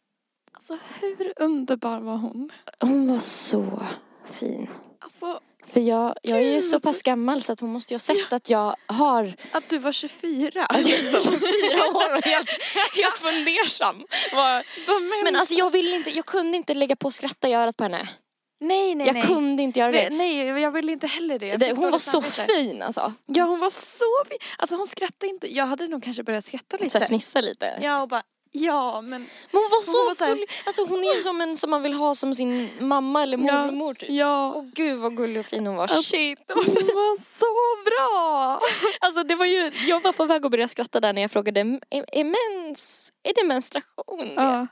Alltså 0.53 0.79
hur 1.01 1.33
underbar 1.37 2.01
var 2.01 2.17
hon? 2.17 2.51
Hon 2.81 3.09
var 3.13 3.19
så 3.19 3.83
fin. 4.31 4.71
Alltså 5.01 5.41
För 5.73 5.81
jag, 5.81 6.15
jag 6.23 6.39
är 6.39 6.55
ju 6.55 6.63
så 6.63 6.81
pass 6.81 7.03
gammal 7.03 7.43
så 7.43 7.53
att 7.53 7.61
hon 7.61 7.73
måste 7.73 7.93
ju 7.93 7.95
ha 7.95 8.01
sett 8.01 8.33
att 8.33 8.51
jag 8.51 8.77
har 8.87 9.35
att 9.53 9.69
du 9.69 9.79
var 9.79 9.93
24. 9.93 10.67
Att 10.67 10.87
jag 10.89 10.99
är 10.99 11.23
24 11.23 11.87
år 11.87 12.15
och 12.17 12.25
helt, 12.25 12.49
helt 12.97 13.17
fundersam. 13.19 14.05
Vad- 14.33 14.65
Men 15.25 15.37
alltså 15.37 15.55
jag 15.55 15.71
ville 15.71 15.97
inte, 15.97 16.11
jag 16.11 16.27
kunde 16.27 16.57
inte 16.57 16.75
lägga 16.75 16.97
på 16.97 17.11
skratta 17.11 17.49
i 17.49 17.55
örat 17.55 17.77
på 17.77 17.83
henne. 17.85 18.09
Nej, 18.61 18.95
nej, 18.95 19.07
Jag 19.07 19.15
nej. 19.15 19.23
kunde 19.27 19.63
inte 19.63 19.79
göra 19.81 19.91
nej. 19.91 20.07
det. 20.11 20.17
Nej, 20.17 20.37
jag 20.61 20.71
ville 20.71 20.93
inte 20.93 21.07
heller 21.07 21.39
det. 21.39 21.57
Det 21.57 21.73
hon 21.77 21.91
var 21.91 21.99
så 21.99 22.23
fin 22.23 22.83
alltså. 22.83 23.13
Ja, 23.27 23.45
hon 23.45 23.61
var 23.61 23.71
så 23.71 24.05
fin. 24.29 24.39
Alltså 24.59 24.77
hon 24.77 24.87
skrattade 24.87 25.27
inte. 25.29 25.55
Jag 25.55 25.67
hade 25.67 25.89
nog 25.89 26.03
kanske 26.03 26.23
börjat 26.23 26.45
skratta 26.45 26.79
Så 26.79 26.85
lite. 26.85 26.99
jag 26.99 27.09
fnissade 27.09 27.47
lite. 27.49 27.79
Ja, 27.83 28.03
och 28.03 28.09
bara, 28.09 28.23
ja, 28.53 29.01
men 29.01 29.11
Men 29.11 29.29
hon 29.53 29.63
var 29.71 29.81
så, 29.83 29.93
var 30.07 30.15
så 30.15 30.25
gullig. 30.25 30.51
Alltså 30.67 30.85
hon 30.85 30.99
är 31.01 31.21
som 31.23 31.41
en 31.41 31.57
som 31.57 31.71
man 31.71 31.83
vill 31.83 31.93
ha 31.93 32.15
som 32.15 32.35
sin 32.35 32.69
mamma 32.81 33.23
eller 33.23 33.39
Ja. 33.39 33.65
mormor 33.65 33.95
typ. 33.95 34.11
ja. 34.11 34.53
Åh 34.57 34.65
gud 34.75 34.99
vad 34.99 35.17
gullig 35.17 35.41
och 35.41 35.47
fin 35.47 35.67
hon 35.67 35.77
var. 35.77 35.83
Alltså, 35.83 36.03
Shit. 36.03 36.39
Hon 36.49 36.65
var 36.75 37.17
så 37.39 37.85
bra! 37.85 38.61
Alltså 39.01 39.23
det 39.23 39.35
var 39.35 39.47
ju, 39.47 39.73
jag 39.89 40.03
var 40.03 40.13
på 40.13 40.25
väg 40.25 40.45
att 40.45 40.51
börja 40.51 40.69
skratta 40.69 41.01
där 41.01 41.13
när 41.13 41.23
jag 41.23 41.31
frågade, 41.31 41.61
är, 41.61 42.05
är 42.13 42.25
mens, 42.25 43.13
är 43.23 43.35
det 43.35 43.45
menstruation? 43.47 44.31
Ja. 44.37 44.67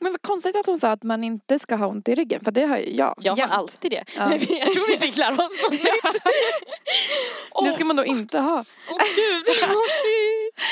Men 0.00 0.12
vad 0.12 0.22
konstigt 0.22 0.56
att 0.56 0.66
hon 0.66 0.78
sa 0.78 0.88
att 0.90 1.02
man 1.02 1.24
inte 1.24 1.58
ska 1.58 1.74
ha 1.76 1.86
ont 1.86 2.08
i 2.08 2.14
ryggen, 2.14 2.44
för 2.44 2.50
det 2.50 2.66
har 2.66 2.78
ju 2.78 2.90
jag. 2.96 3.14
Jag 3.20 3.32
har 3.32 3.38
jämt. 3.38 3.52
alltid 3.52 3.90
det. 3.90 4.04
Ja. 4.16 4.28
Men 4.28 4.38
jag 4.48 4.72
tror 4.72 4.88
vi 4.88 4.98
fick 4.98 5.16
lära 5.16 5.32
oss 5.34 5.62
något 5.62 5.72
nytt. 5.72 5.82
Det 7.64 7.72
ska 7.72 7.84
man 7.84 7.96
då 7.96 8.04
inte 8.04 8.38
ha. 8.38 8.64
Åh 8.90 8.98
gud, 9.16 9.48
oh, 9.62 9.82
shit. 9.88 10.64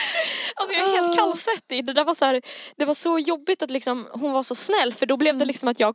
Alltså 0.55 0.75
jag 0.75 0.89
är 0.89 0.93
helt 0.93 1.13
Ah. 1.13 1.17
kallsvettig. 1.17 1.85
Det 1.87 1.93
där 1.93 2.05
var 2.05 2.15
så 2.15 2.25
här, 2.25 2.43
det 2.77 2.85
var 2.85 2.95
så 2.95 3.19
jobbigt 3.19 3.63
att 3.63 3.71
liksom, 3.71 4.09
hon 4.13 4.33
var 4.33 4.43
så 4.43 4.55
snäll 4.55 4.95
för 4.95 5.07
då 5.07 5.17
blev 5.17 5.39
det 5.39 5.45
liksom 5.45 5.69
att 5.69 5.81
jag 5.81 5.95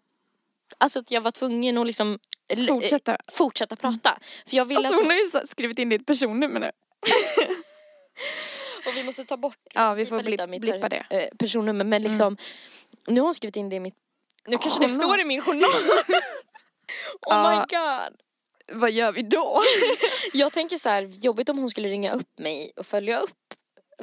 Alltså 0.78 1.00
att 1.00 1.12
jag 1.12 1.22
var 1.22 1.32
tvungen 1.32 1.78
att 1.78 1.88
liksom 1.88 2.20
Fortsätta. 2.68 3.12
eh, 3.12 3.18
fortsätta 3.32 3.76
prata. 3.76 4.18
För 4.50 4.56
jag 4.58 4.66
ville 4.66 4.78
Alltså 4.80 4.94
att 4.94 4.98
hon 4.98 5.06
hon, 5.12 5.32
har 5.34 5.40
ju 5.42 5.48
skrivit 5.48 5.80
in 5.80 5.90
ditt 5.90 6.06
personnummer 6.06 6.60
nu. 6.60 6.72
Och 8.86 8.96
vi 8.96 9.04
måste 9.04 9.26
ta 9.26 9.38
bort 9.38 9.58
Ja, 9.74 9.94
vi 9.94 10.06
får 10.06 10.42
av 10.42 10.50
mitt 10.50 10.62
blippa 10.62 10.90
det. 10.90 11.06
Mm. 11.10 11.24
eh, 11.24 11.30
personnummer 11.38 11.86
men 11.86 12.02
liksom 12.04 12.38
nu 13.08 13.20
har 13.22 13.26
hon 13.26 13.34
skrivit 13.34 13.56
in 13.56 13.70
det 13.70 13.76
i 13.76 13.80
mitt 13.80 13.96
Nu 14.48 14.58
kanske 14.58 14.80
det 14.80 14.90
står 14.90 15.20
i 15.20 15.26
min 15.26 15.42
journal. 15.42 15.70
oh 17.26 17.50
my 17.50 17.56
god. 17.56 18.22
Vad 18.72 18.92
gör 18.92 19.12
vi 19.12 19.22
då? 19.22 19.62
Jag 20.34 20.54
tänker 20.54 20.78
så 20.78 20.90
här, 20.90 21.04
jobbigt 21.04 21.50
om 21.50 21.58
hon 21.58 21.70
skulle 21.70 21.90
ringa 21.90 22.12
upp 22.14 22.40
mig 22.40 22.72
och 22.76 22.86
följa 22.86 23.20
upp. 23.20 23.30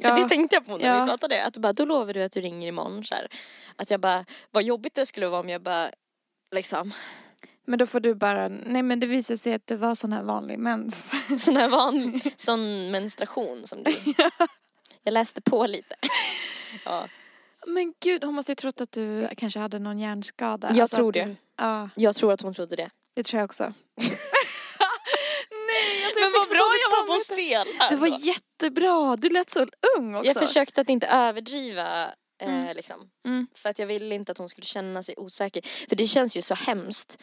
För 0.02 0.08
Ja. 0.08 0.14
det 0.16 0.28
tänkte 0.28 0.56
jag 0.56 0.66
på 0.66 0.76
när 0.76 0.86
Ja. 0.86 1.00
vi 1.04 1.08
pratade. 1.10 1.44
Att 1.44 1.54
du 1.54 1.60
bara, 1.60 1.72
då 1.72 1.84
lovar 1.84 2.12
du 2.14 2.22
att 2.22 2.32
du 2.32 2.40
ringer 2.40 2.68
imorgon. 2.68 3.04
Så 3.04 3.14
här. 3.14 3.28
Att 3.76 3.90
jag 3.90 4.00
bara, 4.00 4.24
vad 4.50 4.62
jobbigt 4.62 4.94
det 4.94 5.06
skulle 5.06 5.28
vara 5.28 5.40
om 5.40 5.48
jag 5.48 5.62
bara, 5.62 5.90
liksom, 6.54 6.92
Men 7.66 7.78
då 7.78 7.86
får 7.86 8.00
du 8.00 8.14
bara, 8.14 8.48
nej 8.48 8.82
men 8.82 9.00
det 9.00 9.06
visar 9.06 9.36
sig 9.36 9.54
att 9.54 9.66
det 9.66 9.76
var 9.76 9.94
sån 9.94 10.12
här 10.12 10.22
vanlig 10.22 10.58
mens. 10.58 11.10
sån 11.44 11.56
här 11.56 11.68
van, 11.68 12.20
sån 12.36 12.90
menstruation 12.90 13.66
som 13.66 13.82
du. 13.82 13.94
Jag 15.06 15.12
läste 15.12 15.40
på 15.40 15.66
lite. 15.66 15.94
Ja, 16.84 17.08
Men 17.66 17.94
gud, 18.00 18.24
hon 18.24 18.34
måste 18.34 18.52
ju 18.52 18.56
trott 18.56 18.80
att 18.80 18.92
du 18.92 19.28
kanske 19.36 19.58
hade 19.60 19.78
någon 19.78 19.98
hjärnskada. 19.98 20.68
Jag 20.70 20.80
Alltså 20.80 20.96
tror 20.96 21.08
att 21.08 21.14
du- 21.14 21.20
det. 21.24 21.36
Ja, 21.56 21.88
jag 21.96 22.16
tror 22.16 22.32
att 22.32 22.40
hon 22.40 22.54
trodde 22.54 22.76
det. 22.76 22.90
det 23.14 23.22
tror 23.22 23.38
jag 23.40 23.44
också. 23.44 23.62
nej, 23.96 24.08
alltså 26.04 26.20
Men 26.20 26.32
vad 26.32 26.48
bra 26.48 26.70
jag 26.82 26.90
var 27.06 27.18
på 27.18 27.24
spel. 27.24 27.66
här 27.78 27.90
Du 27.90 27.96
var 27.96 28.26
jättebra, 28.26 29.16
du 29.16 29.28
lät 29.30 29.50
så 29.50 29.66
ung 29.98 30.14
också. 30.14 30.26
Jag 30.26 30.36
försökte 30.38 30.80
att 30.80 30.88
inte 30.88 31.06
överdriva. 31.06 32.04
Eh, 32.42 32.48
Mm. 32.54 32.76
liksom. 32.76 33.10
Mm. 33.26 33.46
För 33.54 33.68
att 33.68 33.78
jag 33.78 33.86
ville 33.86 34.14
inte 34.14 34.32
att 34.32 34.38
hon 34.38 34.48
skulle 34.48 34.64
känna 34.64 35.02
sig 35.02 35.14
osäker. 35.18 35.62
För 35.88 35.96
det 35.96 36.06
känns 36.06 36.36
ju 36.36 36.42
så 36.42 36.54
hemskt. 36.54 37.18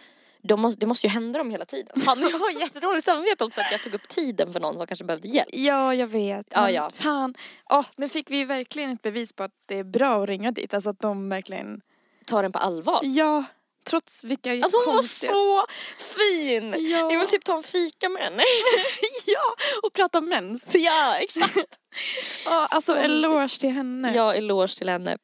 De 0.47 0.61
måste, 0.61 0.79
det 0.79 0.85
måste 0.85 1.07
ju 1.07 1.11
hända 1.11 1.39
dem 1.39 1.51
hela 1.51 1.65
tiden. 1.65 2.01
Fan, 2.01 2.21
jag 2.21 2.39
har 2.39 2.59
jättedåligt 2.59 3.05
samvete 3.05 3.43
också 3.43 3.61
att 3.61 3.71
jag 3.71 3.83
tog 3.83 3.93
upp 3.93 4.07
tiden 4.07 4.53
för 4.53 4.59
någon 4.59 4.77
som 4.77 4.87
kanske 4.87 5.05
behövde 5.05 5.27
hjälp. 5.27 5.49
Ja, 5.51 5.95
jag 5.95 6.07
vet. 6.07 6.47
Ja, 6.49 6.69
ja. 6.69 6.91
Fan. 6.95 7.35
Åh, 7.69 7.85
nu 7.95 8.09
fick 8.09 8.31
vi 8.31 8.45
verkligen 8.45 8.91
ett 8.91 9.01
bevis 9.01 9.33
på 9.33 9.43
att 9.43 9.51
det 9.65 9.79
är 9.79 9.83
bra 9.83 10.23
att 10.23 10.29
ringa 10.29 10.51
dit. 10.51 10.73
Alltså 10.73 10.89
att 10.89 10.99
de 10.99 11.29
verkligen... 11.29 11.81
Ta 12.25 12.41
den 12.41 12.51
på 12.51 12.59
allvar. 12.59 12.99
Ja, 13.03 13.43
trots 13.83 14.23
vilka 14.23 14.51
Alltså 14.51 14.77
hon 14.77 14.85
var 14.85 14.93
konstiga... 14.93 15.33
så 15.33 15.65
fin! 15.97 16.75
Ja. 16.77 17.11
Jag 17.11 17.19
vill 17.19 17.27
typ 17.27 17.43
ta 17.45 17.57
en 17.57 17.63
fika 17.63 18.09
med 18.09 18.23
henne. 18.23 18.43
ja, 19.25 19.55
och 19.83 19.93
prata 19.93 20.21
mens. 20.21 20.75
ja, 20.75 21.17
exakt. 21.17 21.57
Ja, 22.45 22.67
alltså 22.71 22.91
Så 22.91 22.97
eloge 22.97 23.59
till 23.59 23.69
henne. 23.69 24.13
Ja, 24.15 24.33
eloge 24.33 24.77
till 24.77 24.89
henne. 24.89 25.17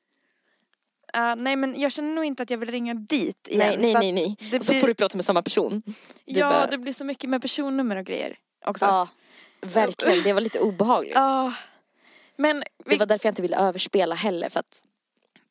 Ja, 1.13 1.35
nej, 1.35 1.55
men 1.55 1.79
jag 1.79 1.91
känner 1.91 2.13
nog 2.13 2.25
inte 2.25 2.43
att 2.43 2.49
jag 2.49 2.57
vill 2.57 2.71
ringa 2.71 2.93
dit 2.93 3.47
igen. 3.47 3.67
Nej, 3.67 3.77
nej, 3.77 3.93
nej, 3.93 4.11
nej. 4.11 4.35
Det 4.51 4.57
Och 4.57 4.63
så 4.65 4.71
blir, 4.71 4.79
får 4.81 4.87
du 4.87 4.93
prata 4.93 5.17
med 5.17 5.25
samma 5.25 5.41
person. 5.41 5.81
Det 5.85 5.93
ja, 6.25 6.49
bara- 6.49 6.67
det 6.67 6.77
blir 6.77 6.93
så 6.93 7.03
mycket 7.03 7.29
med 7.29 7.41
personnummer 7.41 7.95
och 7.95 8.05
grejer 8.05 8.37
också. 8.65 8.85
Ja, 8.85 9.07
verkligen. 9.61 10.23
Det 10.23 10.33
var 10.33 10.41
lite 10.41 10.59
obehagligt. 10.59 11.15
Ja. 11.15 11.53
Men, 12.35 12.59
Det 12.59 12.65
vi, 12.85 12.97
var 12.97 13.05
därför 13.05 13.27
jag 13.27 13.31
inte 13.31 13.41
ville 13.41 13.57
överspela 13.57 14.15
heller 14.15 14.49
för 14.49 14.59
att 14.59 14.81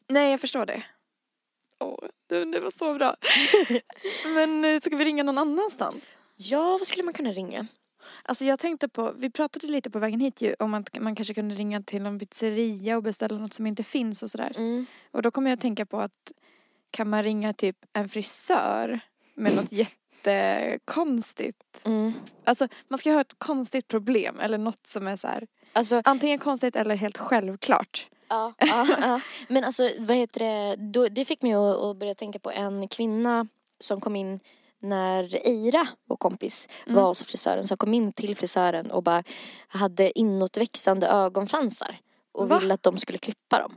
nej 0.09 0.31
jag 0.31 0.41
förstår 0.41 0.67
det. 0.67 0.83
Åh, 1.81 1.99
det, 2.29 2.45
det 2.45 2.61
var 2.61 2.71
så 2.71 2.95
bra. 2.95 3.17
men 4.35 4.65
eh, 4.65 4.81
ska 4.81 4.97
vi 4.97 5.05
ringa 5.05 5.23
någon 5.23 5.39
annanstans? 5.39 6.17
Ja, 6.37 6.63
vad 6.79 6.87
skulle 6.87 7.05
man 7.05 7.15
kunna 7.15 7.33
ringa? 7.33 7.67
Alltså 8.23 8.45
jag 8.45 8.59
tänkte 8.59 8.89
på, 8.89 9.13
vi 9.17 9.31
pratade 9.31 9.67
lite 9.67 9.91
på 9.91 9.99
vägen 9.99 10.21
hit 10.21 10.41
ju 10.41 10.55
om 10.59 10.75
att 10.75 11.01
man 11.01 11.15
kanske 11.15 11.35
kunde 11.35 11.55
ringa 11.55 11.83
till 11.83 12.07
en 12.07 12.19
pizzeria 12.19 12.97
och 12.97 13.03
beställa 13.03 13.39
något 13.39 13.53
som 13.53 13.67
inte 13.67 13.85
finns 13.85 14.23
och 14.23 14.31
sådär. 14.31 14.53
Mm. 14.57 14.87
Och 15.11 15.23
då 15.23 15.31
kommer 15.31 15.51
jag 15.51 15.57
att 15.57 15.63
tänka 15.63 15.87
på 15.87 16.01
att 16.01 16.33
kan 16.91 17.11
man 17.11 17.23
ringa 17.23 17.53
typ 17.53 17.77
en 17.93 18.09
frisör 18.09 19.01
med 19.35 19.57
något 19.57 19.73
jättekonstigt. 20.63 21.81
Mm. 21.85 22.13
Alltså 22.45 22.69
man 22.89 22.99
ska 22.99 23.13
ha 23.13 23.21
ett 23.21 23.35
konstigt 23.39 23.89
problem 23.89 24.41
eller 24.41 24.59
något 24.59 24.87
som 24.87 25.07
är 25.07 25.17
så 25.17 25.27
här 25.27 25.47
Alltså, 25.73 26.03
antingen 26.05 26.39
konstigt 26.39 26.77
eller 26.77 26.97
helt 26.97 27.19
självklart. 27.19 28.09
ja, 28.29 28.55
ja, 28.59 28.87
ja. 29.01 29.21
Men 29.49 29.65
alltså, 29.65 29.91
vad 29.99 30.17
heter 30.17 30.41
det? 30.41 30.77
Då, 30.77 31.09
det 31.09 31.25
fick 31.25 31.43
mig 31.43 31.55
att, 31.55 31.77
att 31.77 31.97
börja 31.97 32.15
tänka 32.15 32.39
på 32.39 32.51
en 32.51 32.89
kvinna 32.89 33.49
som 33.81 34.01
kom 34.01 34.17
in 34.17 34.41
när 34.81 35.35
Eira, 35.47 35.89
vår 36.05 36.17
kompis, 36.17 36.69
Mm. 36.87 36.97
var 36.97 37.09
hos 37.09 37.23
frisören. 37.23 37.67
Som 37.67 37.77
kom 37.77 37.95
in 37.95 38.13
till 38.13 38.37
frisören 38.37 38.91
och 38.91 39.03
bara 39.03 39.23
hade 39.69 40.19
inåtväxande 40.19 41.07
ögonfransar. 41.09 41.97
Och 42.33 42.49
Va? 42.49 42.59
ville 42.59 42.75
att 42.75 42.83
de 42.83 42.99
skulle 42.99 43.19
klippa 43.19 43.61
dem. 43.61 43.77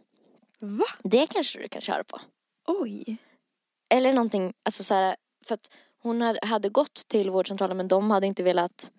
Va? 0.60 0.86
Det 1.04 1.28
kanske 1.34 1.60
du 1.62 1.68
kan 1.68 1.82
köra 1.82 2.04
på. 2.04 2.20
Oj. 2.68 3.18
Eller 3.89 4.14
någonting, 4.14 4.54
alltså 4.64 4.84
så 4.84 4.93
här, 4.93 5.16
för 5.45 5.54
att 5.56 5.72
hon 6.02 6.22
hade, 6.22 6.70
gått 6.70 7.08
till 7.08 7.30
vårdcentralen 7.30 7.78
men 7.78 7.88
de 7.88 8.12
hade 8.12 8.28
inte 8.28 8.43
velat 8.43 8.91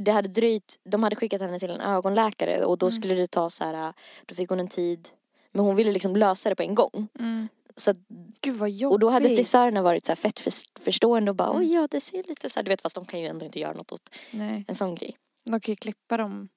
det 0.00 0.10
hade 0.12 0.28
dröjt, 0.28 0.78
de 0.84 1.02
hade 1.02 1.16
skickat 1.16 1.40
henne 1.40 1.58
till 1.58 1.70
en 1.70 1.80
ögonläkare 1.80 2.64
och 2.64 2.78
då 2.78 2.86
Mm. 2.86 3.00
skulle 3.00 3.14
det 3.14 3.26
ta 3.26 3.50
så 3.50 3.64
här, 3.64 3.92
då 4.26 4.34
fick 4.34 4.48
hon 4.48 4.60
en 4.60 4.68
tid. 4.68 5.08
Men 5.52 5.64
hon 5.64 5.76
ville 5.76 5.92
liksom 5.92 6.16
lösa 6.16 6.48
det 6.48 6.54
på 6.54 6.62
en 6.62 6.74
gång. 6.74 7.08
Mm. 7.18 7.48
Så 7.78 7.90
att, 7.90 7.96
Gud 8.40 8.56
vad 8.56 8.70
jobbigt. 8.70 8.92
och 8.94 8.98
då 9.00 9.08
hade 9.10 9.28
frisörerna 9.28 9.82
varit 9.82 10.04
så 10.04 10.10
här 10.12 10.16
fett 10.16 10.40
för, 10.40 10.52
förstående 10.80 11.30
och 11.30 11.36
bara 11.36 11.48
Mm. 11.50 11.60
oj 11.60 11.74
ja 11.74 11.88
det 11.90 12.00
ser 12.00 12.22
lite 12.22 12.48
så 12.50 12.58
här, 12.58 12.64
du 12.64 12.68
vet 12.68 12.82
fast 12.82 12.94
de 12.94 13.04
kan 13.04 13.20
ju 13.20 13.26
ändå 13.26 13.44
inte 13.46 13.60
göra 13.60 13.72
något 13.72 13.92
åt 13.92 14.10
Nej, 14.32 14.64
en 14.68 14.74
sån 14.74 14.94
grej. 14.94 15.16
de 15.44 15.60
kan 15.60 15.72
ju 15.72 15.76
klippa 15.76 16.16
dem, 16.16 16.48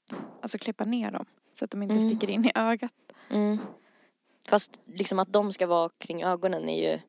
alltså 0.41 0.57
klippa 0.57 0.85
ner 0.85 1.11
dem. 1.11 1.25
Så 1.53 1.65
att 1.65 1.71
de 1.71 1.83
inte 1.83 1.95
Mm. 1.95 2.09
sticker 2.09 2.29
in 2.29 2.45
i 2.45 2.51
ögat. 2.55 2.93
Mm. 3.29 3.57
Fast 4.47 4.81
liksom 4.85 5.19
att 5.19 5.33
de 5.33 5.51
ska 5.51 5.67
vara 5.67 5.89
kring 5.97 6.23
ögonen 6.23 6.69
är 6.69 6.91
ju, 6.91 6.99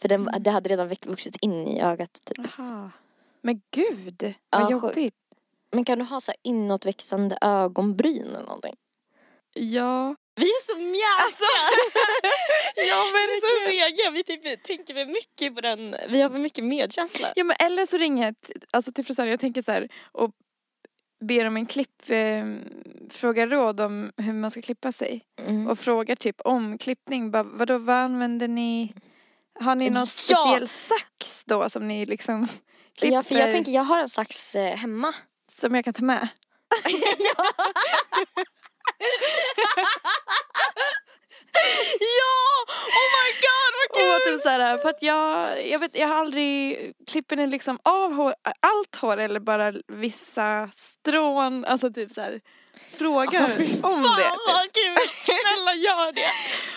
för 0.00 0.08
den, 0.08 0.20
Mm. 0.28 0.42
det 0.42 0.50
hade 0.50 0.68
redan 0.68 0.88
vuxit 0.88 1.36
in 1.40 1.68
i 1.68 1.80
ögat 1.80 2.20
typ. 2.24 2.38
Jaha. 2.56 2.90
Men 3.42 3.62
gud, 3.70 4.22
Ja, 4.22 4.34
vad 4.50 4.80
sjukt. 4.82 4.96
jobbigt. 4.96 5.14
Men 5.72 5.84
kan 5.84 5.98
du 5.98 6.04
ha 6.04 6.20
så 6.20 6.30
här 6.30 6.36
inåtväxande 6.42 7.38
ögonbryn 7.40 8.26
eller 8.26 8.42
någonting? 8.46 8.76
Ja. 9.54 10.16
Vi 10.36 10.46
är 10.46 10.62
så 10.66 10.76
mjäkiga! 10.76 11.24
Alltså, 11.24 11.44
ja 12.76 13.10
Vi 13.12 13.18
är 13.18 13.40
så 13.40 13.68
mega, 13.68 14.10
vi 14.10 14.24
typ, 14.24 14.62
tänker 14.62 14.94
väl 14.94 15.08
mycket 15.08 15.54
på 15.54 15.60
den, 15.60 15.96
vi 16.08 16.20
har 16.22 16.30
mycket 16.30 16.64
medkänsla. 16.64 17.32
Ja 17.36 17.44
men 17.44 17.56
eller 17.58 17.86
så 17.86 17.96
ringer 17.96 18.24
jag 18.24 18.34
alltså 18.70 18.92
till 18.92 19.04
frisören, 19.04 19.30
jag 19.30 19.40
tänker 19.40 19.62
så 19.62 19.72
här 19.72 19.88
och 20.12 20.30
ber 21.20 21.44
om 21.44 21.56
en 21.56 21.66
klipp, 21.66 22.10
eh, 22.10 22.44
frågar 23.10 23.46
råd 23.46 23.80
om 23.80 24.12
hur 24.16 24.32
man 24.32 24.50
ska 24.50 24.62
klippa 24.62 24.92
sig. 24.92 25.24
Mm. 25.40 25.68
Och 25.68 25.78
frågar 25.78 26.16
typ 26.16 26.40
om 26.40 26.78
klippning, 26.78 27.30
bara, 27.30 27.42
vadå 27.42 27.78
vad 27.78 27.96
använder 27.96 28.48
ni? 28.48 28.94
Har 29.60 29.74
ni 29.74 29.90
någon 29.90 30.00
Ja! 30.00 30.06
speciell 30.06 30.68
sax 30.68 31.44
då 31.44 31.68
som 31.70 31.88
ni 31.88 32.06
liksom 32.06 32.48
klipper? 32.98 33.14
Ja 33.14 33.22
för 33.22 33.34
jag 33.34 33.50
tänker, 33.50 33.72
jag 33.72 33.84
har 33.84 33.98
en 33.98 34.08
slags 34.08 34.54
eh, 34.56 34.76
hemma. 34.76 35.14
Som 35.52 35.74
jag 35.74 35.84
kan 35.84 35.94
ta 35.94 36.04
med? 36.04 36.28
ja! 37.18 37.52
Oh 42.98 43.06
my 43.16 43.30
god 43.46 43.72
vad 44.00 44.16
Och 44.16 44.22
typ 44.22 44.40
så 44.42 44.48
här, 44.48 44.78
för 44.78 44.88
att 44.88 45.02
jag, 45.02 45.68
jag 45.68 45.78
vet, 45.78 45.98
jag 45.98 46.08
har 46.08 46.14
aldrig 46.16 46.78
klipper 47.06 47.36
ni 47.36 47.46
liksom 47.46 47.78
av 47.82 48.12
hår, 48.12 48.34
allt 48.60 48.96
hår 48.96 49.16
eller 49.16 49.40
bara 49.40 49.72
vissa 49.88 50.68
strån, 50.72 51.64
alltså 51.64 51.90
typ 51.92 52.12
så 52.12 52.20
här 52.20 52.40
frågar 52.98 53.42
Alltså, 53.42 53.62
om 53.86 54.02
det. 54.02 54.08
Fan 54.08 54.38
vad 54.46 54.72
kul! 54.72 55.08
Snälla 55.24 55.74
gör 55.74 56.12
det! 56.12 56.30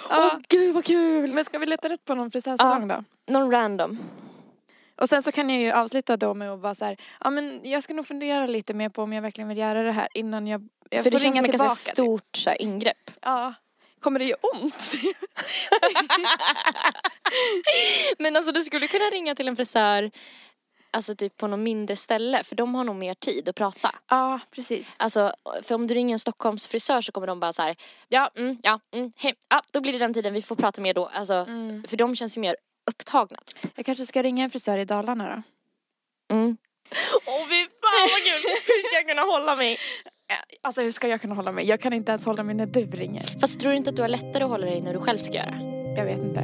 Åh 0.10 0.18
Ja. 0.18 0.40
gud 0.50 0.74
vad 0.76 0.86
kul! 0.86 1.34
Men 1.34 1.44
ska 1.44 1.58
vi 1.58 1.66
leta 1.66 1.90
rätt 1.90 2.06
på 2.06 2.16
någon 2.16 2.32
frisörsalong 2.32 2.88
då? 2.88 3.04
Någon 3.28 3.52
random. 3.52 4.00
Och 4.98 5.10
sen 5.10 5.24
så 5.24 5.32
kan 5.32 5.50
jag 5.50 5.60
ju 5.60 5.72
avsluta 5.72 6.18
då 6.18 6.34
med 6.34 6.52
att 6.52 6.60
vara 6.60 6.76
så 6.76 6.86
här, 6.86 6.98
ja 7.24 7.30
men 7.30 7.60
jag 7.64 7.84
ska 7.84 7.94
nog 7.94 8.08
fundera 8.08 8.46
lite 8.46 8.74
mer 8.74 8.90
på 8.90 9.04
om 9.04 9.14
jag 9.14 9.22
verkligen 9.22 9.48
vill 9.48 9.58
göra 9.58 9.84
det 9.84 9.92
här 9.92 10.08
innan 10.14 10.48
jag, 10.48 10.68
jag 10.90 11.04
För 11.04 11.12
det 11.12 11.18
får 11.18 11.24
känns 11.24 11.36
som 11.36 11.46
ett 11.46 11.52
ganska 11.52 11.84
typ. 11.90 11.94
stort 11.94 12.38
så 12.38 12.50
här, 12.50 12.62
ingrepp. 12.62 13.12
Ja. 13.22 13.54
Kommer 14.00 14.20
det 14.20 14.26
göra 14.26 14.40
ont? 14.54 14.76
Men 18.18 18.36
alltså 18.36 18.52
du 18.52 18.62
skulle 18.62 18.88
kunna 18.88 19.06
ringa 19.06 19.36
till 19.36 19.48
en 19.48 19.56
frisör 19.56 20.12
Alltså 20.92 21.16
typ 21.16 21.38
på 21.38 21.48
något 21.48 21.60
mindre 21.60 21.96
ställe 21.96 22.44
för 22.44 22.56
de 22.56 22.76
har 22.76 22.84
nog 22.84 22.96
mer 22.96 23.14
tid 23.14 23.50
att 23.50 23.56
prata. 23.56 23.96
ja, 24.10 24.40
precis. 24.52 24.94
Alltså 24.98 25.34
för 25.64 25.76
om 25.76 25.88
du 25.88 25.94
ringer 25.94 26.14
en 26.14 26.20
Stockholms 26.20 26.68
frisör 26.68 27.02
så 27.02 27.12
kommer 27.12 27.28
de 27.28 27.40
bara 27.40 27.54
så 27.54 27.62
här, 27.62 27.76
ja, 28.08 28.30
mm, 28.36 28.58
ja, 28.64 28.80
mm, 28.94 29.12
hej, 29.18 29.34
ja, 29.50 29.62
då 29.74 29.82
blir 29.82 29.94
det 29.94 30.00
den 30.00 30.14
tiden 30.14 30.34
vi 30.34 30.42
får 30.42 30.56
prata 30.56 30.82
mer 30.82 30.94
då. 30.94 31.06
Alltså, 31.06 31.34
Mm. 31.34 31.84
för 31.88 31.98
de 31.98 32.16
känns 32.16 32.38
ju 32.38 32.42
mer 32.42 32.56
upptagna. 32.88 33.38
typ. 33.46 33.72
Jag 33.76 33.86
kanske 33.86 34.06
ska 34.06 34.24
ringa 34.24 34.44
en 34.44 34.50
frisör 34.50 34.78
i 34.78 34.86
Dalarna 34.86 35.36
då. 35.36 35.44
Mm. 36.36 36.58
Åh 37.26 37.48
fy 37.50 37.64
fan 37.82 38.08
vad 38.12 38.24
kul! 38.24 38.42
Hur 38.68 38.82
ska 38.82 38.96
jag 38.96 39.08
kunna 39.08 39.22
hålla 39.22 39.56
mig? 39.56 39.78
Alltså 40.62 40.82
hur 40.82 40.92
ska 40.92 41.08
jag 41.08 41.22
kunna 41.22 41.36
hålla 41.36 41.52
mig? 41.52 41.66
Jag 41.66 41.82
kan 41.82 41.94
inte 41.94 42.12
ens 42.12 42.26
hålla 42.26 42.44
mig 42.44 42.56
när 42.56 42.66
du 42.66 42.86
ringer. 42.86 43.40
Fast 43.42 43.60
tror 43.60 43.72
du 43.72 43.78
inte 43.78 43.90
att 43.90 43.96
du 43.96 44.02
har 44.02 44.10
lättare 44.10 44.44
att 44.44 44.50
hålla 44.50 44.66
dig 44.66 44.82
när 44.82 44.94
du 44.94 45.00
själv 45.00 45.18
ska 45.18 45.34
göra? 45.34 45.58
Jag 45.98 46.06
vet 46.06 46.20
inte. 46.20 46.42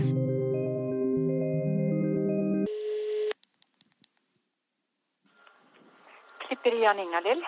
Klipperian 6.47 6.99
Ingalill. 6.99 7.43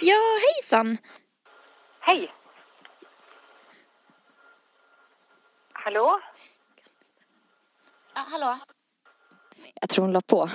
Ja, 0.00 0.38
hejsan! 0.40 0.98
Hej! 2.00 2.32
Hallå? 5.72 6.20
Hallå? 8.14 8.58
Jag 9.80 9.90
tror 9.90 10.04
hon 10.04 10.12
la 10.12 10.20
på. 10.20 10.50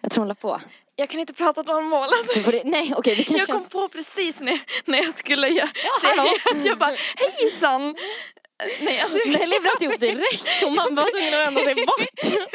Jag 0.00 0.10
tror 0.10 0.22
hon 0.22 0.28
la 0.28 0.34
på. 0.34 0.60
Jag 0.96 1.08
kan 1.10 1.20
inte 1.20 1.32
prata 1.32 1.62
normal 1.62 2.08
alltså. 2.12 2.38
Du 2.38 2.42
får 2.42 2.52
det, 2.52 2.62
nej 2.64 2.94
okej 2.96 3.14
det 3.16 3.38
Jag 3.38 3.48
kom 3.48 3.68
på 3.68 3.88
precis 3.88 4.40
när, 4.40 4.60
när 4.84 4.98
jag 4.98 5.14
skulle 5.14 5.48
göra 5.48 5.70
hallå. 6.02 6.22
att 6.50 6.64
jag 6.64 6.78
bara 6.78 6.96
hejsan! 7.16 7.96
Nej 8.80 9.00
alltså 9.00 9.18
jag 9.18 9.28
Nelly 9.28 9.58
bröt 9.60 9.82
ihop 9.82 10.00
direkt 10.00 10.62
och 10.66 10.72
man 10.72 10.94
var 10.94 11.10
tvungen 11.10 11.34
att 11.34 11.46
vända 11.46 11.64
sig 11.64 11.74
bort. 11.74 12.20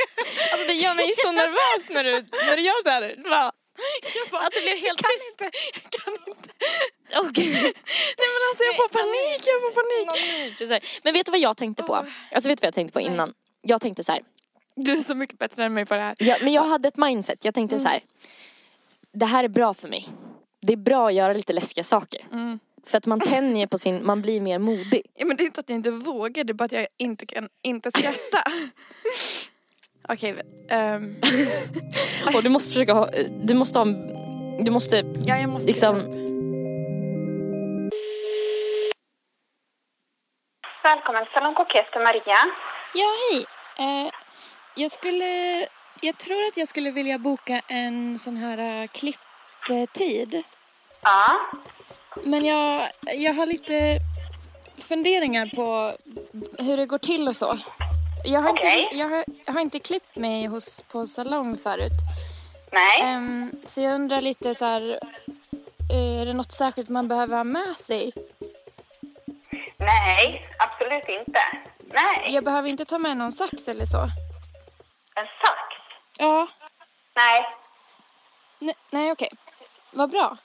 Alltså 0.51 0.67
det 0.67 0.73
gör 0.73 0.95
mig 0.95 1.13
så 1.17 1.31
nervös 1.31 1.89
när 1.89 2.03
du, 2.03 2.11
när 2.47 2.55
du 2.55 2.61
gör 2.61 2.83
så 2.83 2.89
här. 2.89 3.15
Bara, 3.29 3.47
att 4.45 4.53
det 4.53 4.61
blev 4.61 4.77
helt 4.77 5.01
kan 5.01 5.11
tyst. 5.11 5.41
inte, 5.41 5.57
jag 5.73 5.91
kan 6.01 6.13
inte. 6.27 6.49
Okej. 7.29 7.51
Nej 8.19 8.27
men 8.33 8.41
alltså 8.49 8.63
jag 8.69 8.75
får 8.75 8.89
panik, 8.99 9.41
jag 9.51 9.61
får 9.61 9.73
panik. 9.81 10.83
Men 11.03 11.13
vet 11.13 11.25
du 11.25 11.31
vad 11.31 11.39
jag 11.39 11.57
tänkte 11.57 11.83
på? 11.83 11.95
Alltså 11.95 12.49
vet 12.49 12.57
du 12.57 12.61
vad 12.61 12.67
jag 12.67 12.73
tänkte 12.73 12.93
på 12.93 12.99
innan? 12.99 13.33
Jag 13.68 13.82
tänkte 13.82 14.03
så 14.03 14.11
här. 14.11 14.22
Du 14.76 14.91
är 14.91 15.01
så 15.01 15.15
mycket 15.15 15.39
bättre 15.39 15.65
än 15.65 15.74
mig 15.74 15.86
på 15.86 15.93
det 15.93 16.01
här. 16.01 16.15
Ja, 16.20 16.38
men 16.41 16.53
jag 16.53 16.63
hade 16.63 16.88
ett 16.88 16.97
mindset. 16.97 17.45
Jag 17.45 17.53
tänkte 17.53 17.80
så 17.80 17.88
här. 17.88 18.03
Det 19.11 19.26
här 19.26 19.43
är 19.43 19.47
bra 19.47 19.74
för 19.74 19.88
mig. 19.88 20.07
Det 20.61 20.74
är 20.74 20.78
bra 20.78 21.07
att 21.07 21.13
göra 21.13 21.34
lite 21.34 21.53
läskiga 21.53 21.84
saker. 21.84 22.22
Mm. 22.32 22.59
För 22.86 22.97
att 22.97 23.05
man 23.05 23.20
tänjer 23.20 23.68
på 23.68 23.78
sin, 23.78 24.05
man 24.05 24.22
blir 24.22 24.41
mer 24.41 24.59
modig. 24.59 25.01
Ja 25.13 25.26
men 25.26 25.38
det 25.38 25.43
är 25.43 25.45
inte 25.45 25.59
att 25.59 25.70
jag 25.70 25.76
inte 25.76 25.91
vågar, 25.91 26.43
det 26.43 26.51
är 26.51 26.53
bara 26.53 26.65
att 26.65 26.72
jag 26.72 26.88
inte 26.97 27.26
kan 27.26 27.49
inte 27.61 27.91
skratta. 27.91 28.43
Okej, 30.09 30.41
ehm, 30.70 31.15
Och 32.36 32.43
du 32.43 32.49
måste 32.49 32.74
försöka 32.74 32.93
ha, 32.93 33.09
du 33.43 33.53
måste 33.53 33.80
ha, 33.80 33.86
du 34.63 34.72
måste 34.72 35.03
ja 35.26 35.38
jag 35.38 35.49
måste 35.49 35.68
liksom 35.68 35.95
Välkommen 40.84 41.24
till 41.24 41.34
Salong 41.34 41.55
Kokett, 41.55 41.95
Maria. 41.95 42.39
Ja, 42.93 43.07
hej. 43.32 43.45
Eh, 43.80 44.11
jag 44.75 44.91
skulle... 44.91 45.59
Jag 46.01 46.17
tror 46.17 46.47
att 46.47 46.57
jag 46.57 46.67
skulle 46.67 46.91
vilja 46.91 47.17
boka 47.17 47.61
en 47.67 48.19
sån 48.19 48.38
här 48.38 48.82
uh, 48.82 48.88
klipptid. 48.88 50.43
Ja. 51.01 51.39
Men 52.23 52.45
jag, 52.45 52.89
jag 53.01 53.34
har 53.34 53.45
lite 53.45 53.99
funderingar 54.78 55.51
på 55.55 55.93
hur 56.63 56.78
det 56.78 56.86
går 56.86 56.97
till 56.97 57.28
och 57.28 57.36
så. 57.36 57.59
Jag 58.23 58.41
har, 58.41 58.49
Okej. 58.49 58.84
inte, 58.84 58.95
jag 58.95 59.09
har, 59.09 59.25
jag 59.45 59.53
har 59.53 59.61
inte 59.61 59.80
klippt 59.80 60.15
mig 60.15 60.45
hos, 60.45 60.82
på 60.82 61.07
salong 61.07 61.57
förut. 61.57 61.91
Nej. 62.71 63.01
Ehm, 63.01 63.51
så 63.65 63.82
jag 63.82 63.95
undrar 63.95 64.21
lite 64.21 64.55
så 64.55 64.65
här, 64.65 64.99
eh, 65.91 66.21
är 66.21 66.25
det 66.25 66.34
något 66.34 66.51
särskilt 66.51 66.89
man 66.89 67.07
behöver 67.07 67.38
ha 67.38 67.43
med 67.43 67.75
sig? 67.78 68.13
Nej, 69.78 70.45
absolut 70.59 71.09
inte. 71.09 71.39
Nej. 71.93 72.33
Jag 72.33 72.43
behöver 72.43 72.69
inte 72.69 72.85
ta 72.85 72.97
med 72.97 73.17
någon 73.17 73.31
sax 73.31 73.67
eller 73.67 73.85
så. 73.85 73.97
En 75.15 75.25
sax? 75.41 75.59
Ja. 76.17 76.47
Nej. 77.15 77.45
Ne- 78.59 78.77
nej, 78.89 79.11
okej. 79.11 79.31
Vad 79.91 80.09
bra. 80.11 80.38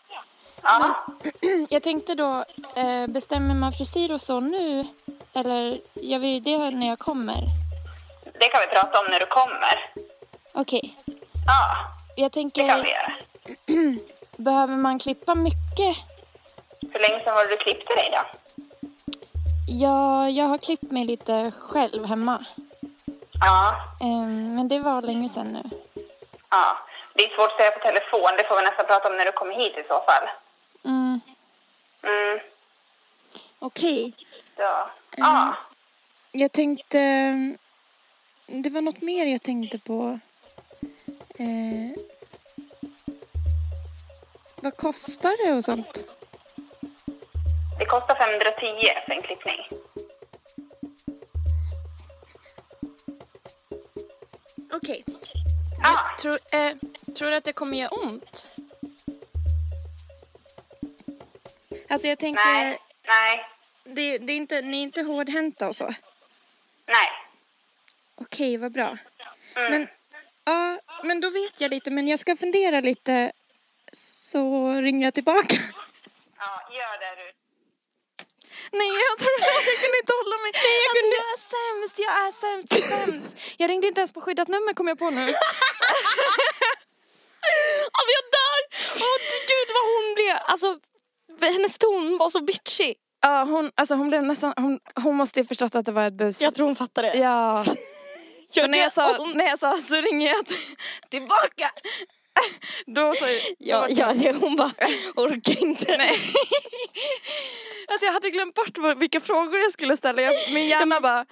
Ja. 0.62 0.94
Jag 1.68 1.82
tänkte 1.82 2.14
då, 2.14 2.44
eh, 2.76 3.06
bestämmer 3.06 3.54
man 3.54 3.72
frisyr 3.72 4.12
och 4.12 4.20
så 4.20 4.40
nu? 4.40 4.86
Eller 5.34 5.80
gör 5.94 6.18
vi 6.18 6.40
det 6.40 6.70
när 6.70 6.88
jag 6.88 6.98
kommer? 6.98 7.40
Det 8.40 8.48
kan 8.48 8.60
vi 8.60 8.66
prata 8.74 9.00
om 9.00 9.06
när 9.10 9.20
du 9.20 9.26
kommer. 9.26 9.90
Okej. 10.54 10.96
Ja, 11.46 11.92
Jag 12.16 12.30
det 12.30 12.34
kan 12.34 12.50
vi 12.50 12.52
tänker, 12.52 12.64
göra. 12.66 13.12
behöver 14.36 14.76
man 14.76 14.98
klippa 14.98 15.34
mycket? 15.34 15.96
Hur 16.92 17.00
länge 17.00 17.20
sedan 17.24 17.34
var 17.34 17.44
det 17.44 17.50
du 17.50 17.56
klippte 17.56 17.94
dig 17.94 18.10
då? 18.12 18.38
Ja, 19.66 20.28
jag 20.30 20.44
har 20.46 20.58
klippt 20.58 20.90
mig 20.90 21.04
lite 21.04 21.52
själv 21.58 22.04
hemma. 22.04 22.44
Ja. 23.40 23.74
Ehm, 24.00 24.54
men 24.54 24.68
det 24.68 24.78
var 24.80 25.02
länge 25.02 25.28
sedan 25.28 25.46
nu. 25.52 25.62
Ja. 26.50 26.78
Det 27.14 27.24
är 27.24 27.36
svårt 27.36 27.50
att 27.50 27.56
säga 27.56 27.70
på 27.70 27.78
telefon. 27.80 28.36
Det 28.38 28.44
får 28.48 28.56
vi 28.56 28.62
nästan 28.62 28.86
prata 28.86 29.08
om 29.08 29.16
när 29.16 29.24
du 29.24 29.32
kommer 29.32 29.54
hit 29.54 29.72
i 29.76 29.84
så 29.88 30.02
fall. 30.08 30.28
Mm, 30.84 31.20
Mm. 32.02 32.40
Okej. 33.58 34.12
Ja. 34.56 34.90
Ja. 35.16 35.54
Jag 36.32 36.52
tänkte... 36.52 36.98
Det 38.46 38.70
var 38.70 38.80
något 38.80 39.00
mer 39.02 39.26
jag 39.26 39.42
tänkte 39.42 39.78
på. 39.78 40.18
Eh, 41.38 42.02
vad 44.56 44.76
kostar 44.76 45.46
det 45.46 45.52
och 45.52 45.64
sånt? 45.64 46.04
Det 47.82 47.86
kostar 47.86 48.14
510 48.14 48.64
för 49.06 49.12
en 49.12 49.22
klippning. 49.22 49.68
Okej. 54.72 55.04
Ja. 55.82 56.16
Tror, 56.20 56.38
eh, 56.52 56.76
tror 57.16 57.30
du 57.30 57.36
att 57.36 57.44
det 57.44 57.52
kommer 57.52 57.76
göra 57.76 57.88
ont? 57.90 58.54
Alltså 61.88 62.06
jag 62.06 62.18
tänker, 62.18 62.44
Nej, 62.44 62.78
nej, 63.06 63.46
det, 63.84 64.18
det 64.18 64.32
är 64.32 64.36
inte, 64.36 64.60
ni 64.62 64.78
är 64.78 64.82
inte 64.82 65.02
hårdhänta 65.02 65.68
och 65.68 65.76
så. 65.76 65.94
nej. 66.86 67.08
Okej, 68.14 68.56
vad 68.56 68.72
bra. 68.72 68.98
Mm. 69.54 69.70
Men, 69.72 69.88
ja, 70.44 70.80
men 71.02 71.20
då 71.20 71.30
vet 71.30 71.60
jag 71.60 71.70
lite, 71.70 71.90
men 71.90 72.08
jag 72.08 72.18
ska 72.18 72.36
fundera 72.36 72.80
lite 72.80 73.32
så 73.92 74.72
ringer 74.72 75.06
jag 75.06 75.14
tillbaka. 75.14 75.56
Ja, 76.38 76.74
gör 76.74 76.98
det 76.98 77.22
du. 77.22 77.41
Nej, 78.80 78.92
alltså, 79.10 79.28
jag 79.68 79.78
kunde 79.82 79.98
inte 80.02 80.14
hålla 80.20 80.36
mig. 80.44 80.50
Nej, 80.66 80.78
jag, 80.86 80.92
kunde... 80.96 81.16
jag 81.22 81.30
är 81.36 81.42
sämst, 81.54 81.96
jag 82.06 82.12
är 82.24 82.32
sämst, 82.42 82.68
jag 82.72 82.82
är 82.98 83.06
sämst. 83.06 83.36
Jag 83.60 83.70
ringde 83.70 83.86
inte 83.86 84.00
ens 84.00 84.12
på 84.12 84.20
skyddat 84.20 84.48
nummer 84.48 84.72
kom 84.74 84.88
jag 84.88 84.98
på 84.98 85.10
nu. 85.10 85.26
Alltså 87.98 88.10
jag 88.18 88.24
dör! 88.38 88.60
Åh 89.06 89.18
gud 89.50 89.68
vad 89.76 89.84
hon 89.92 90.14
blev, 90.14 90.36
alltså 90.46 90.78
hennes 91.40 91.78
ton 91.78 92.18
var 92.18 92.28
så 92.28 92.40
bitchy. 92.40 92.94
Ja, 93.20 93.44
hon, 93.44 93.70
alltså, 93.74 93.94
hon 93.94 94.08
blev 94.08 94.22
nästan, 94.22 94.54
hon, 94.56 94.78
hon 94.94 95.14
måste 95.16 95.40
ju 95.40 95.46
förstått 95.46 95.74
att 95.74 95.86
det 95.86 95.92
var 95.92 96.06
ett 96.06 96.12
bus. 96.14 96.40
Jag 96.40 96.54
tror 96.54 96.66
hon 96.66 96.76
fattade 96.76 97.10
det. 97.12 97.18
Ja. 97.18 97.64
När 98.56 98.78
jag, 98.78 98.92
sa, 98.92 99.26
när 99.34 99.44
jag 99.44 99.58
sa 99.58 99.78
så 99.78 99.94
ringer 99.94 100.28
jag 100.28 100.46
tillbaka. 101.10 101.70
Då 102.86 103.14
sa 103.14 103.26
Ja, 103.58 103.86
ja, 103.90 104.12
det- 104.14 104.32
hon 104.32 104.56
bara 104.56 104.72
orkar 105.16 105.62
inte. 105.62 105.96
Nej. 105.98 106.16
Alltså 107.88 108.06
jag 108.06 108.12
hade 108.12 108.30
glömt 108.30 108.54
bort 108.54 108.78
vilka 108.96 109.20
frågor 109.20 109.58
jag 109.58 109.72
skulle 109.72 109.96
ställa. 109.96 110.22
Jag, 110.22 110.34
min 110.54 110.68
hjärna 110.68 111.00
bara, 111.00 111.26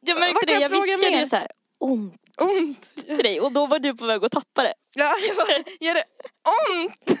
Jag 0.00 0.18
märkte 0.20 0.46
det, 0.46 0.52
jag 0.52 0.62
jag 0.62 0.68
viskade 0.68 1.10
mer? 1.10 1.20
ju 1.20 1.26
såhär 1.26 1.48
ont 1.80 2.14
ont. 2.40 2.96
till 3.06 3.16
dig 3.18 3.40
och 3.40 3.52
då 3.52 3.66
var 3.66 3.78
du 3.78 3.94
på 3.96 4.06
väg 4.06 4.24
att 4.24 4.32
tappa 4.32 4.62
det. 4.62 4.74
Ja, 4.94 5.16
jag 5.26 5.36
bara, 5.36 5.46
gör 5.80 5.94
det 5.94 6.04
ont? 6.74 7.20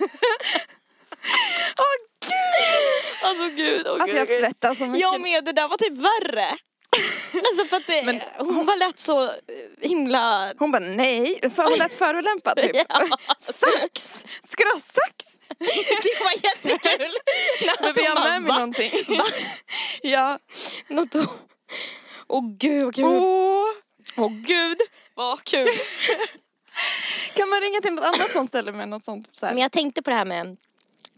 Åh 1.78 1.94
gud! 2.26 3.22
Alltså 3.22 3.48
gud, 3.48 3.86
åh, 3.86 4.00
Alltså 4.00 4.16
jag 4.16 4.26
svettas 4.26 4.78
så 4.78 4.84
mycket. 4.86 5.00
Jag 5.00 5.20
med, 5.20 5.44
det 5.44 5.52
där 5.52 5.68
var 5.68 5.76
typ 5.76 5.92
värre. 5.92 6.46
alltså 7.48 7.64
för 7.64 7.76
att 7.76 7.86
det, 7.86 8.02
Men- 8.04 8.20
hon 8.38 8.66
var 8.66 8.76
lätt 8.76 8.98
så 8.98 9.24
eh, 9.24 9.30
himla... 9.80 10.52
Hon 10.58 10.70
bara 10.70 10.78
nej, 10.82 11.40
för 11.56 11.62
hon 11.62 11.78
lät 11.78 11.92
förolämpad 11.92 12.56
typ. 12.56 12.76
Ja. 12.88 13.06
Sax! 13.38 14.24
Ska 14.50 14.64
du 14.64 14.70
ha 14.70 14.80
sax? 14.80 15.38
Det 15.58 16.24
var 16.24 16.32
jättekul. 16.44 17.14
Behöver 17.80 18.02
jag 18.02 18.22
med 18.22 18.42
mig 18.42 18.54
någonting? 18.54 18.92
Ja. 20.02 20.38
Något. 20.88 21.14
Åh 22.28 22.42
gud 22.58 22.84
vad 22.84 22.94
kul. 22.94 23.04
Åh. 23.04 23.64
Åh 24.16 24.30
gud 24.32 24.78
vad 25.14 25.44
kul. 25.44 25.68
Kan 27.36 27.48
man 27.48 27.60
ringa 27.60 27.80
till 27.80 27.92
något 27.92 28.04
annat 28.04 28.30
som 28.30 28.46
ställer 28.46 28.72
med 28.72 28.88
något 28.88 29.04
sånt? 29.04 29.28
Så 29.32 29.46
här? 29.46 29.52
Men 29.52 29.62
jag 29.62 29.72
tänkte 29.72 30.02
på 30.02 30.10
det 30.10 30.16
här 30.16 30.24
med 30.24 30.56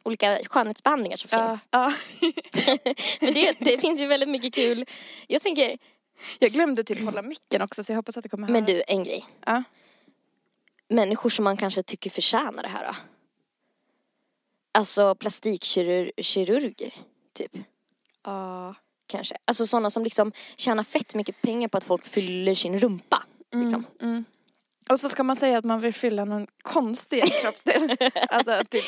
olika 0.06 0.38
skönhetsbehandlingar 0.44 1.16
som 1.16 1.28
ja, 1.32 1.50
finns. 1.50 1.68
ja. 1.70 1.92
Men 3.20 3.34
det, 3.34 3.56
det 3.60 3.78
finns 3.78 4.00
ju 4.00 4.06
väldigt 4.06 4.28
mycket 4.28 4.54
kul. 4.54 4.84
Jag 5.26 5.42
tänker, 5.42 5.78
Jag 6.38 6.50
glömde 6.50 6.84
typ 6.84 7.04
hålla 7.04 7.22
micken 7.22 7.62
också 7.62 7.84
så 7.84 7.92
jag 7.92 7.96
hoppas 7.96 8.16
att 8.16 8.22
det 8.22 8.28
kommer 8.28 8.48
men 8.48 8.62
höras. 8.64 8.76
du 8.76 8.82
en 8.86 9.04
grej. 9.04 9.26
Ja. 9.46 9.62
Människor 10.88 11.30
som 11.30 11.44
man 11.44 11.56
kanske 11.56 11.82
tycker 11.82 12.10
förtjänar 12.10 12.62
det 12.62 12.68
här 12.68 12.86
då. 12.86 12.96
Alltså 14.74 15.14
plastikkirurger, 15.14 16.94
typ. 17.32 17.52
Ja. 18.24 18.74
Kanske. 19.06 19.36
Alltså 19.44 19.66
sådana 19.66 19.90
som 19.90 20.04
liksom 20.04 20.32
tjänar 20.56 20.82
fett 20.82 21.14
mycket 21.14 21.42
pengar 21.42 21.68
på 21.68 21.78
att 21.78 21.84
folk 21.84 22.04
fyller 22.04 22.54
sin 22.54 22.78
rumpa. 22.78 23.22
Liksom. 23.52 23.86
Mm, 24.00 24.12
mm. 24.12 24.24
Och 24.88 25.00
så 25.00 25.08
ska 25.08 25.22
man 25.24 25.36
säga 25.36 25.58
att 25.58 25.64
man 25.64 25.80
vill 25.80 25.94
fylla 25.94 26.24
någon 26.24 26.46
konstig 26.62 27.24
kroppsdel. 27.42 27.96
alltså 28.28 28.62
typ 28.70 28.84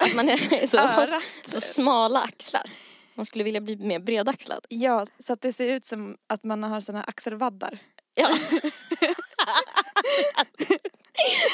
Att 0.00 0.14
man 0.14 0.28
är 0.28 0.66
så, 0.66 1.20
så 1.50 1.60
smala 1.60 2.22
axlar. 2.22 2.70
Man 3.14 3.26
skulle 3.26 3.44
vilja 3.44 3.60
bli 3.60 3.76
mer 3.76 3.98
bredaxlad. 3.98 4.66
Ja, 4.68 5.06
så 5.18 5.32
att 5.32 5.40
det 5.40 5.52
ser 5.52 5.66
ut 5.68 5.86
som 5.86 6.16
att 6.26 6.44
man 6.44 6.62
har 6.62 6.80
såna 6.80 7.02
axelvaddar. 7.02 7.78
Ja. 8.14 8.36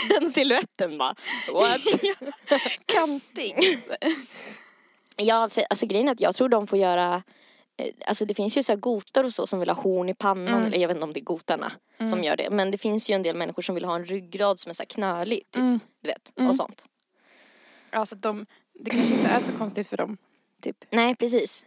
Den 0.09 0.30
siluetten 0.30 0.99
bara, 0.99 1.14
what? 1.53 1.80
Kanting. 2.86 3.57
Ja, 5.16 5.49
för, 5.49 5.62
alltså 5.70 5.86
grejen 5.86 6.09
är 6.09 6.12
att 6.12 6.20
jag 6.20 6.34
tror 6.34 6.49
de 6.49 6.66
får 6.66 6.78
göra 6.78 7.22
eh, 7.78 7.94
Alltså 8.07 8.24
det 8.24 8.34
finns 8.34 8.57
ju 8.57 8.62
så 8.62 8.72
här 8.72 8.78
gotar 8.78 9.24
och 9.24 9.32
så 9.32 9.47
som 9.47 9.61
vill 9.61 9.68
ha 9.68 9.82
horn 9.82 10.09
i 10.09 10.14
pannan, 10.14 10.49
Mm. 10.55 10.64
eller 10.66 10.78
jag 10.78 10.88
vet 10.88 10.97
inte 10.97 11.05
om 11.05 11.12
det 11.12 11.20
är 11.20 11.24
gotarna 11.24 11.72
som 12.11 12.24
gör 12.24 12.36
det. 12.36 12.51
Men 12.51 12.70
det 12.70 12.78
finns 12.78 13.11
ju 13.11 13.14
en 13.14 13.22
del 13.22 13.36
människor 13.36 13.62
som 13.62 13.74
vill 13.74 13.84
ha 13.84 13.94
en 13.97 14.05
ryggrad 14.05 14.61
som 14.61 14.70
är 14.70 14.74
så 14.74 14.82
här 14.82 14.86
knölig, 14.86 15.38
typ. 15.51 15.57
Mm. 15.61 15.80
Du 16.03 16.09
vet, 16.09 16.32
Mm. 16.38 16.51
och 16.51 16.57
sånt. 16.57 16.84
Ja, 17.97 18.07
så 18.07 18.14
att 18.14 18.22
de, 18.22 18.47
det 18.74 18.90
kanske 18.90 19.14
inte 19.14 19.28
är 19.28 19.40
så 19.40 19.53
konstigt 19.53 19.88
för 19.88 19.97
dem. 19.97 20.16
Typ. 20.62 20.84
Nej, 20.90 21.16
precis. 21.16 21.64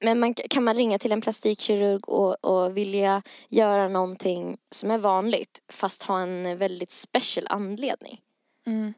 Men 0.00 0.20
man, 0.20 0.34
kan 0.34 0.64
man 0.64 0.76
ringa 0.76 0.98
till 0.98 1.12
en 1.12 1.20
plastikkirurg 1.20 2.08
och, 2.08 2.44
och 2.44 2.76
vilja 2.76 3.22
göra 3.48 3.88
någonting 3.88 4.58
som 4.70 4.90
är 4.90 4.98
vanligt 4.98 5.62
fast 5.68 6.02
ha 6.02 6.20
en 6.20 6.58
väldigt 6.58 6.90
special 6.90 7.46
anledning? 7.50 8.20
Mm. 8.66 8.94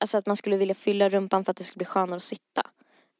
Alltså 0.00 0.18
att 0.18 0.26
man 0.26 0.36
skulle 0.36 0.56
vilja 0.56 0.74
fylla 0.74 1.08
rumpan 1.08 1.44
för 1.44 1.50
att 1.50 1.56
det 1.56 1.64
skulle 1.64 1.78
bli 1.78 1.86
skönare 1.86 2.16
att 2.16 2.22
sitta. 2.22 2.62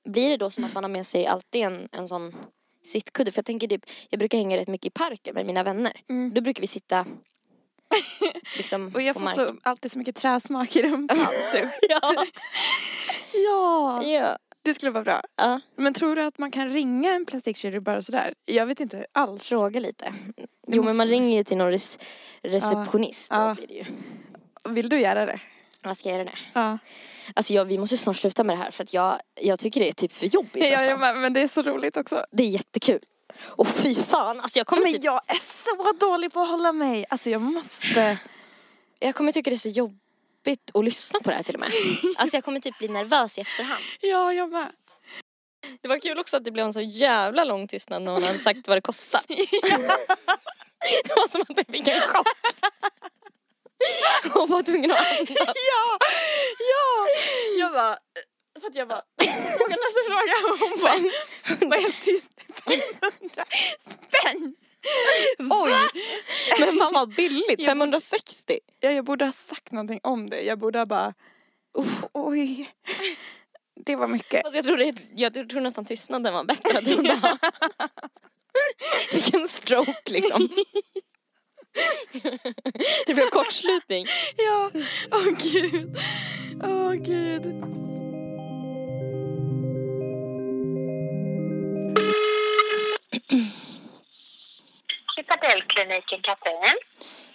Blir 0.04 0.30
det 0.30 0.36
då 0.36 0.50
som 0.50 0.64
att 0.64 0.74
man 0.74 0.84
har 0.84 0.90
med 0.90 1.06
sig 1.06 1.26
alltid 1.26 1.62
en, 1.62 1.88
en 1.92 2.08
sån 2.08 2.36
sittkudde? 2.84 3.32
För 3.32 3.38
jag 3.38 3.46
tänker 3.46 3.68
typ, 3.68 3.86
jag 4.10 4.18
brukar 4.18 4.38
hänga 4.38 4.56
rätt 4.56 4.68
mycket 4.68 4.86
i 4.86 4.90
parken 4.90 5.34
med 5.34 5.46
mina 5.46 5.62
vänner. 5.62 6.00
Mm. 6.08 6.34
Då 6.34 6.40
brukar 6.40 6.60
vi 6.60 6.66
sitta 6.66 7.06
liksom 8.56 8.92
Och 8.94 9.02
jag 9.02 9.14
får 9.14 9.26
så, 9.26 9.48
alltid 9.62 9.92
så 9.92 9.98
mycket 9.98 10.16
träsmak 10.16 10.76
i 10.76 10.82
rumpan. 10.82 11.18
typ. 11.52 11.68
Ja. 11.88 12.26
ja, 13.32 14.02
ja. 14.04 14.38
det 14.62 14.74
skulle 14.74 14.90
vara 14.90 15.04
bra. 15.04 15.22
ja, 15.36 15.60
Men 15.76 15.94
tror 15.94 16.16
du 16.16 16.22
att 16.22 16.38
man 16.38 16.50
kan 16.50 16.70
ringa 16.70 17.14
en 17.14 17.26
plastikkirurg 17.26 17.82
bara 17.82 18.02
sådär? 18.02 18.34
Jag 18.44 18.66
vet 18.66 18.80
inte 18.80 19.06
alls. 19.12 19.46
fråga 19.46 19.80
lite. 19.80 20.04
Det 20.36 20.46
Jo 20.66 20.76
men 20.76 20.78
måste 20.84 20.96
man 20.96 21.08
vi. 21.08 21.12
ringer 21.14 21.36
ju 21.38 21.44
till 21.44 21.56
någon 21.56 21.70
res- 21.72 21.98
receptionist. 22.42 23.26
Ja. 23.30 23.48
Då 23.48 23.54
blir 23.54 23.66
det 23.66 23.74
ju. 23.74 23.84
Vill 24.74 24.88
du 24.88 25.00
göra 25.00 25.26
det? 25.26 25.40
Vad 25.82 25.96
ska 25.98 26.08
jag 26.08 26.18
göra 26.18 26.24
nu? 26.34 26.38
Ja. 26.52 26.78
Alltså 27.34 27.52
jag, 27.54 27.64
vi 27.64 27.78
måste 27.78 27.96
snart 27.96 28.16
sluta 28.16 28.44
med 28.44 28.56
det 28.58 28.62
här 28.62 28.70
för 28.70 28.82
att 28.84 28.92
jag, 28.92 29.18
jag 29.40 29.58
tycker 29.58 29.80
det 29.80 29.88
är 29.88 29.92
typ 29.92 30.12
för 30.12 30.26
jobbigt. 30.26 30.64
Ja, 30.70 30.78
alltså. 30.78 30.96
med, 30.96 31.16
men 31.16 31.32
det 31.32 31.40
är 31.40 31.46
så 31.48 31.62
roligt 31.62 31.96
också. 31.96 32.24
Det 32.32 32.42
är 32.42 32.46
jättekul. 32.48 33.00
Och 33.40 33.68
fy 33.68 33.94
fan, 33.94 34.40
alltså 34.40 34.58
jag 34.58 34.66
kommer, 34.66 34.82
Men 34.82 34.92
typ, 34.92 35.04
jag 35.04 35.20
är 35.26 35.38
så 35.64 35.92
dålig 36.06 36.32
på 36.32 36.40
att 36.40 36.48
hålla 36.48 36.72
mig. 36.72 37.06
Alltså 37.08 37.30
jag 37.30 37.42
måste. 37.42 38.18
jag 38.98 39.14
kommer 39.14 39.32
tycka 39.32 39.50
det 39.50 39.56
är 39.56 39.58
så 39.58 39.68
jobbigt 39.68 40.70
att 40.74 40.84
lyssna 40.84 41.20
på 41.20 41.30
det 41.30 41.36
här 41.36 41.42
till 41.42 41.54
och 41.54 41.60
med. 41.60 41.70
Alltså 42.16 42.36
jag 42.36 42.44
kommer 42.44 42.60
typ 42.60 42.78
bli 42.78 42.88
nervös 42.88 43.38
i 43.38 43.40
efterhand. 43.40 43.80
Ja, 44.00 44.32
jag 44.32 44.50
med. 44.50 44.72
Det 45.80 45.88
var 45.88 45.98
kul 45.98 46.18
också 46.18 46.36
att 46.36 46.44
det 46.44 46.50
blev 46.50 46.66
en 46.66 46.72
så 46.72 46.80
jävla 46.80 47.44
lång 47.44 47.68
tystnad 47.68 48.02
när 48.02 48.12
hon 48.12 48.22
hade 48.22 48.38
sagt 48.38 48.68
vad 48.68 48.76
det 48.76 48.80
kostade. 48.80 49.24
Det 51.04 51.16
var 51.16 51.28
som 51.28 51.40
att 51.40 51.56
jag 51.56 51.66
fick 51.66 51.88
en 51.88 52.00
chock. 52.00 52.26
Hon 54.32 54.50
var 54.50 54.62
tvungen 54.62 54.90
att 54.90 55.18
andas. 55.18 55.36
Ja, 55.38 55.98
ja. 56.58 57.08
Jag 57.58 57.72
bara, 57.72 57.98
för 58.60 58.68
att 58.68 58.74
jag 58.74 58.88
bara, 58.88 59.02
fråga 59.58 59.76
nästa 59.76 60.00
fråga. 60.06 60.34
Hon 60.60 60.80
bara, 60.82 61.68
var 61.68 61.76
helt 61.76 62.04
tyst. 62.04 62.30
500 63.00 63.44
spänn. 63.80 64.54
Oj! 65.38 65.72
Men 66.58 66.76
fan 66.76 66.92
vad 66.92 67.14
billigt, 67.14 67.64
560. 67.64 68.58
Ja, 68.80 68.90
jag 68.90 69.04
borde 69.04 69.24
ha 69.24 69.32
sagt 69.32 69.72
någonting 69.72 70.00
om 70.02 70.30
det. 70.30 70.40
Jag 70.40 70.58
borde 70.58 70.78
ha 70.78 70.86
bara, 70.86 71.14
oj. 72.12 72.70
Det 73.86 73.96
var 73.96 74.08
mycket. 74.08 74.44
Alltså 74.44 74.58
jag, 74.58 74.64
tror 74.64 74.76
det, 74.76 74.94
jag 75.16 75.32
tror 75.50 75.60
nästan 75.60 75.84
tystnaden 75.84 76.34
var 76.34 76.44
bättre. 76.44 76.70
Jag 76.72 76.84
tror 76.84 77.02
det. 77.02 77.38
Vilken 79.12 79.48
stroke 79.48 80.10
liksom. 80.12 80.48
Det 83.06 83.14
blev 83.14 83.30
kortslutning. 83.30 84.06
Ja, 84.36 84.70
åh 85.10 85.24
gud. 85.24 85.98
Åh 86.62 86.92
gud. 86.92 87.64
Cypadellkliniken 95.16 96.20
Katrin. 96.22 96.74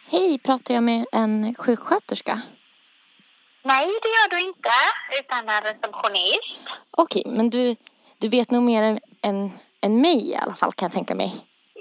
Hej, 0.09 0.39
pratar 0.39 0.73
jag 0.73 0.83
med 0.83 1.05
en 1.11 1.55
sjuksköterska? 1.55 2.41
Nej, 3.63 3.85
det 3.85 4.07
gör 4.09 4.29
du 4.29 4.39
inte, 4.47 4.69
utan 5.19 5.49
en 5.49 5.61
receptionist. 5.61 6.59
Okej, 6.91 7.23
men 7.25 7.49
du, 7.49 7.75
du 8.17 8.27
vet 8.29 8.51
nog 8.51 8.63
mer 8.63 8.83
än, 8.83 8.99
än, 9.21 9.51
än 9.81 10.01
mig 10.01 10.29
i 10.29 10.35
alla 10.35 10.55
fall 10.55 10.73
kan 10.73 10.85
jag 10.85 10.93
tänka 10.93 11.15
mig. 11.15 11.35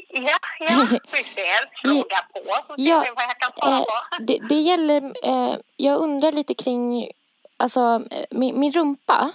Ja, 0.08 0.38
ja, 0.60 0.86
precis. 1.10 1.60
Fråga 1.82 2.16
på 2.32 2.40
så 2.44 2.74
Ja, 2.76 3.00
vi 3.00 3.10
vad 3.16 3.24
jag 3.24 3.38
kan 3.40 3.52
svara 3.58 3.76
Eh, 3.78 3.82
på. 3.84 4.22
det, 4.22 4.38
det 4.48 4.60
gäller, 4.60 5.12
eh, 5.24 5.56
jag 5.76 5.98
undrar 6.00 6.32
lite 6.32 6.54
kring, 6.54 7.08
alltså 7.56 7.80
eh, 8.10 8.24
min, 8.30 8.60
min 8.60 8.72
rumpa. 8.72 9.30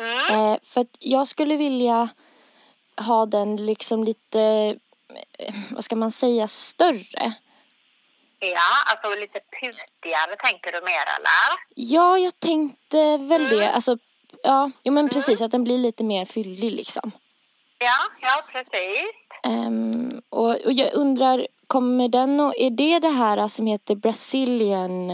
Mm. 0.00 0.52
Eh, 0.52 0.58
för 0.64 0.80
att 0.80 0.96
jag 0.98 1.28
skulle 1.28 1.56
vilja 1.56 2.08
ha 2.96 3.26
den 3.26 3.66
liksom 3.66 4.04
lite, 4.04 4.40
eh, 5.38 5.54
vad 5.70 5.84
ska 5.84 5.96
man 5.96 6.10
säga, 6.10 6.48
större. 6.48 7.32
Ja, 8.38 8.58
alltså 8.86 9.20
lite 9.20 9.40
putigare 9.60 10.36
tänker 10.36 10.72
du 10.72 10.80
mer 10.80 11.06
eller? 11.18 11.58
Ja, 11.74 12.18
jag 12.18 12.40
tänkte 12.40 13.16
väl 13.16 13.48
det. 13.48 13.72
Alltså 13.72 13.98
ja, 14.42 14.70
jo 14.82 14.92
men 14.92 15.08
precis 15.08 15.40
att 15.40 15.50
den 15.50 15.64
blir 15.64 15.78
lite 15.78 16.04
mer 16.04 16.24
fyllig 16.24 16.72
liksom. 16.72 17.12
Ja, 17.78 17.98
ja 18.20 18.42
precis. 18.52 19.12
Ehm, 19.44 20.22
och, 20.28 20.56
och 20.56 20.72
jag 20.72 20.94
undrar, 20.94 21.46
kommer 21.66 22.08
den 22.08 22.40
och, 22.40 22.54
är 22.56 22.70
det 22.70 22.98
det 22.98 23.08
här 23.08 23.48
som 23.48 23.66
heter 23.66 23.94
Brazilian? 23.94 25.10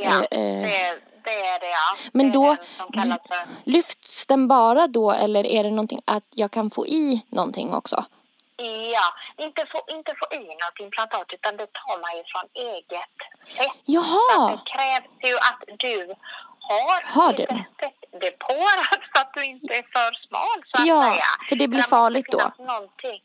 Ja, 0.00 0.24
eh. 0.30 0.62
det, 0.62 0.98
det 1.24 1.30
är 1.46 1.60
det 1.60 1.66
ja. 1.70 1.96
Men 2.12 2.26
det 2.26 2.32
då- 2.32 2.56
för 2.92 3.70
Lyfts 3.70 4.26
den 4.26 4.48
bara 4.48 4.86
då 4.86 5.12
eller 5.12 5.46
är 5.46 5.64
det 5.64 5.70
någonting 5.70 6.00
att 6.04 6.24
jag 6.30 6.50
kan 6.50 6.70
få 6.70 6.86
i 6.86 7.22
någonting 7.28 7.74
också? 7.74 8.04
Ja, 8.92 9.44
inte 9.44 9.64
få, 9.72 9.80
inte 9.88 10.12
få 10.20 10.34
i 10.34 10.38
något 10.38 10.80
implantat 10.80 11.26
utan 11.32 11.56
det 11.56 11.66
tar 11.72 12.00
man 12.00 12.16
ju 12.18 12.22
från 12.32 12.46
eget 12.54 13.14
fett. 13.56 13.66
Så 13.66 13.72
Jaha! 13.84 14.52
att 14.52 14.64
det 14.66 14.70
krävs 14.72 15.32
ju 15.32 15.36
att 15.36 15.78
du 15.78 16.14
har, 16.60 17.02
Har 17.14 17.32
du? 17.32 17.46
fettdepåer 17.80 18.84
så 19.14 19.20
att 19.20 19.34
du 19.34 19.44
inte 19.44 19.74
är 19.74 19.82
för 19.92 20.26
smal 20.26 20.62
så 20.66 20.80
att 20.82 20.86
Ja, 20.86 21.02
säga. 21.02 21.24
för 21.48 21.56
det 21.56 21.68
blir 21.68 21.78
måste 21.78 21.90
farligt 21.90 22.26
då. 22.32 22.50
Någonting. 22.58 23.20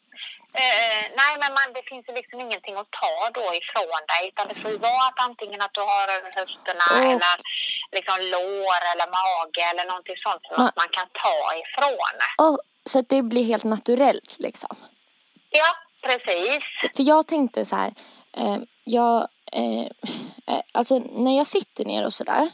Eh, 0.54 1.04
nej, 1.22 1.34
men 1.42 1.52
man, 1.58 1.68
det 1.74 1.84
finns 1.90 2.06
ju 2.10 2.14
liksom 2.14 2.40
ingenting 2.42 2.76
att 2.76 2.92
ta 2.92 3.16
då 3.40 3.46
ifrån 3.62 4.02
dig 4.14 4.22
utan 4.32 4.48
det 4.48 4.56
får 4.62 4.72
ju 4.72 4.78
vara 4.78 5.04
att 5.10 5.20
antingen 5.30 5.62
att 5.62 5.74
du 5.74 5.82
har 5.82 6.08
över 6.18 6.32
höfterna 6.40 6.86
Och- 6.94 7.12
eller 7.14 7.36
liksom 7.98 8.18
lår 8.36 8.80
eller 8.92 9.08
mage 9.20 9.62
eller 9.72 9.86
någonting 9.86 10.16
sånt 10.26 10.42
som 10.48 10.56
Ma- 10.58 10.68
att 10.70 10.76
man 10.76 10.90
kan 10.98 11.08
ta 11.24 11.38
ifrån. 11.64 12.16
Oh, 12.48 12.58
så 12.86 13.00
att 13.00 13.10
det 13.10 13.22
blir 13.22 13.44
helt 13.44 13.64
naturellt 13.64 14.40
liksom? 14.40 14.76
Ja, 15.50 15.70
precis. 16.08 16.64
För 16.96 17.04
jag 17.04 17.28
tänkte 17.28 17.66
så 17.66 17.76
här, 17.76 17.94
eh, 18.38 18.58
jag, 18.84 19.28
eh, 19.52 19.86
eh, 20.48 20.62
alltså 20.72 21.00
när 21.00 21.38
jag 21.38 21.48
sitter 21.48 21.86
ner 21.86 22.06
och 22.06 22.14
sådär, 22.14 22.50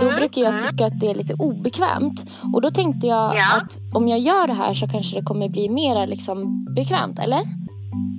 då 0.00 0.16
brukar 0.16 0.42
jag 0.42 0.68
tycka 0.68 0.86
att 0.86 1.00
det 1.00 1.10
är 1.10 1.14
lite 1.14 1.34
obekvämt. 1.34 2.24
Och 2.54 2.62
då 2.62 2.70
tänkte 2.70 3.06
jag 3.06 3.36
Ja. 3.36 3.56
att 3.56 3.78
om 3.94 4.08
jag 4.08 4.18
gör 4.18 4.46
det 4.46 4.52
här 4.54 4.74
så 4.74 4.88
kanske 4.88 5.16
det 5.20 5.24
kommer 5.24 5.48
bli 5.48 5.68
mer 5.68 6.06
liksom 6.06 6.64
bekvämt, 6.74 7.18
eller? 7.18 7.40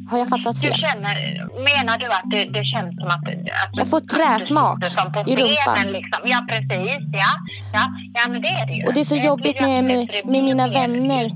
Har 0.10 0.18
jag 0.18 0.30
fattat 0.30 0.62
Du 0.62 0.68
fel? 0.68 0.78
känner, 0.80 1.16
menar 1.64 1.98
du 1.98 2.06
att 2.06 2.24
det, 2.32 2.44
det 2.60 2.66
känns 2.66 2.96
som 2.96 3.08
att... 3.08 3.28
att 3.28 3.78
Jag 3.78 3.88
får 3.88 4.00
du 4.00 4.06
träsmak 4.08 4.80
i 5.28 5.36
rumpan. 5.36 5.92
Liksom. 5.92 6.20
Ja, 6.26 6.46
precis. 6.50 6.98
Ja. 7.14 7.32
Ja, 7.74 7.88
ja, 8.14 8.30
men 8.30 8.42
det 8.42 8.48
är 8.48 8.68
det 8.68 8.74
ju. 8.74 8.88
Och 8.88 8.94
det 8.94 9.00
är 9.00 9.04
så 9.04 9.14
blir 9.16 9.26
jobbigt 9.26 9.62
när 9.62 9.70
jag 9.70 9.78
är 9.78 9.84
det 9.84 9.96
med, 9.96 10.10
med 10.26 10.44
mina 10.44 10.68
vänner. 10.68 11.32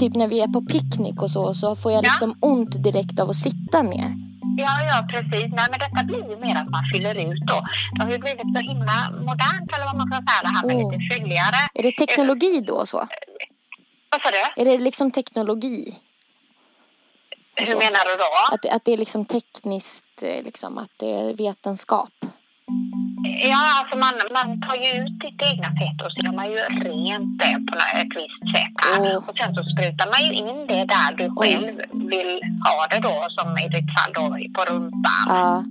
Typ 0.00 0.14
när 0.14 0.28
vi 0.28 0.40
är 0.40 0.48
på 0.48 0.62
picknick 0.62 1.22
och 1.22 1.30
så, 1.30 1.54
så 1.54 1.76
får 1.76 1.92
jag 1.92 1.98
Ja. 2.04 2.08
liksom 2.08 2.34
ont 2.40 2.82
direkt 2.82 3.20
av 3.20 3.30
att 3.30 3.36
sitta 3.36 3.82
ner. 3.82 4.14
Ja, 4.56 4.74
ja, 4.90 5.06
precis. 5.10 5.52
Nej, 5.52 5.66
men 5.70 5.78
detta 5.78 6.04
blir 6.04 6.30
ju 6.30 6.36
mer 6.36 6.56
att 6.56 6.70
man 6.70 6.84
fyller 6.92 7.14
ut 7.14 7.40
då. 7.46 7.64
Det 7.94 8.02
har 8.04 8.10
ju 8.10 8.18
blivit 8.18 8.48
så 8.54 8.60
himla 8.60 9.10
modernt, 9.10 9.74
eller 9.74 9.84
vad 9.84 9.96
man 9.96 10.06
ska 10.06 10.16
säga, 10.16 10.42
det 10.42 10.48
här 10.48 10.66
med 10.66 10.76
Åh. 10.76 10.92
lite 10.92 11.14
fylligare. 11.14 11.60
Är 11.74 11.82
det 11.82 11.92
teknologi 11.92 12.60
då 12.60 12.86
så? 12.86 13.08
Vad 14.10 14.22
sa 14.22 14.30
du? 14.30 14.62
Är 14.62 14.64
det 14.64 14.78
liksom 14.78 15.10
teknologi? 15.10 15.94
Hur 17.56 17.74
menar 17.74 18.04
du 18.04 18.16
då? 18.16 18.54
Att, 18.54 18.76
att 18.76 18.84
det 18.84 18.92
är 18.92 18.96
liksom 18.98 19.24
tekniskt, 19.24 20.22
eh, 20.22 20.42
liksom, 20.42 20.78
att 20.78 20.90
det 20.96 21.12
är 21.12 21.34
vetenskap? 21.34 22.12
Ja, 23.50 23.60
alltså 23.78 23.98
man, 23.98 24.14
man 24.38 24.60
tar 24.60 24.76
ju 24.76 24.90
ut 25.02 25.20
ditt 25.20 25.42
egna 25.50 25.68
fett 25.80 25.98
och 26.04 26.10
så 26.12 26.18
gör 26.26 26.32
man 26.40 26.46
ju 26.54 26.56
rent 26.88 27.38
det 27.38 27.54
på 27.70 27.76
ett 28.00 28.12
visst 28.20 28.44
sätt. 28.54 28.74
Åh. 28.98 29.16
Och 29.28 29.36
sen 29.38 29.54
så 29.54 29.62
sprutar 29.72 30.06
man 30.12 30.20
ju 30.26 30.32
in 30.42 30.66
det 30.72 30.84
där 30.94 31.10
du 31.20 31.26
själv 31.40 31.76
vill 32.12 32.32
ha 32.66 32.76
det 32.90 33.00
då, 33.08 33.14
som 33.36 33.58
i 33.58 33.68
ditt 33.76 33.90
fall 33.96 34.12
då 34.18 34.24
på 34.56 34.60
rumpan. 34.72 35.24
Ja. 35.28 35.64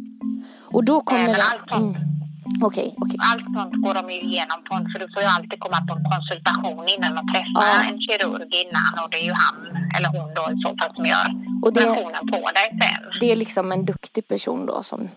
Och 0.75 0.83
då 0.83 1.01
kommer 1.01 1.23
men 1.25 1.33
det... 1.33 1.41
allt 1.51 1.69
sånt. 1.71 1.97
Mm. 1.97 2.09
Okej, 2.61 2.95
okej. 2.97 3.17
Allt 3.31 3.45
sånt 3.55 3.73
går 3.85 3.93
de 3.93 4.11
ju 4.13 4.19
igenom 4.21 4.59
på 4.69 4.75
en, 4.75 4.85
för 4.91 4.99
du 4.99 5.07
får 5.13 5.21
ju 5.21 5.27
alltid 5.27 5.59
komma 5.59 5.77
på 5.87 5.93
en 5.97 6.03
konsultation 6.13 6.85
innan 6.95 7.13
och 7.17 7.27
träffa 7.33 7.61
Ja. 7.71 7.83
en 7.89 7.99
kirurg 8.05 8.49
innan 8.63 8.93
och 9.03 9.09
det 9.11 9.17
är 9.21 9.25
ju 9.31 9.33
han 9.45 9.57
eller 9.97 10.09
hon 10.09 10.29
då 10.39 10.43
i 10.53 10.57
så 10.65 10.69
fall 10.77 10.91
som 10.95 11.05
gör 11.05 11.27
Och 11.63 11.73
det- 11.73 11.89
operationen 11.89 12.27
på 12.31 12.39
dig 12.57 12.67
sen. 12.81 13.03
Det 13.19 13.31
är 13.31 13.35
liksom 13.35 13.71
en 13.71 13.85
duktig 13.85 14.27
person 14.27 14.65
då 14.65 14.83
som. 14.83 15.09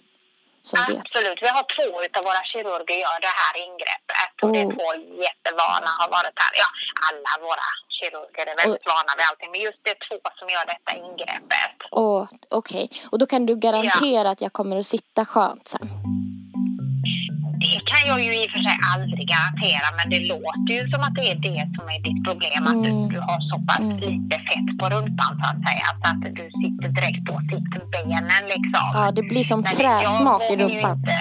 Absolut, 0.75 1.39
vi 1.43 1.49
har 1.57 1.65
två 1.77 1.89
utav 2.07 2.23
våra 2.31 2.43
kirurger 2.53 2.97
gör 3.05 3.19
det 3.27 3.35
här 3.41 3.55
ingreppet 3.67 4.33
och 4.43 4.49
det 4.53 4.61
är 4.61 4.67
Oh. 4.67 4.75
två 4.77 4.89
jättevana 5.27 5.91
har 6.01 6.09
varit 6.19 6.37
här. 6.45 6.53
Ja, 6.63 6.69
alla 7.09 7.33
våra 7.47 7.69
kirurger 7.97 8.45
är 8.53 8.57
väldigt 8.63 8.87
vana 8.93 9.13
vid 9.17 9.25
allting 9.31 9.51
men 9.53 9.61
just 9.61 9.81
det 9.85 9.91
är 9.91 10.01
två 10.09 10.19
som 10.39 10.49
gör 10.55 10.65
detta 10.73 10.91
ingreppet. 11.07 11.77
Okej, 12.51 12.91
och 13.11 13.19
då 13.19 13.27
kan 13.27 13.47
du 13.47 13.57
garantera 13.57 14.31
att 14.31 14.41
jag 14.41 14.53
kommer 14.53 14.77
att 14.79 14.87
sitta 14.87 15.25
skönt 15.25 15.69
sen? 15.69 15.89
Det 17.75 17.81
kan 17.91 18.03
jag 18.11 18.19
ju 18.27 18.31
i 18.41 18.47
och 18.47 18.51
för 18.55 18.59
sig 18.69 18.77
aldrig 18.95 19.25
garantera 19.35 19.87
men 19.99 20.07
det 20.15 20.21
låter 20.35 20.73
ju 20.79 20.83
som 20.93 21.01
att 21.07 21.15
det 21.19 21.27
är 21.33 21.39
det 21.49 21.63
som 21.77 21.85
är 21.95 21.99
ditt 22.07 22.21
problem 22.29 22.63
att 22.71 22.79
du, 22.85 22.91
Mm. 22.97 23.09
du 23.15 23.19
har 23.29 23.41
så 23.51 23.57
pass 23.69 23.79
Mm. 23.87 23.97
lite 24.07 24.37
fett 24.49 24.69
på 24.81 24.85
rumpan 24.95 25.31
så 25.41 25.45
att 25.53 25.61
säga 25.69 25.87
så 26.01 26.07
att 26.13 26.23
du 26.41 26.45
sitter 26.63 26.89
direkt 26.99 27.23
på 27.29 27.35
sittbenen 27.51 28.43
liksom. 28.55 28.87
Ja, 28.99 29.05
det 29.17 29.23
blir 29.23 29.45
som 29.53 29.61
träsmak 29.79 30.43
i 30.53 30.57
rumpan. 30.63 30.97
Inte, 30.99 31.19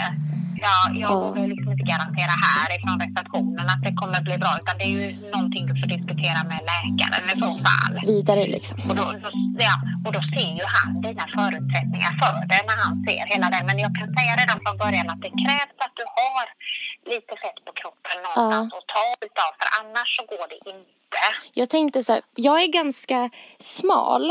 ja, 0.66 0.78
jag 1.04 1.12
Ja. 1.12 1.20
vågar 1.20 1.48
inte 1.86 1.92
garantera 1.94 2.36
härifrån 2.48 2.98
receptionen 3.06 3.66
att 3.74 3.82
det 3.88 3.94
kommer 4.02 4.22
bli 4.22 4.38
bra 4.38 4.52
utan 4.62 4.78
det 4.78 4.86
är 4.92 4.96
ju 5.00 5.30
någonting 5.36 5.64
du 5.70 5.74
får 5.82 5.88
diskutera 5.96 6.40
med 6.52 6.60
läkaren 6.72 7.26
i 7.34 7.36
så 7.44 7.52
fall. 7.66 7.94
Vidare 8.14 8.48
liksom. 8.56 8.78
Och 8.90 8.96
då, 8.96 9.06
då, 9.24 9.30
ja, 9.68 9.76
och 10.06 10.12
då 10.18 10.22
ser 10.34 10.52
ju 10.60 10.66
han 10.76 11.02
dina 11.02 11.26
förutsättningar 11.38 12.14
för 12.22 12.34
det 12.52 12.62
när 12.70 12.78
han 12.86 12.96
ser 13.06 13.24
hela 13.34 13.48
det. 13.54 13.62
Men 13.70 13.78
jag 13.86 13.92
kan 14.00 14.08
säga 14.18 14.32
redan 14.42 14.58
från 14.64 14.78
början 14.84 15.08
att 15.14 15.22
det 15.26 15.34
krävs 15.44 15.78
att 15.86 15.96
du 16.02 16.06
har 16.20 16.46
lite 17.14 17.34
fett 17.44 17.60
på 17.66 17.72
kroppen 17.82 18.16
någonstans 18.26 18.70
att 18.80 18.88
ta 18.96 19.06
utav 19.28 19.52
för 19.60 19.70
annars 19.80 20.10
så 20.18 20.22
går 20.32 20.48
det 20.54 20.60
inte. 20.74 21.20
Jag 21.54 21.70
tänkte 21.70 22.04
så 22.04 22.14
här, 22.14 22.22
jag 22.36 22.64
är 22.64 22.68
ganska 22.68 23.30
smal 23.60 24.24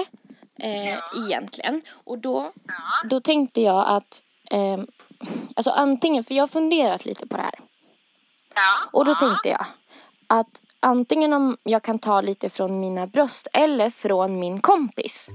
eh, 0.58 0.98
egentligen. 1.20 1.82
Och 2.04 2.18
då, 2.18 2.52
då 3.04 3.20
tänkte 3.20 3.60
jag 3.60 3.88
att, 3.96 4.22
eh, 4.50 4.78
alltså 5.56 5.70
antingen, 5.70 6.24
för 6.24 6.34
jag 6.34 6.42
har 6.42 6.48
funderat 6.48 7.04
lite 7.06 7.26
på 7.26 7.36
det 7.36 7.42
här. 7.42 7.54
Ja, 8.54 8.90
Och 8.98 9.04
då 9.04 9.14
tänkte 9.14 9.48
jag 9.48 9.66
att 10.26 10.60
antingen 10.80 11.32
om 11.32 11.56
jag 11.62 11.82
kan 11.82 11.98
ta 11.98 12.20
lite 12.20 12.50
från 12.50 12.80
mina 12.80 13.06
bröst 13.06 13.48
eller 13.52 13.90
från 13.90 14.38
min 14.40 14.60
kompis. 14.60 15.28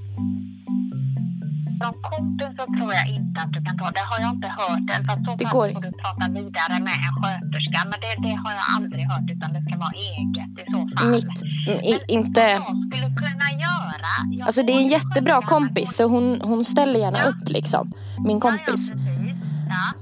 Från 1.81 1.93
kompis 2.11 2.47
så 2.59 2.65
tror 2.65 2.93
jag 2.93 3.07
inte 3.15 3.41
att 3.41 3.53
du 3.53 3.65
kan 3.65 3.77
ta. 3.77 3.91
Det 3.91 3.99
har 3.99 4.19
jag 4.19 4.29
inte 4.35 4.47
hört 4.47 4.79
än. 4.99 5.05
För 5.07 5.23
så 5.25 5.35
Det 5.37 5.43
går 5.43 5.69
får 5.73 5.81
du 5.81 5.91
prata 5.91 6.25
vidare 6.31 6.79
med 6.87 6.93
en 7.07 7.13
sköterska. 7.23 7.79
Men 7.91 7.99
det, 8.03 8.27
det 8.27 8.35
har 8.43 8.51
jag 8.51 8.63
aldrig 8.75 9.03
hört 9.11 9.27
utan 9.35 9.53
det 9.53 9.61
ska 9.67 9.77
vara 9.77 9.91
eget 9.91 10.67
i 10.67 10.71
så 10.71 10.97
fall. 10.97 11.11
Mitt, 11.11 11.43
i, 11.85 11.91
Men 11.91 12.09
inte... 12.09 12.39
jag 12.41 12.61
skulle 12.91 13.15
kunna 13.21 13.49
göra. 13.65 14.11
jag 14.31 14.45
Alltså 14.45 14.63
det 14.63 14.73
är 14.73 14.77
en 14.77 14.87
jättebra 14.87 15.41
kompis 15.41 15.95
så 15.95 16.03
hon, 16.03 16.41
hon 16.41 16.65
ställer 16.65 16.99
gärna 16.99 17.17
Ja. 17.23 17.29
upp 17.29 17.49
liksom. 17.49 17.91
Min 18.25 18.39
kompis. 18.39 18.91
Ja, 18.91 18.95
ja, 19.05 19.08
Ja. 19.69 19.93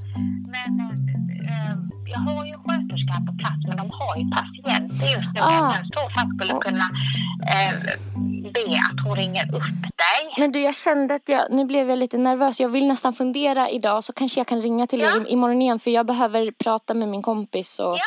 Men 0.55 0.80
eh, 1.49 1.76
jag 2.13 2.20
har 2.20 2.45
ju 2.45 2.53
sköterska 2.53 3.13
här 3.13 3.26
på 3.26 3.34
plats 3.38 3.61
men 3.68 3.78
de 3.78 3.89
har 3.91 4.18
ju 4.18 4.26
patienter 4.32 5.07
just 5.15 5.34
nu. 5.34 5.39
Ah. 5.41 5.76
Jag 5.76 5.86
så 5.86 6.09
fall 6.15 6.30
skulle 6.36 6.53
kunna 6.61 6.86
eh, 7.53 7.74
be 8.53 8.80
att 8.91 9.05
hon 9.05 9.15
ringer 9.15 9.55
upp 9.55 9.63
dig. 9.82 10.22
Men 10.38 10.51
du 10.51 10.59
jag 10.61 10.76
kände 10.76 11.13
att 11.15 11.30
jag, 11.30 11.51
nu 11.51 11.65
blev 11.65 11.89
jag 11.89 11.99
lite 11.99 12.18
nervös. 12.18 12.59
Jag 12.59 12.70
vill 12.70 12.88
nästan 12.88 13.13
fundera 13.13 13.70
idag 13.70 14.03
så 14.03 14.13
kanske 14.13 14.39
jag 14.39 14.47
kan 14.47 14.61
ringa 14.61 14.88
till 14.88 14.99
Ja. 14.99 15.07
er 15.15 15.32
imorgon 15.32 15.61
igen 15.61 15.80
för 15.80 15.91
jag 15.91 16.05
behöver 16.05 16.51
prata 16.51 16.93
med 16.93 17.07
min 17.07 17.22
kompis 17.22 17.80
och... 17.80 17.97
Ja. 17.97 18.03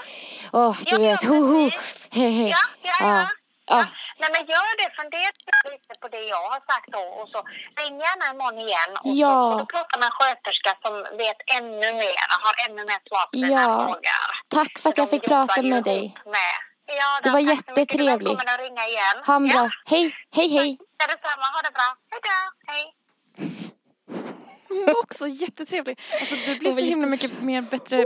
Åh, 0.53 0.77
du 0.85 0.91
Ja, 0.91 0.99
vet. 0.99 1.25
Ho, 1.25 1.35
ho. 1.53 1.71
ja, 2.13 2.29
ja. 2.29 2.55
Ja. 3.01 3.27
Ja. 3.73 3.79
Nej 4.21 4.29
men 4.35 4.43
gör 4.55 4.71
det, 4.81 4.89
fundera 5.01 5.31
lite 5.73 5.93
på 6.03 6.09
det 6.15 6.23
jag 6.35 6.43
har 6.53 6.61
sagt 6.71 6.89
då 6.97 7.03
och 7.21 7.29
så 7.33 7.39
ring 7.81 7.95
gärna 8.05 8.25
imorgon 8.35 8.59
igen 8.69 8.91
och 9.05 9.13
Ja. 9.23 9.33
så 9.35 9.51
får 9.53 9.59
du 9.65 9.67
prata 9.77 9.95
med 10.01 10.07
en 10.11 10.17
sköterska 10.21 10.71
som 10.85 10.95
vet 11.23 11.39
ännu 11.59 11.89
mer, 12.03 12.25
har 12.45 12.55
ännu 12.67 12.83
mer 12.91 13.01
svar 13.09 13.25
på 13.31 13.37
dina 13.37 13.63
Ja. 13.63 13.79
frågor. 13.87 14.29
Tack 14.59 14.73
för 14.81 14.89
att 14.91 14.99
jag 15.03 15.11
fick 15.15 15.25
prata 15.33 15.63
med 15.63 15.83
dig. 15.85 16.03
Med. 16.37 16.57
Ja, 17.01 17.11
Det 17.23 17.31
var 17.31 17.41
jättetrevligt. 17.41 18.31
Välkommen 18.31 18.55
att 18.55 18.61
ringa 18.67 18.85
igen. 18.93 19.17
Ha 19.27 19.35
en 19.37 19.49
bra... 19.49 19.59
Ja. 19.65 19.71
Hej, 19.93 20.05
hej, 20.37 20.49
hej. 20.59 20.79
Ja, 20.99 21.05
detsamma. 21.13 21.47
Ha 21.55 21.61
det 21.67 21.73
bra. 21.79 21.89
Hej 22.11 22.21
då. 22.29 22.39
Hej. 22.73 22.85
Hon 24.69 24.85
var 24.87 24.99
också 25.03 25.29
jättetrevlig. 25.29 26.01
Alltså 26.21 26.35
du 26.35 26.59
blir 26.59 26.73
så 26.73 26.79
himla 26.81 27.07
mycket 27.07 27.33
mer 27.43 27.63
bättre 27.63 28.05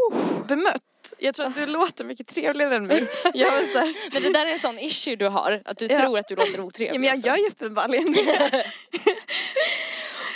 bemött. 0.49 0.83
Jag 1.19 1.35
tror 1.35 1.47
att 1.47 1.55
du 1.55 1.67
låter 1.67 2.05
mycket 2.05 2.27
trevligare 2.29 2.77
än 2.77 2.87
mig. 2.87 3.09
Jag 3.35 3.51
var 3.53 3.73
så 3.73 3.79
här, 3.79 3.95
Men 4.13 4.23
det 4.23 4.31
där 4.33 4.47
är 4.47 4.53
en 4.53 4.59
sån 4.59 4.79
issue 4.79 5.17
du 5.17 5.29
har, 5.29 5.63
att 5.65 5.79
du 5.79 5.87
Ja. 5.87 5.99
tror 5.99 6.19
att 6.19 6.29
du 6.29 6.37
låter 6.37 6.59
ja, 6.59 6.63
otrevlig. 6.65 7.01
men 7.01 7.09
jag 7.09 7.15
också. 7.19 7.29
gör 7.29 7.37
ju 7.37 7.47
uppenbarligen 7.49 8.13
det. 8.13 8.67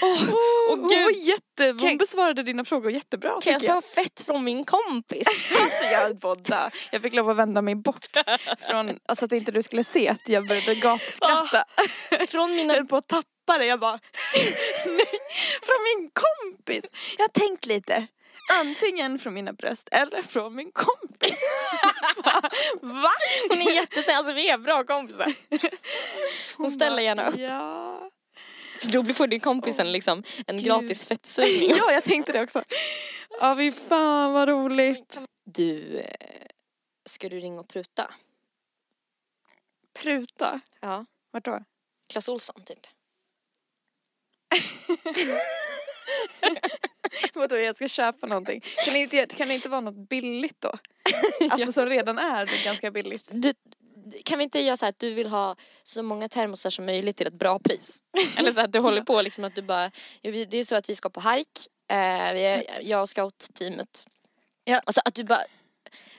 Hon 0.00 0.82
var 0.82 1.10
jätte... 1.10 1.74
Hon 1.86 1.98
besvarade 1.98 2.42
dina 2.42 2.64
frågor 2.64 2.90
jättebra 2.92 3.30
Kan 3.42 3.52
jag 3.52 3.60
tycker 3.60 3.72
ta 3.74 3.80
fett 3.82 4.22
från 4.26 4.44
min 4.44 4.64
kompis? 4.64 5.26
Alltså 5.26 5.84
jag 5.92 6.38
dö. 6.42 6.68
Jag 6.92 7.02
fick 7.02 7.14
lov 7.14 7.30
att 7.30 7.36
vända 7.36 7.62
mig 7.62 7.74
bort 7.74 8.06
från, 8.68 8.98
alltså 9.06 9.24
att 9.24 9.32
inte 9.32 9.52
du 9.52 9.62
skulle 9.62 9.84
se 9.84 10.08
att 10.08 10.28
jag 10.28 10.46
började 10.48 10.74
gapskratta. 10.74 11.64
Från 12.28 12.50
Jag 12.50 12.56
mina... 12.56 12.74
höll 12.74 12.86
på 12.86 12.96
att 12.96 13.08
tappa 13.08 13.58
det. 13.58 13.64
Jag 13.64 13.80
bara, 13.80 13.98
från 15.62 15.82
min 15.96 16.10
kompis. 16.12 16.84
Jag 17.18 17.24
har 17.24 17.28
tänkt 17.48 17.66
lite. 17.66 18.06
Antingen 18.48 19.18
från 19.18 19.34
mina 19.34 19.52
bröst 19.52 19.88
eller 19.92 20.22
från 20.22 20.54
min 20.54 20.72
kompis. 20.72 21.30
Va? 22.80 23.10
Hon 23.48 23.58
är 23.58 23.74
jättesnäll, 23.74 24.16
alltså 24.16 24.32
vi 24.32 24.48
är 24.48 24.58
bra 24.58 24.84
kompisar. 24.84 25.32
Hon 26.56 26.70
ställer 26.70 27.02
gärna 27.02 27.28
upp. 27.28 27.38
Ja. 27.38 28.10
För 28.80 28.88
då 28.92 29.04
får 29.14 29.26
din 29.26 29.40
kompisen 29.40 29.92
liksom 29.92 30.22
en 30.46 30.56
Gud. 30.56 30.66
gratis 30.66 31.06
fettsugning. 31.06 31.70
ja, 31.76 31.92
jag 31.92 32.04
tänkte 32.04 32.32
det 32.32 32.42
också. 32.42 32.64
Ja, 33.40 33.56
fy 33.56 33.72
fan 33.72 34.32
vad 34.32 34.48
roligt. 34.48 35.18
Du, 35.44 35.98
eh, 35.98 36.46
ska 37.08 37.28
du 37.28 37.40
ringa 37.40 37.60
och 37.60 37.68
pruta? 37.68 38.14
Pruta. 39.98 40.60
Ja. 40.80 41.06
Vart 41.30 41.44
då? 41.44 41.64
Clas 42.08 42.28
Ohlson 42.28 42.64
typ. 42.64 42.86
Vadå, 47.34 47.56
jag 47.56 47.76
ska 47.76 47.88
köpa 47.88 48.26
någonting. 48.26 48.60
Kan 48.84 48.94
det 48.94 48.98
inte, 48.98 49.26
kan 49.26 49.48
det 49.48 49.54
inte 49.54 49.68
vara 49.68 49.80
något 49.80 50.08
billigt 50.08 50.60
då? 50.60 50.72
Alltså 51.50 51.72
som 51.72 51.86
redan 51.86 52.18
är 52.18 52.64
ganska 52.64 52.90
billigt. 52.90 53.28
Du, 53.30 53.52
kan 54.24 54.38
vi 54.38 54.44
inte 54.44 54.60
göra 54.60 54.76
så 54.76 54.84
här 54.84 54.90
att 54.90 54.98
du 54.98 55.14
vill 55.14 55.26
ha 55.26 55.56
så 55.82 56.02
många 56.02 56.28
termosar 56.28 56.70
som 56.70 56.86
möjligt 56.86 57.16
till 57.16 57.26
ett 57.26 57.38
bra 57.38 57.58
pris? 57.58 58.02
Eller 58.38 58.52
så 58.52 58.60
att 58.60 58.72
du 58.72 58.78
håller 58.78 59.02
på 59.02 59.22
liksom 59.22 59.44
att 59.44 59.54
du 59.54 59.62
bara, 59.62 59.90
ja, 60.22 60.30
det 60.30 60.56
är 60.56 60.64
så 60.64 60.76
att 60.76 60.90
vi 60.90 60.94
ska 60.94 61.10
på 61.10 61.20
hike, 61.20 61.60
eh, 61.90 62.32
vi 62.32 62.44
är, 62.44 62.80
jag 62.82 63.02
och 63.02 63.08
scoutteamet. 63.08 64.06
Ja. 64.64 64.82
Och 64.86 64.94
så 64.94 65.00
att 65.04 65.14
du 65.14 65.24
bara 65.24 65.44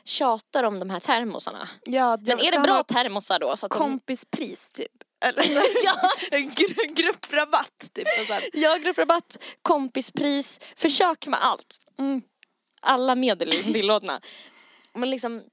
tjatar 0.04 0.64
om 0.64 0.80
de 0.80 0.90
här 0.90 1.00
termosarna. 1.00 1.70
Ja, 1.86 2.18
Men 2.22 2.40
är 2.40 2.52
det 2.52 2.60
bra 2.60 2.84
termosar 2.84 3.40
då? 3.40 3.56
Så 3.56 3.66
att 3.66 3.72
kompispris 3.72 4.70
typ? 4.70 4.99
Eller 5.22 5.44
ja, 5.86 6.12
en 6.32 6.50
gru- 6.50 6.94
grupprabatt 6.94 7.90
typ. 7.94 8.08
Och 8.22 8.26
så 8.28 8.34
här. 8.34 8.44
ja, 8.54 8.78
grupprabatt, 8.78 9.44
kompispris, 9.62 10.60
försök 10.76 11.28
med 11.28 11.44
allt. 11.44 11.78
Mm. 12.00 12.22
Alla 12.82 13.16
medel 13.16 13.48
är 13.48 13.52
liksom 13.54 13.74
tillåtna. 13.74 14.22
Men 14.94 15.10
liksom, 15.10 15.44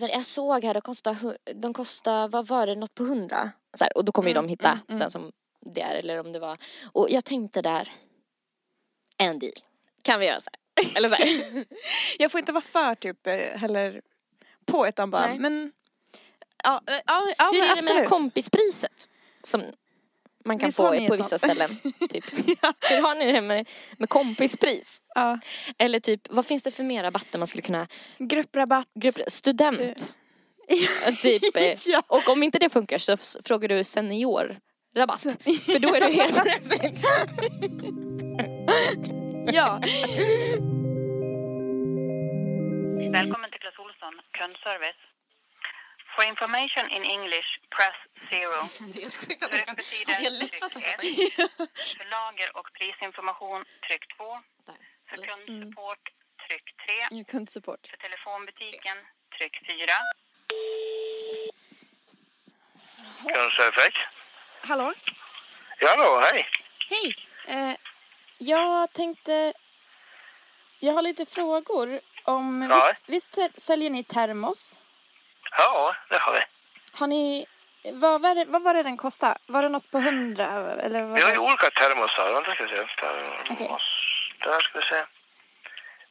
jag 0.00 0.26
såg 0.26 0.64
här, 0.64 0.74
de 0.74 0.80
kostar, 0.80 1.14
hu- 1.14 1.52
de 1.54 1.72
kostar, 1.72 2.28
vad 2.28 2.46
var 2.46 2.66
det, 2.66 2.74
något 2.74 2.94
på 2.94 3.04
hundra? 3.04 3.50
Så 3.76 3.84
här, 3.84 3.96
och 3.96 4.04
då 4.04 4.12
kommer 4.12 4.28
ju 4.28 4.32
Mm, 4.32 4.44
de 4.46 4.50
hitta 4.50 4.68
mm, 4.68 4.80
mm. 4.88 4.98
den 4.98 5.10
som 5.10 5.32
det 5.74 5.80
är, 5.80 5.94
eller 5.94 6.20
om 6.20 6.32
det 6.32 6.38
var. 6.38 6.58
Och 6.92 7.10
jag 7.10 7.24
tänkte 7.24 7.62
där, 7.62 7.92
en 9.18 9.38
deal. 9.38 9.52
Kan 10.02 10.20
vi 10.20 10.26
göra 10.26 10.40
så 10.40 10.50
här? 10.52 10.96
Eller 10.96 11.08
så 11.08 11.14
här. 11.14 11.64
Jag 12.18 12.30
får 12.30 12.38
inte 12.40 12.52
vara 12.52 12.62
för 12.62 12.94
typ 12.94 13.26
eh, 13.26 13.34
heller 13.34 14.02
på 14.66 14.88
utan 14.88 15.10
bara, 15.10 15.26
Nej. 15.26 15.38
men 15.38 15.72
ja, 16.66 16.80
eh, 16.86 17.00
ja, 17.06 17.22
ja 17.38 17.50
Hur 17.52 17.62
är 17.62 17.68
det 17.68 17.74
med 17.74 17.84
det 17.84 17.92
här 17.92 18.00
absolut. 18.02 18.08
kompispriset? 18.08 19.08
Som 19.42 19.62
man 20.44 20.58
kan 20.58 20.72
få 20.72 21.06
på 21.08 21.16
vissa 21.16 21.38
sånt? 21.38 21.52
ställen. 21.52 21.76
Typ. 22.10 22.24
Hur 22.80 23.02
har 23.02 23.14
ni 23.14 23.32
det 23.32 23.40
med, 23.40 23.68
med 23.98 24.08
kompispris? 24.08 25.02
ja. 25.14 25.38
Eller 25.78 26.00
typ, 26.00 26.20
vad 26.30 26.46
finns 26.46 26.62
det 26.62 26.70
för 26.70 26.82
mer 26.82 27.02
rabatter 27.02 27.38
man 27.38 27.46
skulle 27.46 27.62
kunna 27.62 27.86
Grupprabatt. 28.18 28.88
Grupp, 28.94 29.14
student. 29.26 30.16
typ. 31.22 31.56
eh, 31.56 31.78
Ja. 31.86 32.02
Och 32.06 32.28
om 32.28 32.42
inte 32.42 32.58
det 32.58 32.70
funkar 32.70 32.98
så 32.98 33.16
frågar 33.44 33.68
du 33.68 33.84
seniorrabatt. 33.84 35.20
För 35.20 35.78
då 35.78 35.94
är 35.94 36.00
du 36.00 36.12
helt 36.12 36.42
plötsligt... 36.42 37.04
ja. 39.52 39.80
Välkommen 43.12 43.50
till 43.50 43.60
Clas 43.60 43.78
Ohlson, 43.78 44.14
kundservice. 44.38 45.15
For 46.16 46.24
information 46.24 46.90
in 46.90 47.04
English, 47.04 47.48
press 47.76 47.98
zero. 48.30 48.60
För 49.50 49.70
öppettider, 49.70 50.14
tryck 50.48 50.62
ett. 50.62 51.32
För 51.98 52.10
lager 52.10 52.56
och 52.56 52.68
prisinformation, 52.78 53.64
tryck 53.88 54.16
två. 54.16 54.40
För 55.10 55.16
kundsupport, 55.16 56.04
tryck 56.48 56.64
tre. 56.86 57.24
Kundsupport. 57.24 57.86
För 57.90 57.96
telefonbutiken, 57.96 58.96
tryck 59.38 59.56
fyra. 59.66 59.96
Kundservice. 63.34 63.98
Hallå? 64.60 64.94
Ja, 65.80 65.88
hallå, 65.88 66.20
hej. 66.32 66.46
Hej! 66.90 67.16
Eh, 67.46 67.76
jag 68.38 68.92
tänkte... 68.92 69.52
Jag 70.78 70.92
har 70.92 71.02
lite 71.02 71.26
frågor 71.26 72.00
om... 72.24 72.62
Ja. 72.70 72.88
Visst, 72.88 73.08
visst 73.08 73.34
säl- 73.34 73.60
säljer 73.60 73.90
ni 73.90 74.02
termos? 74.04 74.80
Ja, 75.58 75.94
det 76.08 76.18
har 76.18 76.32
vi. 76.32 76.40
Har 76.98 77.06
ni... 77.06 77.46
Vad 77.92 78.20
var, 78.22 78.34
det, 78.34 78.44
vad 78.44 78.62
var 78.62 78.74
det 78.74 78.82
den 78.82 78.96
kostade? 78.96 79.38
Var 79.46 79.62
det 79.62 79.68
något 79.68 79.90
på 79.90 79.98
hundra? 79.98 80.46
Eller 80.84 81.02
vad 81.02 81.14
Vi 81.14 81.20
har 81.22 81.30
ju 81.30 81.36
var- 81.36 81.44
olika 81.46 81.70
termosar. 81.70 82.32
Vänta 82.32 82.54
ska 82.54 82.62
vi 82.64 82.68
se. 82.70 82.76
Termos. 83.00 83.50
Okej. 83.50 83.70
Där 84.44 84.60
ska 84.60 84.78
vi 84.78 84.84
se. 84.84 85.04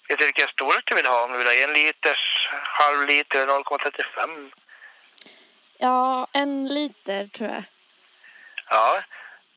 Vet 0.09 0.19
du 0.19 0.25
vilken 0.25 0.47
storlek 0.47 0.83
du 0.85 0.95
vill 0.95 1.05
ha? 1.05 1.23
Om 1.23 1.31
du 1.31 1.37
vill 1.37 1.47
ha 1.47 1.53
en 1.53 1.73
liters, 1.73 2.49
halv 2.63 3.07
liter 3.07 3.43
eller 3.43 3.53
0,35? 3.53 4.51
Ja, 5.77 6.27
en 6.31 6.67
liter 6.67 7.27
tror 7.27 7.49
jag. 7.49 7.63
Ja, 8.69 9.01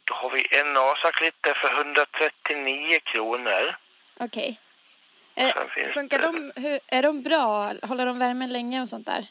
då 0.05 0.15
har 0.15 0.31
vi 0.31 0.59
en 0.61 0.73
Nasak-liter 0.73 1.55
för 1.55 1.77
139 1.79 2.99
kronor. 3.05 3.77
Okej. 4.21 4.61
Eh, 5.35 5.53
Sen 5.53 5.69
finns 5.69 5.93
funkar 5.93 6.19
det- 6.19 6.25
de... 6.27 6.53
Hur, 6.57 6.81
är 6.87 7.03
de 7.03 7.23
bra? 7.23 7.73
Håller 7.83 8.07
de 8.07 8.19
värmen 8.19 8.53
länge 8.53 8.83
och 8.83 8.89
sånt 8.89 9.07
där? 9.07 9.27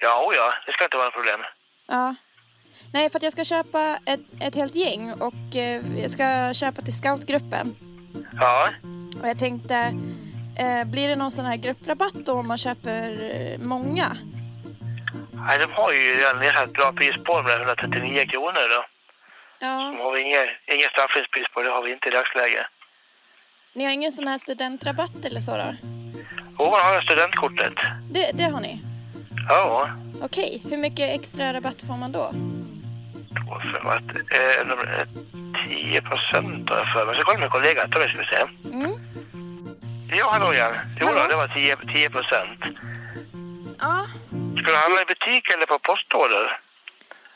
Ja, 0.00 0.24
oh 0.26 0.34
ja, 0.36 0.54
det 0.66 0.72
ska 0.72 0.84
inte 0.84 0.96
vara 0.96 1.06
något 1.06 1.14
problem. 1.14 1.40
Ja. 1.86 2.14
Nej, 2.92 3.10
för 3.10 3.18
att 3.18 3.22
jag 3.22 3.32
ska 3.32 3.44
köpa 3.44 3.98
ett, 4.06 4.20
ett 4.40 4.54
helt 4.54 4.74
gäng 4.74 5.12
och 5.12 5.56
eh, 5.56 6.00
jag 6.00 6.10
ska 6.10 6.54
köpa 6.54 6.82
till 6.82 6.98
scoutgruppen. 6.98 7.76
Ja, 8.40 8.68
Och 9.22 9.28
jag 9.28 9.38
tänkte, 9.38 9.76
eh, 10.58 10.84
blir 10.84 11.08
det 11.08 11.16
någon 11.16 11.30
sån 11.30 11.44
här 11.44 11.56
grupprabatt 11.56 12.14
då 12.14 12.32
om 12.32 12.48
man 12.48 12.58
köper 12.58 13.30
eh, 13.34 13.58
många? 13.58 14.16
Nej, 15.32 15.58
de 15.58 15.72
har 15.72 15.92
ju 15.92 16.14
redan 16.14 16.38
nedsatt 16.38 16.72
bra 16.72 16.92
pris 16.92 17.16
på 17.24 17.36
dem, 17.36 17.46
där, 17.46 17.60
139 17.60 18.26
kronor 18.26 18.76
då. 18.76 18.84
Ja. 19.60 19.66
De 19.66 19.98
har 20.00 20.12
vi 20.12 20.20
inget, 20.20 20.48
inget 20.66 21.52
på, 21.52 21.62
det 21.62 21.70
har 21.70 21.82
vi 21.82 21.92
inte 21.92 22.08
i 22.08 22.10
dagsläget. 22.10 22.66
Ni 23.72 23.84
har 23.84 23.92
ingen 23.92 24.12
sån 24.12 24.28
här 24.28 24.38
studentrabatt 24.38 25.24
eller 25.24 25.40
så 25.40 25.56
då? 25.56 25.74
Jo, 26.58 26.64
man 26.70 26.80
har 26.80 27.00
studentkortet. 27.00 27.74
Det, 28.10 28.30
det 28.34 28.44
har 28.44 28.60
ni? 28.60 28.87
Ja, 29.48 29.90
Okej, 30.22 30.62
hur 30.70 30.76
mycket 30.76 31.20
extra 31.20 31.52
rabatt 31.52 31.82
får 31.86 31.96
man 31.96 32.12
då? 32.12 32.30
då 33.30 33.60
för 33.60 33.88
att 33.96 34.10
eh, 34.38 34.66
nummer- 34.66 35.00
eh, 35.00 35.06
10 35.68 36.02
procent 36.02 36.70
har 36.70 36.76
jag 36.76 36.92
för 36.92 37.06
mig. 37.06 37.16
Så 37.16 37.22
kolla 37.22 37.38
med 37.38 37.50
kollega, 37.50 37.88
ta 37.88 37.98
det 37.98 38.08
ska 38.08 38.18
vi 38.18 38.24
se. 38.24 38.40
Mm. 38.76 38.92
Ja, 40.18 40.28
hallå 40.30 40.54
ja. 40.54 40.72
Jo 41.00 41.06
då, 41.16 41.26
det 41.28 41.36
var 41.36 41.48
10 41.48 41.76
10 41.76 42.10
procent. 42.10 42.60
Ja. 43.78 44.06
Ska 44.58 44.66
du 44.72 44.76
handla 44.76 45.02
i 45.02 45.04
butik 45.04 45.54
eller 45.54 45.66
på 45.66 45.78
postorder? 45.78 46.60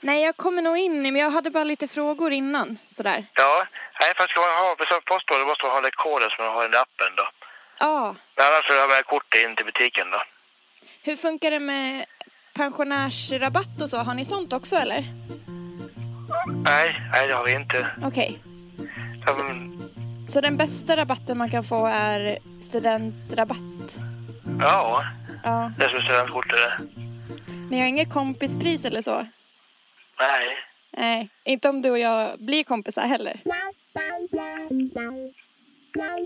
Nej, 0.01 0.23
jag 0.25 0.37
kommer 0.37 0.63
nog 0.63 0.77
in 0.79 1.03
men 1.03 1.17
jag 1.17 1.31
hade 1.31 1.51
bara 1.51 1.65
lite 1.65 1.89
frågor 1.89 2.33
innan. 2.33 2.79
Sådär. 2.87 3.25
Ja, 3.35 3.67
nej, 4.01 4.13
för 4.17 4.27
ska 4.29 4.41
man 4.41 4.51
ha 4.51 4.77
postorder 5.07 5.47
måste 5.47 5.65
man 5.67 5.75
ha 5.75 5.81
den 5.81 5.91
koden 6.05 6.31
som 6.31 6.45
man 6.45 6.55
har 6.55 6.63
i 6.65 6.77
appen 6.85 7.13
då. 7.17 7.27
Ja. 7.79 8.15
Men 8.37 8.47
annars 8.47 8.67
får 8.67 8.75
du 8.75 8.81
ha 8.81 8.89
med 8.89 9.07
kortet 9.07 9.45
in 9.45 9.57
till 9.57 9.67
butiken 9.67 10.11
då. 10.11 10.23
Hur 11.05 11.17
funkar 11.17 11.51
det 11.51 11.61
med 11.61 12.07
pensionärsrabatt 12.55 13.83
och 13.83 13.91
så? 13.91 13.97
Har 13.97 14.15
ni 14.15 14.25
sånt 14.25 14.53
också 14.53 14.77
eller? 14.77 15.05
Nej, 16.65 17.01
nej 17.13 17.29
det 17.29 17.35
har 17.35 17.45
vi 17.45 17.53
inte. 17.53 17.87
Okej. 18.05 18.39
Ja, 19.27 19.43
men- 19.43 19.73
Så 20.29 20.41
den 20.41 20.57
bästa 20.57 20.97
rabatten 20.97 21.39
man 21.39 21.51
kan 21.51 21.65
få 21.65 21.87
är 21.87 22.39
studentrabatt? 22.63 23.99
Ja, 24.61 25.05
Ja. 25.45 25.73
det 25.79 25.85
är 25.85 25.89
som 25.89 26.01
studentkortet 26.03 26.59
det. 26.59 26.79
Ni 27.71 27.81
har 27.81 27.87
inget 27.87 28.13
kompispris 28.13 28.85
eller 28.85 29.03
så? 29.03 29.27
Nej. 30.19 30.57
Nej, 30.97 31.29
inte 31.45 31.69
om 31.69 31.83
du 31.83 31.91
och 31.91 31.99
jag 31.99 32.39
blir 32.39 32.65
kompisar 32.65 33.03
heller. 33.07 33.41
Nej, 33.45 33.75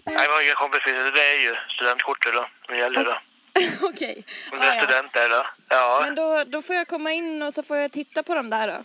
vi 0.05 0.27
har 0.33 0.45
inga 0.45 0.55
kompisar. 0.55 0.91
Det 1.13 1.21
är 1.35 1.43
ju 1.49 1.55
studentkortet 1.77 2.33
då. 2.35 2.47
Det 2.69 2.77
gäller 2.79 3.05
då. 3.05 3.19
Okej. 3.83 4.25
Om 4.53 4.59
du 4.61 4.67
Ah, 4.67 4.73
är 4.73 4.77
ja. 4.77 4.83
student 4.85 5.13
där 5.13 5.29
då. 5.29 5.47
Ja. 5.69 6.01
Men 6.05 6.15
då, 6.15 6.45
då 6.45 6.63
får 6.63 6.77
jag 6.77 6.89
komma 6.89 7.13
in 7.13 7.43
och 7.43 7.55
så 7.55 7.63
får 7.63 7.77
jag 7.77 7.93
titta 7.93 8.23
på 8.23 8.35
dem 8.35 8.51
där 8.51 8.69
då. 8.69 8.85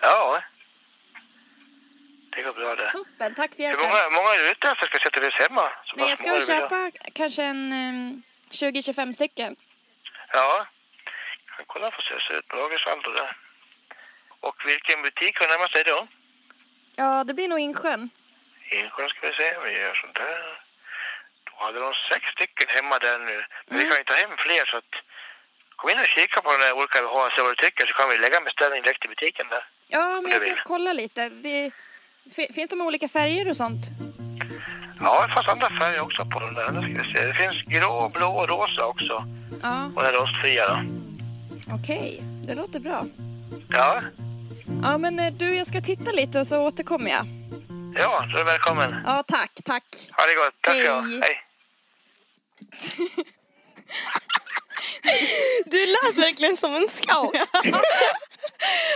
Ja. 0.00 0.42
Det 2.30 2.42
går 2.42 2.52
bra 2.52 2.74
det. 2.76 2.90
Toppen, 2.92 3.34
tack 3.34 3.50
för 3.54 3.62
Hur 3.62 3.64
hjälpen. 3.64 3.88
många, 3.88 4.10
många 4.10 4.34
är 4.34 4.50
ute 4.50 4.68
efter? 4.70 4.86
Ska 4.86 4.98
sätta 4.98 5.20
dig 5.20 5.30
hemma? 5.32 5.70
Så 5.84 5.96
Nej, 5.96 6.08
jag 6.08 6.18
ska 6.18 6.32
väl 6.32 6.46
köpa 6.46 6.90
kanske 7.12 7.42
en 7.42 7.72
ehm, 7.72 8.22
20-25 8.50 9.12
stycken. 9.12 9.56
Ja. 10.32 10.66
Jag 11.46 11.56
kan 11.56 11.64
kolla 11.66 11.90
på 11.90 11.96
hur 12.02 12.16
det 12.16 12.22
ser 12.22 12.38
ut 12.38 12.48
på 12.48 12.56
Lagersaldo 12.56 13.10
där. 13.10 13.36
Och 14.40 14.56
vilken 14.66 15.02
butik 15.02 15.40
har 15.40 15.48
närmast 15.48 15.74
dig 15.74 15.84
då? 15.84 16.06
Ja, 16.96 17.24
det 17.24 17.34
blir 17.34 17.48
nog 17.48 17.58
Insjön. 17.60 18.10
Insjön 18.70 19.08
ska 19.08 19.26
vi 19.26 19.32
se. 19.34 19.58
Vi 19.64 19.78
gör 19.80 19.94
sånt 19.94 20.14
där. 20.14 20.63
Hade 21.62 21.78
de 21.86 21.92
sex 22.10 22.22
stycken 22.34 22.68
hemma 22.76 22.96
där 23.06 23.18
nu. 23.30 23.36
Men 23.66 23.78
vi 23.78 23.84
kan 23.88 23.96
ju 24.00 24.04
ta 24.04 24.14
hem 24.22 24.30
fler 24.46 24.64
så 24.72 24.76
att... 24.76 24.92
Kom 25.76 25.90
in 25.90 25.98
och 25.98 26.06
kika 26.16 26.40
på 26.40 26.48
de 26.52 26.58
där 26.64 26.72
olika 26.78 27.00
vi 27.02 27.06
har 27.16 27.26
och 27.26 27.32
se 27.32 27.40
vad 27.42 27.50
du 27.50 27.54
tycker 27.64 27.86
så 27.86 27.94
kan 27.94 28.08
vi 28.10 28.18
lägga 28.18 28.36
en 28.38 28.44
beställning 28.44 28.82
direkt 28.82 29.04
i 29.04 29.08
butiken 29.08 29.46
där. 29.54 29.64
Ja, 29.88 30.06
men 30.20 30.24
du 30.24 30.30
jag 30.30 30.40
ska 30.42 30.62
kolla 30.64 30.92
lite. 30.92 31.28
Vi, 31.28 31.72
fi- 32.36 32.52
finns 32.54 32.70
de 32.70 32.80
olika 32.80 33.08
färger 33.08 33.48
och 33.50 33.56
sånt? 33.56 33.82
Ja, 35.00 35.26
det 35.26 35.32
fanns 35.34 35.48
andra 35.48 35.70
färger 35.80 36.00
också 36.00 36.24
på 36.32 36.40
de 36.40 36.54
där. 36.54 36.64
Ska 36.94 37.04
se. 37.20 37.26
Det 37.26 37.34
finns 37.34 37.62
grå, 37.66 38.08
blå 38.08 38.28
och 38.36 38.48
rosa 38.48 38.84
också. 38.86 39.24
Ja, 39.62 39.90
Och 39.96 40.02
den 40.02 40.12
rostfria 40.12 40.68
då. 40.68 40.78
okej. 41.74 42.20
Det 42.46 42.54
låter 42.54 42.80
bra. 42.80 43.06
Ja, 43.68 44.02
Ja, 44.82 44.98
men 44.98 45.18
eh, 45.18 45.32
du, 45.32 45.54
jag 45.56 45.66
ska 45.66 45.80
titta 45.80 46.12
lite 46.12 46.40
och 46.40 46.46
så 46.46 46.58
återkommer 46.60 47.10
jag. 47.10 47.26
ja, 48.02 48.26
då 48.32 48.34
är 48.34 48.38
du 48.38 48.44
välkommen. 48.44 49.02
Ja, 49.06 49.22
tack, 49.26 49.50
tack. 49.64 49.84
Ha 50.16 50.26
det 50.26 50.34
gott. 50.34 50.54
Tack. 50.60 50.74
Hej. 50.74 51.20
Hej. 51.22 51.43
Du 55.66 55.86
lät 55.86 56.18
verkligen 56.18 56.56
som 56.56 56.74
en 56.74 56.88
scout. 56.88 57.36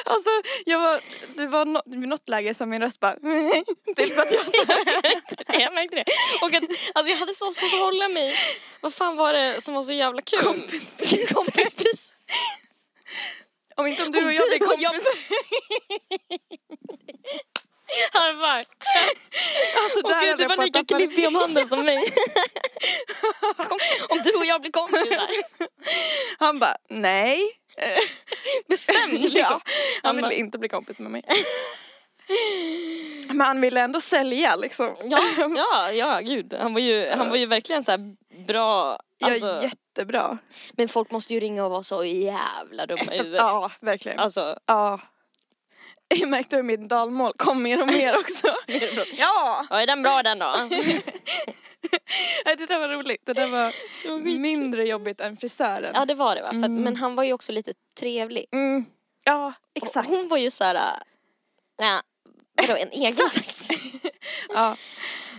Alltså, 0.04 0.30
jag 0.66 0.80
var, 0.80 1.00
det 1.36 1.46
var 1.46 1.82
vid 2.00 2.08
något 2.08 2.28
läge 2.28 2.54
som 2.54 2.70
min 2.70 2.80
röst 2.80 3.00
bara... 3.00 3.12
typ 3.96 4.18
att 4.18 4.32
jag 4.32 5.60
jag 5.60 5.74
märkte 5.74 5.96
det. 5.96 6.04
Och 6.42 6.54
att, 6.54 6.64
alltså 6.94 7.10
jag 7.10 7.16
hade 7.16 7.34
så 7.34 7.50
svårt 7.52 7.72
att 7.72 7.80
hålla 7.80 8.08
mig. 8.08 8.34
Vad 8.80 8.94
fan 8.94 9.16
var 9.16 9.32
det 9.32 9.60
som 9.60 9.74
var 9.74 9.82
så 9.82 9.92
jävla 9.92 10.22
kul? 10.22 10.42
Kompispris. 10.42 11.32
Kompispris. 11.32 12.14
Om 13.76 13.86
inte 13.86 14.02
om 14.02 14.12
du 14.12 14.26
och 14.26 14.32
jag 14.32 14.48
blir 14.48 14.58
kompisar. 14.58 15.12
Five. 18.12 18.64
Alltså, 19.84 20.00
Åh 20.04 20.10
där 20.10 20.26
gud, 20.26 20.38
du 20.38 20.46
var 20.56 20.64
lika 20.64 20.84
klibbig 20.84 21.26
om 21.26 21.34
handen 21.34 21.68
som 21.68 21.84
mig. 21.84 22.12
Kom, 23.56 23.78
om 24.08 24.18
du 24.24 24.32
och 24.34 24.46
jag 24.46 24.60
blir 24.60 24.70
kompisar. 24.72 25.28
Han 26.38 26.58
bara, 26.58 26.76
nej. 26.88 27.40
Bestäm 28.68 29.10
liksom. 29.12 29.32
Ja, 29.40 29.60
han 30.02 30.16
ville 30.16 30.34
inte 30.34 30.58
bli 30.58 30.68
kompis 30.68 31.00
med 31.00 31.10
mig. 31.10 31.22
Men 33.28 33.40
han 33.40 33.60
ville 33.60 33.80
ändå 33.80 34.00
sälja 34.00 34.56
liksom. 34.56 34.96
Ja, 35.04 35.20
ja, 35.56 35.92
ja, 35.92 36.20
gud. 36.20 36.54
Han 36.60 36.74
var 36.74 36.80
ju, 36.80 37.10
han 37.10 37.30
var 37.30 37.36
ju 37.36 37.46
verkligen 37.46 37.84
så 37.84 37.90
här 37.90 38.00
bra. 38.46 38.98
Alltså, 39.24 39.46
ja, 39.46 39.62
jättebra. 39.62 40.38
men 40.72 40.88
folk 40.88 41.10
måste 41.10 41.34
ju 41.34 41.40
ringa 41.40 41.64
och 41.64 41.70
vara 41.70 41.82
så 41.82 42.04
jävla 42.04 42.86
dumma 42.86 43.12
i 43.14 43.18
huvudet. 43.18 43.38
ja, 43.38 43.70
verkligen. 43.80 44.18
Alltså, 44.18 44.58
Ja. 44.66 45.00
Jag 46.20 46.28
märkte 46.30 46.56
hur 46.56 46.62
mitt 46.62 46.88
dalmål 46.88 47.32
kom 47.36 47.62
mer 47.62 47.80
och 47.80 47.86
mer 47.86 48.16
också. 48.16 48.46
ja! 49.16 49.66
ja, 49.70 49.80
är 49.82 49.86
den 49.86 50.02
bra 50.02 50.22
den 50.22 50.38
då? 50.38 50.54
Nej, 52.44 52.56
Det 52.56 52.66
där 52.66 52.78
var 52.78 52.88
roligt. 52.88 53.22
Det 53.26 53.32
där 53.32 53.46
var 53.46 53.72
mindre 54.38 54.86
jobbigt 54.86 55.20
än 55.20 55.36
frisören. 55.36 55.92
Ja, 55.94 56.04
det 56.06 56.14
var 56.14 56.34
det 56.34 56.42
va? 56.42 56.48
Att, 56.48 56.54
Mm. 56.54 56.82
Men 56.82 56.96
han 56.96 57.14
var 57.14 57.24
ju 57.24 57.32
också 57.32 57.52
lite 57.52 57.72
trevlig. 57.98 58.46
Mm. 58.52 58.84
Ja, 59.24 59.46
Och 59.46 59.52
exakt. 59.86 60.08
Hon 60.08 60.28
var 60.28 60.38
ju 60.38 60.50
så 60.50 60.64
här... 60.64 60.74
äh, 60.74 60.80
Ja, 61.80 62.02
vadå, 62.54 62.76
en 62.76 62.90
egen 62.92 63.14
sax? 63.14 63.60
Ja. 64.48 64.76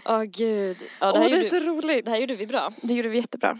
Åh 0.05 0.23
gud. 0.23 0.77
Ja, 0.99 1.11
det, 1.11 1.19
här 1.19 1.29
det 1.29 1.37
är 1.39 1.49
så 1.49 1.59
roligt. 1.59 2.05
det 2.05 2.11
här 2.11 2.17
gjorde 2.17 2.35
vi 2.35 2.47
bra. 2.47 2.71
Det 2.81 2.93
gjorde 2.93 3.09
vi 3.09 3.17
jättebra. 3.17 3.59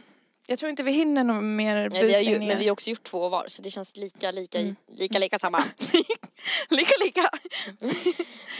Jag 0.49 0.59
tror 0.59 0.69
inte 0.69 0.83
vi 0.83 0.91
hinner 0.91 1.23
något 1.23 1.43
mer 1.43 1.75
Nej, 1.75 1.89
vi 1.89 1.97
har 1.97 2.03
ju, 2.03 2.07
busringningar. 2.07 2.47
men 2.53 2.57
vi 2.59 2.65
har 2.65 2.71
också 2.71 2.89
gjort 2.89 3.03
två 3.03 3.29
var 3.29 3.45
så 3.47 3.61
det 3.61 3.69
känns 3.71 3.95
lika, 3.95 4.31
lika, 4.31 4.59
Mm. 4.59 4.75
lika, 4.87 5.19
lika 5.19 5.39
samma. 5.39 5.63
Lika, 6.69 6.93
lika. 7.03 7.29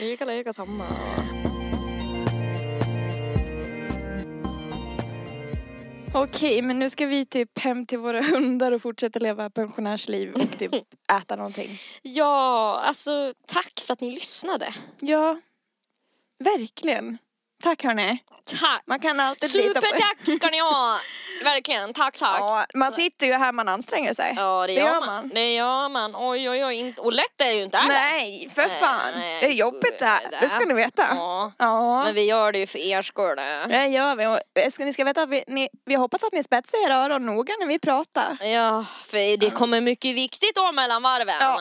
lika, 0.00 0.24
lika 0.24 0.52
samma. 0.52 0.86
Okej, 6.14 6.62
men 6.62 6.78
nu 6.78 6.90
ska 6.90 7.06
vi 7.06 7.26
typ 7.26 7.58
hem 7.58 7.86
till 7.86 7.98
våra 7.98 8.22
hundar 8.22 8.72
och 8.72 8.82
fortsätta 8.82 9.18
leva 9.18 9.50
pensionärsliv 9.50 10.34
och 10.34 10.58
typ 10.58 10.72
äta 11.12 11.36
någonting. 11.36 11.78
Ja, 12.02 12.80
alltså 12.84 13.34
tack 13.46 13.80
för 13.86 13.92
att 13.92 14.00
ni 14.00 14.10
lyssnade. 14.10 14.72
Ja, 15.00 15.38
verkligen. 16.38 17.18
Tack 17.62 17.84
hörni. 17.84 18.18
Tack! 18.44 18.82
Man 18.86 19.00
kan 19.00 19.20
alltid 19.20 19.54
lita 19.54 19.80
på 19.80 19.86
Supertack 19.86 20.36
ska 20.36 20.50
ni 20.50 20.60
ha! 20.60 21.00
Verkligen, 21.44 21.92
tack 21.94 22.18
tack. 22.18 22.40
Ja, 22.40 22.66
man 22.74 22.92
sitter 22.92 23.26
ju 23.26 23.32
här, 23.32 23.52
man 23.52 23.68
anstränger 23.68 24.14
sig. 24.14 24.34
Ja, 24.36 24.60
det, 24.66 24.66
Det 24.66 24.80
gör, 24.80 24.86
gör 24.86 25.00
man. 25.00 25.06
man. 25.06 25.28
Det 25.28 25.54
gör 25.54 25.88
man. 25.88 26.16
Oj, 26.16 26.50
oj, 26.50 26.64
oj. 26.64 26.74
Inte, 26.76 27.00
och 27.00 27.12
lätt 27.12 27.40
är 27.40 27.50
ju 27.52 27.62
inte 27.62 27.76
heller. 27.78 27.94
Nej, 27.94 28.50
för 28.54 28.62
fan. 28.62 29.12
Nej, 29.16 29.40
Det 29.40 29.46
är 29.46 29.52
jobbigt 29.52 29.98
det 29.98 30.04
här. 30.04 30.20
Det 30.40 30.48
ska 30.48 30.58
ni 30.58 30.74
veta. 30.74 31.06
Ja. 31.10 31.52
Ja. 31.58 32.04
Men 32.04 32.14
vi 32.14 32.22
gör 32.24 32.52
det 32.52 32.58
ju 32.58 32.66
för 32.66 32.78
er 32.78 33.02
skull. 33.02 33.36
det. 33.36 33.86
Gör 33.86 34.16
vi. 34.16 34.26
Och 34.26 34.38
eh, 34.62 34.70
ska, 34.70 34.84
ni 34.84 34.92
ska 34.92 35.04
veta 35.04 35.22
att 35.22 35.28
vi, 35.28 35.44
ni, 35.46 35.68
vi 35.84 35.94
hoppas 35.94 36.22
att 36.24 36.32
ni 36.32 36.42
spetsar 36.42 36.86
era 36.86 36.96
öron 36.96 37.26
noga 37.26 37.54
när 37.60 37.66
vi 37.66 37.78
pratar. 37.78 38.38
Ja, 38.46 38.84
för 39.06 39.36
det 39.36 39.50
kommer 39.50 39.80
mycket 39.80 40.16
viktigt 40.16 40.54
då 40.54 40.72
mellan 40.72 41.02
varven. 41.02 41.36
Ja. 41.40 41.60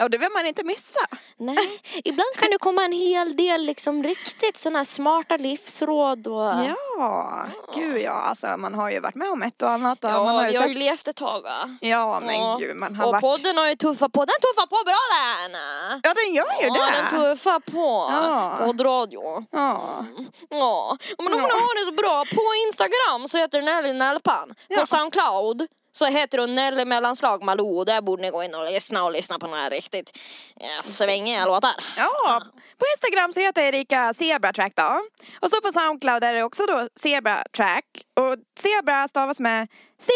Ja, 0.00 0.08
det 0.08 0.18
vill 0.18 0.28
man 0.34 0.46
inte 0.46 0.64
missa. 0.64 1.06
Nej, 1.36 1.80
ibland 2.04 2.34
kan 2.36 2.50
det 2.50 2.58
komma 2.58 2.84
en 2.84 2.92
hel 2.92 3.36
del 3.36 3.62
liksom 3.62 4.02
riktigt 4.02 4.56
sådana 4.56 4.84
smarta 4.84 5.36
livsråd 5.36 6.26
och... 6.26 6.50
Ja, 6.98 7.46
gud 7.74 8.02
ja. 8.02 8.10
Alltså 8.12 8.56
man 8.56 8.74
har 8.74 8.90
ju 8.90 9.00
varit 9.00 9.14
med 9.18 9.30
om 9.30 9.42
ett 9.42 9.62
och 9.62 9.70
annat. 9.70 10.04
Och 10.04 10.10
Ja, 10.10 10.24
man 10.24 10.34
har 10.34 10.44
ju 10.44 10.50
vi 10.50 10.56
har 10.56 10.62
sagt, 10.64 10.70
ju 10.70 10.78
levt 10.78 11.08
ett 11.08 11.16
tag 11.16 11.42
va? 11.42 11.76
ja 11.80 12.20
men 12.20 12.34
Ja. 12.34 12.56
gud, 12.60 12.76
man 12.76 12.94
har 12.96 13.06
Och 13.06 13.12
varit... 13.12 13.20
podden 13.20 13.56
har 13.58 13.66
ju 13.68 13.74
tuffat 13.74 14.12
på, 14.12 14.20
den 14.24 14.34
tuffar 14.40 14.66
på 14.66 14.78
bra 14.84 15.00
den! 15.18 15.60
Ja, 16.02 16.14
den 16.24 16.34
gör 16.34 16.52
ju 16.62 16.66
Ja, 16.66 16.86
det. 16.86 16.96
den 17.00 17.08
tuffar 17.36 17.60
på. 17.60 18.08
Ja. 18.12 18.56
Poddradio. 18.64 19.44
Ja. 19.50 20.04
Ja, 20.50 20.96
men 21.18 21.32
om 21.34 21.40
Ja. 21.40 21.46
ni 21.46 21.52
har 21.52 21.80
det 21.80 21.86
så 21.86 21.92
bra, 22.02 22.24
på 22.34 22.42
Instagram 22.66 23.28
så 23.28 23.38
heter 23.38 23.62
Nelly 23.62 23.92
Nellpan. 23.92 24.48
På 24.48 24.54
Ja. 24.68 24.86
Soundcloud 24.86 25.66
så 25.92 26.06
heter 26.06 26.38
hon 26.38 26.54
Nelly 26.54 26.84
mellanslag 26.84 27.42
Malou. 27.42 27.84
Där 27.84 28.00
borde 28.00 28.22
ni 28.22 28.30
gå 28.30 28.42
in 28.42 28.54
och 28.54 28.64
lyssna 28.64 29.04
och 29.04 29.12
lyssna 29.12 29.38
på 29.38 29.46
några 29.46 29.68
riktigt 29.68 30.18
ja, 30.56 30.82
svängiga 30.82 31.46
låtar. 31.46 31.74
Ja, 31.96 32.42
på 32.78 32.84
Instagram 32.96 33.32
så 33.32 33.40
heter 33.40 33.62
Erika 33.62 34.14
Zebra 34.14 34.52
Track 34.52 34.72
då. 34.76 35.00
Och 35.40 35.50
så 35.50 35.60
på 35.60 35.72
Soundcloud 35.72 36.24
är 36.24 36.34
det 36.34 36.42
också 36.42 36.66
då 36.66 36.88
Zebra 37.02 37.44
Track. 37.56 37.84
Och 38.20 38.36
Zebra 38.60 39.08
stavas 39.08 39.40
med 39.40 39.68
C. 40.00 40.12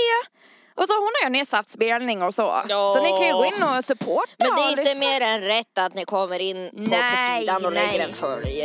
Och 0.74 0.88
så 0.88 0.94
hon 0.94 1.10
har 1.22 1.28
ju 1.28 1.30
nyss 1.30 1.52
haft 1.52 1.70
spelning 1.70 2.22
och 2.22 2.34
så. 2.34 2.62
Ja. 2.68 2.94
Så 2.96 3.02
ni 3.02 3.10
kan 3.10 3.26
ju 3.26 3.32
gå 3.32 3.44
in 3.44 3.62
och 3.62 3.84
supporta 3.84 4.32
Men 4.38 4.54
det 4.56 4.62
är 4.62 4.72
och 4.72 4.78
inte 4.78 4.94
mer 4.94 5.20
än 5.20 5.40
rätt 5.40 5.78
att 5.78 5.94
ni 5.94 6.04
kommer 6.04 6.38
in 6.38 6.70
på, 6.70 6.76
på 6.76 6.82
Nej, 6.90 7.40
sidan 7.40 7.64
och 7.64 7.72
nej. 7.72 7.86
lägger 7.86 8.04
en 8.06 8.12
följ. 8.12 8.62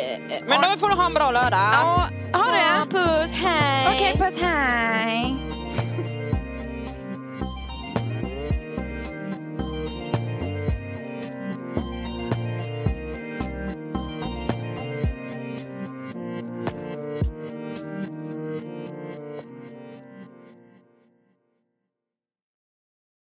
Men 0.47 0.62
då 0.62 0.78
får 0.78 0.89
du 0.89 0.95
ha 0.95 1.05
en 1.05 1.14
bra 1.14 1.32
lördag. 1.32 1.60
Ja, 1.74 2.10
ha 2.34 2.51
det. 2.51 2.58
Ja, 2.58 2.86
puss, 2.89 3.32
hej! 3.32 3.88
Okej, 3.95 4.14
puss 4.18 4.41
hej. 4.41 5.57